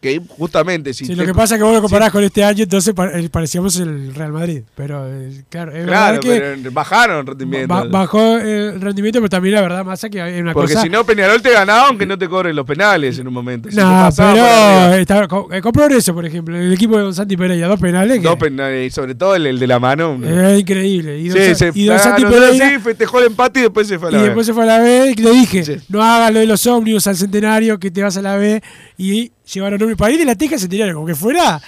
Que 0.00 0.20
justamente, 0.28 0.94
si 0.94 1.06
Sí, 1.06 1.14
lo 1.16 1.26
que 1.26 1.34
pasa 1.34 1.56
es 1.56 1.58
que 1.58 1.64
vos 1.64 1.74
lo 1.74 1.80
comparás 1.82 2.12
con 2.12 2.22
este 2.22 2.44
año, 2.44 2.62
entonces 2.62 2.94
eh, 3.14 3.28
parecíamos 3.32 3.74
el 3.80 4.14
Real 4.14 4.30
Madrid. 4.32 4.62
Pero, 4.76 5.04
eh, 5.08 5.42
claro, 5.50 5.72
es 5.74 5.84
Claro, 5.86 6.06
verdad 6.14 6.20
que 6.20 6.40
pero 6.62 6.70
bajaron 6.72 7.26
rendimientos. 7.26 7.68
ba- 7.68 7.84
bajó 7.84 8.38
el 8.38 8.80
rendimiento, 8.80 9.18
pero 9.18 9.28
también 9.28 9.56
la 9.56 9.62
verdad, 9.62 9.84
Massa, 9.84 10.08
que 10.08 10.22
hay 10.22 10.40
una 10.40 10.52
Porque 10.52 10.74
cosa. 10.74 10.84
si 10.84 10.88
no, 10.88 11.04
Peñarol 11.04 11.42
te 11.42 11.50
ganaba 11.50 11.88
aunque 11.88 12.06
no 12.06 12.16
te 12.16 12.28
cobren 12.28 12.54
los 12.54 12.64
penales 12.64 13.18
en 13.18 13.26
un 13.26 13.34
momento. 13.34 13.68
No, 13.72 14.08
pero 14.16 14.94
está, 14.94 15.26
con, 15.26 15.52
eh, 15.52 15.60
con 15.60 15.72
progreso, 15.72 16.14
por 16.14 16.24
ejemplo, 16.24 16.56
el 16.56 16.72
equipo 16.72 16.96
de 16.96 17.02
Don 17.02 17.14
Santi 17.14 17.36
Pereira, 17.36 17.66
dos 17.66 17.80
penales. 17.80 18.18
que- 18.20 18.24
Dos 18.28 18.36
penales, 18.38 18.86
y 18.86 18.94
sobre 18.94 19.16
todo 19.16 19.34
el, 19.34 19.46
el 19.46 19.58
de 19.58 19.66
la 19.66 19.80
mano. 19.80 20.16
Es 20.24 20.60
increíble. 20.60 21.18
Y 21.18 21.28
Don, 21.28 21.38
Sí, 21.38 21.54
se 21.56 21.72
y 21.74 21.86
Don 21.86 21.96
ah, 21.96 21.98
Santi 21.98 22.22
no, 22.22 22.30
Pereira. 22.30 22.68
sí, 22.70 22.78
festejó 22.78 23.18
el 23.18 23.26
empate 23.26 23.58
y 23.58 23.62
después 23.64 23.88
se 23.88 23.98
fue 23.98 24.10
a 24.10 24.12
la 24.12 24.18
y 24.18 24.20
B. 24.20 24.26
después 24.26 24.46
se 24.46 24.54
fue 24.54 24.62
a 24.62 24.66
la 24.66 24.78
B 24.78 25.12
y 25.16 25.20
le 25.20 25.30
dije, 25.32 25.80
no 25.88 26.02
hagas 26.04 26.32
lo 26.32 26.38
de 26.38 26.46
los 26.46 26.64
ómnibus 26.68 27.04
al 27.08 27.16
centenario, 27.16 27.80
que 27.80 27.90
te 27.90 28.00
vas 28.00 28.16
a 28.16 28.22
la 28.22 28.36
B 28.36 28.62
y 28.96 29.32
llevaron 29.52 29.80
ómnibus 29.82 29.98
para 29.98 30.12
ir 30.12 30.18
de 30.18 30.24
la 30.24 30.34
teja 30.34 30.54
al 30.54 30.60
centenario, 30.60 30.94
como 30.94 31.06
que 31.06 31.14
fuera 31.14 31.60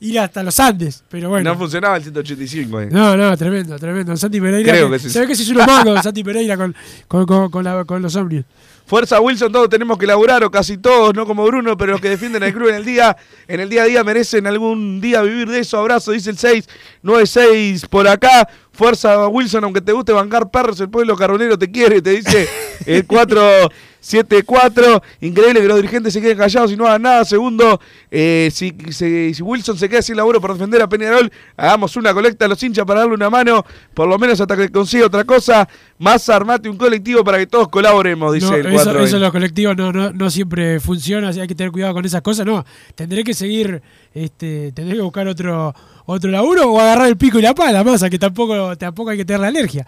ir 0.00 0.18
hasta 0.18 0.42
los 0.42 0.58
Andes. 0.58 1.04
Pero 1.08 1.28
bueno. 1.28 1.52
No 1.52 1.58
funcionaba 1.58 1.96
el 1.96 2.02
185. 2.02 2.80
eh. 2.80 2.88
No, 2.90 3.16
no, 3.16 3.36
tremendo, 3.36 3.78
tremendo. 3.78 4.16
Santi 4.16 4.40
Pereira. 4.40 4.72
Creo 4.72 4.86
que- 4.90 4.94
que 4.94 4.98
sí. 4.98 5.10
Se 5.10 5.20
ve 5.20 5.26
que 5.28 5.36
se 5.36 5.42
hizo 5.44 5.52
unos 5.52 5.66
mangos 5.66 6.00
Santi 6.02 6.24
Pereira 6.24 6.56
con, 6.56 6.74
con, 7.08 7.24
con, 7.26 7.50
con 7.50 7.64
la- 7.64 7.84
con 7.84 8.02
los 8.02 8.14
ómnibus. 8.16 8.44
Fuerza 8.84 9.20
Wilson, 9.20 9.52
todos 9.52 9.68
tenemos 9.70 9.96
que 9.96 10.06
laburar, 10.06 10.42
o 10.42 10.50
casi 10.50 10.76
todos, 10.76 11.14
no 11.14 11.24
como 11.24 11.46
Bruno, 11.46 11.76
pero 11.78 11.92
los 11.92 12.00
que 12.00 12.10
defienden 12.10 12.42
al 12.42 12.52
club 12.52 12.68
en 12.68 12.74
el 12.74 12.84
día, 12.84 13.16
en 13.46 13.60
el 13.60 13.68
día 13.70 13.84
a 13.84 13.86
día 13.86 14.02
merecen 14.04 14.44
algún 14.46 15.00
día 15.00 15.22
vivir 15.22 15.48
de 15.48 15.60
eso. 15.60 15.78
Abrazo, 15.78 16.10
dice 16.10 16.30
el 16.30 16.36
696 16.36 17.86
por 17.88 18.06
acá. 18.08 18.48
Fuerza 18.72 19.28
Wilson, 19.28 19.64
aunque 19.64 19.80
te 19.80 19.92
guste 19.92 20.12
bancar 20.12 20.50
perros, 20.50 20.80
el 20.80 20.88
pueblo 20.90 21.16
carbonero 21.16 21.56
te 21.58 21.70
quiere, 21.70 22.02
te 22.02 22.10
dice 22.10 22.48
el 22.86 23.04
474. 24.02 25.02
Increíble 25.20 25.60
que 25.60 25.66
los 25.68 25.76
dirigentes 25.76 26.12
se 26.12 26.20
queden 26.20 26.36
callados 26.36 26.72
y 26.72 26.76
no 26.76 26.86
hagan 26.86 27.02
nada. 27.02 27.24
Segundo, 27.24 27.80
eh, 28.10 28.50
si, 28.52 28.74
si- 28.90 29.32
si 29.34 29.42
Wilson 29.42 29.78
se 29.78 29.88
queda 29.88 30.02
sin 30.02 30.16
laburo 30.16 30.40
por 30.40 30.52
defender 30.52 30.82
a 30.82 30.88
Peñarol, 30.88 31.30
hagamos 31.56 31.96
una 31.96 32.12
colecta 32.12 32.44
a 32.44 32.48
los 32.48 32.62
hinchas 32.62 32.84
para 32.84 33.00
darle 33.00 33.14
una 33.14 33.30
mano, 33.30 33.64
por 33.94 34.08
lo 34.08 34.18
menos 34.18 34.40
hasta 34.40 34.56
que 34.56 34.68
consiga 34.70 35.06
otra 35.06 35.24
cosa. 35.24 35.68
Más 35.98 36.28
armate 36.28 36.68
un 36.68 36.76
colectivo 36.76 37.22
para 37.24 37.38
que 37.38 37.46
todos 37.46 37.68
colaboremos, 37.68 38.34
dice 38.34 38.46
No, 38.46 38.54
el 38.54 38.60
eso, 38.66 38.70
420. 38.74 39.08
eso 39.08 39.18
los 39.18 39.30
colectivos 39.32 39.76
no, 39.76 39.92
no, 39.92 40.12
no 40.12 40.30
siempre 40.30 40.80
funciona, 40.80 41.28
así 41.28 41.40
hay 41.40 41.46
que 41.48 41.54
tener 41.54 41.70
cuidado 41.72 41.94
con 41.94 42.04
esas 42.04 42.22
cosas. 42.22 42.44
No, 42.44 42.64
tendré 42.94 43.22
que 43.24 43.34
seguir, 43.34 43.80
este, 44.14 44.72
tendré 44.72 44.96
que 44.96 45.02
buscar 45.02 45.26
otro 45.28 45.74
otro 46.04 46.30
laburo 46.32 46.68
o 46.72 46.80
agarrar 46.80 47.06
el 47.06 47.16
pico 47.16 47.38
y 47.38 47.42
la 47.42 47.54
pala, 47.54 47.84
masa, 47.84 48.10
que 48.10 48.18
tampoco, 48.18 48.76
tampoco 48.76 49.10
hay 49.10 49.16
que 49.18 49.24
tener 49.24 49.40
la 49.40 49.46
alergia. 49.48 49.86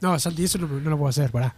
No, 0.00 0.16
Santi, 0.20 0.44
eso 0.44 0.56
no, 0.58 0.68
no 0.68 0.90
lo 0.90 0.96
puedo 0.96 1.08
hacer, 1.08 1.30
pará. 1.30 1.52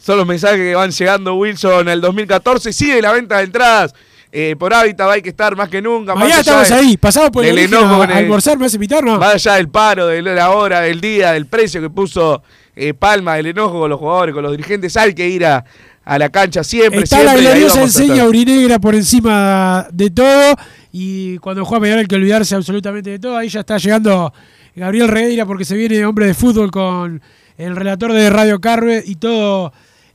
Son 0.00 0.16
los 0.16 0.26
mensajes 0.26 0.56
que 0.58 0.74
van 0.74 0.90
llegando 0.90 1.34
Wilson 1.34 1.80
en 1.82 1.88
el 1.88 2.00
2014. 2.00 2.72
Sigue 2.72 3.00
la 3.02 3.12
venta 3.12 3.38
de 3.38 3.44
entradas 3.44 3.94
eh, 4.32 4.54
por 4.58 4.72
Hábitat, 4.72 5.10
hay 5.10 5.22
que 5.22 5.28
estar 5.30 5.54
más 5.56 5.68
que 5.68 5.82
nunca. 5.82 6.14
Mañana 6.14 6.40
estamos 6.40 6.68
de- 6.68 6.74
ahí, 6.74 6.96
pasamos 6.96 7.30
por 7.30 7.44
el 7.44 7.58
enojo 7.58 8.04
el- 8.04 8.10
almorzar, 8.12 8.56
¿me 8.56 8.64
vas 8.64 8.72
a 8.72 8.76
invitar? 8.76 9.02
No. 9.04 9.18
Más 9.18 9.34
allá 9.34 9.54
del 9.56 9.68
paro, 9.68 10.06
de 10.06 10.22
la 10.22 10.50
hora, 10.50 10.80
del 10.80 11.00
día, 11.00 11.32
del 11.32 11.46
precio 11.46 11.80
que 11.80 11.90
puso 11.90 12.42
eh, 12.76 12.94
Palma, 12.94 13.34
del 13.34 13.46
enojo 13.46 13.80
con 13.80 13.90
los 13.90 13.98
jugadores, 13.98 14.32
con 14.34 14.42
los 14.44 14.52
dirigentes, 14.52 14.96
hay 14.96 15.14
que 15.14 15.28
ir 15.28 15.44
a, 15.44 15.64
a 16.04 16.18
la 16.18 16.28
cancha 16.30 16.62
siempre. 16.64 17.00
Está 17.02 17.16
siempre, 17.18 17.42
la 17.42 17.50
gloriosa 17.50 17.82
enseña 17.82 18.24
urinegra 18.24 18.78
por 18.78 18.94
encima 18.94 19.86
de 19.92 20.10
todo. 20.10 20.54
Y 20.92 21.36
cuando 21.38 21.64
juega 21.64 21.82
Peñarol 21.82 22.00
hay 22.02 22.06
que 22.06 22.14
olvidarse 22.14 22.54
absolutamente 22.54 23.10
de 23.10 23.18
todo. 23.18 23.36
Ahí 23.36 23.48
ya 23.48 23.60
está 23.60 23.76
llegando 23.78 24.32
Gabriel 24.76 25.08
Regueira 25.08 25.44
porque 25.44 25.64
se 25.64 25.76
viene 25.76 26.04
hombre 26.06 26.26
de 26.26 26.34
fútbol 26.34 26.70
con 26.70 27.20
el 27.58 27.76
relator 27.76 28.12
de 28.12 28.30
Radio 28.30 28.60
Carve 28.60 29.02
y 29.04 29.16
todo. 29.16 29.72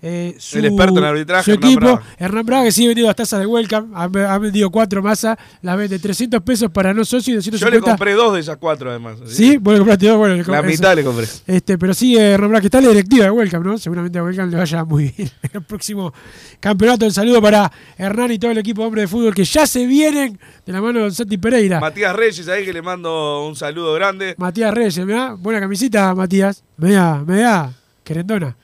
Eh, 0.07 0.35
su, 0.37 0.59
El 0.59 0.65
experto 0.65 0.99
en 0.99 1.03
arbitraje, 1.05 1.43
su 1.45 1.51
Hernán 1.51 1.69
equipo, 1.71 1.85
Braga. 1.87 2.03
Hernán 2.19 2.45
Braga, 2.45 2.63
que 2.65 2.71
sigue 2.71 2.89
vendiendo 2.89 3.07
las 3.09 3.15
tazas 3.15 3.39
de 3.39 3.47
welcome, 3.47 3.87
ha, 3.95 4.03
ha 4.03 4.37
vendido 4.37 4.69
cuatro 4.69 5.01
masas, 5.01 5.35
las 5.63 5.75
vende 5.75 5.97
300 5.97 6.41
pesos 6.43 6.69
para 6.69 6.93
no 6.93 7.03
socios 7.03 7.45
y 7.47 7.49
Yo 7.49 7.51
250 7.53 7.75
le 7.75 7.81
compré 7.81 8.13
dos 8.13 8.33
de 8.35 8.39
esas 8.41 8.57
cuatro 8.57 8.91
además. 8.91 9.17
Sí, 9.25 9.53
que- 9.53 9.57
bueno, 9.57 9.79
compraste 9.79 10.07
dos, 10.07 10.17
bueno, 10.17 10.35
le 10.35 10.41
La 10.41 10.45
compré 10.45 10.71
mitad 10.71 10.91
eso. 10.91 10.95
le 10.97 11.03
compré. 11.03 11.27
Este, 11.47 11.77
pero 11.79 11.93
sí, 11.95 12.15
eh, 12.17 12.37
Ron 12.37 12.49
Black, 12.51 12.61
que 12.61 12.67
está 12.67 12.77
en 12.77 12.83
la 12.83 12.89
directiva 12.91 13.25
de 13.25 13.31
Welcome, 13.31 13.65
¿no? 13.65 13.77
Seguramente 13.79 14.19
a 14.19 14.23
Welcome 14.23 14.51
le 14.51 14.57
vaya 14.57 14.83
muy 14.85 15.11
bien 15.17 15.31
en 15.41 15.49
el 15.53 15.63
próximo 15.63 16.13
campeonato. 16.59 17.05
El 17.07 17.11
saludo 17.11 17.41
para 17.41 17.71
Hernán 17.97 18.31
y 18.31 18.37
todo 18.37 18.51
el 18.51 18.59
equipo 18.59 18.81
de 18.81 18.87
hombre 18.87 19.01
de 19.01 19.07
fútbol 19.07 19.33
que 19.33 19.43
ya 19.43 19.65
se 19.65 19.87
vienen 19.87 20.39
de 20.65 20.71
la 20.71 20.81
mano 20.81 20.99
de 21.03 21.09
Santi 21.11 21.37
Pereira. 21.39 21.79
Matías 21.79 22.15
Reyes, 22.15 22.47
ahí 22.47 22.63
que 22.63 22.73
le 22.73 22.83
mando 22.83 23.43
un 23.47 23.55
saludo 23.55 23.93
grande. 23.95 24.35
Matías 24.37 24.71
Reyes, 24.71 25.03
¿me 25.03 25.33
Buena 25.35 25.59
camisita, 25.59 26.13
Matías. 26.13 26.63
Me 26.77 26.91
da, 26.91 27.23
me 27.25 27.39
da, 27.41 27.73
querendona. 28.03 28.55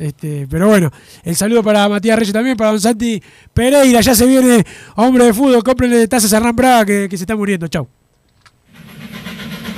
Este, 0.00 0.46
pero 0.48 0.66
bueno, 0.66 0.90
el 1.24 1.36
saludo 1.36 1.62
para 1.62 1.86
Matías 1.86 2.18
Reyes 2.18 2.32
también, 2.32 2.56
para 2.56 2.70
Don 2.70 2.80
Santi 2.80 3.22
Pereira. 3.52 4.00
Ya 4.00 4.14
se 4.14 4.24
viene 4.24 4.64
hombre 4.96 5.26
de 5.26 5.34
fútbol. 5.34 5.62
Cómprenle 5.62 6.08
tazas 6.08 6.32
a 6.32 6.38
Hernán 6.38 6.56
Braga 6.56 6.86
que, 6.86 7.08
que 7.10 7.18
se 7.18 7.24
está 7.24 7.36
muriendo. 7.36 7.68
Chau. 7.68 7.86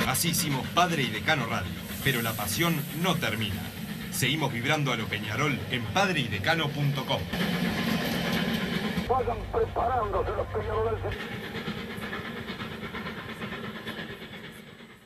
Así 0.07 0.29
hicimos 0.29 0.65
Padre 0.69 1.03
y 1.03 1.07
Decano 1.07 1.45
Radio, 1.47 1.71
pero 2.05 2.21
la 2.21 2.31
pasión 2.31 2.73
no 3.01 3.15
termina. 3.15 3.61
Seguimos 4.11 4.53
vibrando 4.53 4.93
a 4.93 4.95
lo 4.95 5.07
Peñarol 5.07 5.59
en 5.71 5.83
padreidecano.com. 5.93 7.19
Vayan 9.09 9.37
preparándose 9.51 10.29
los 10.37 10.47
peñaroles. 10.47 11.01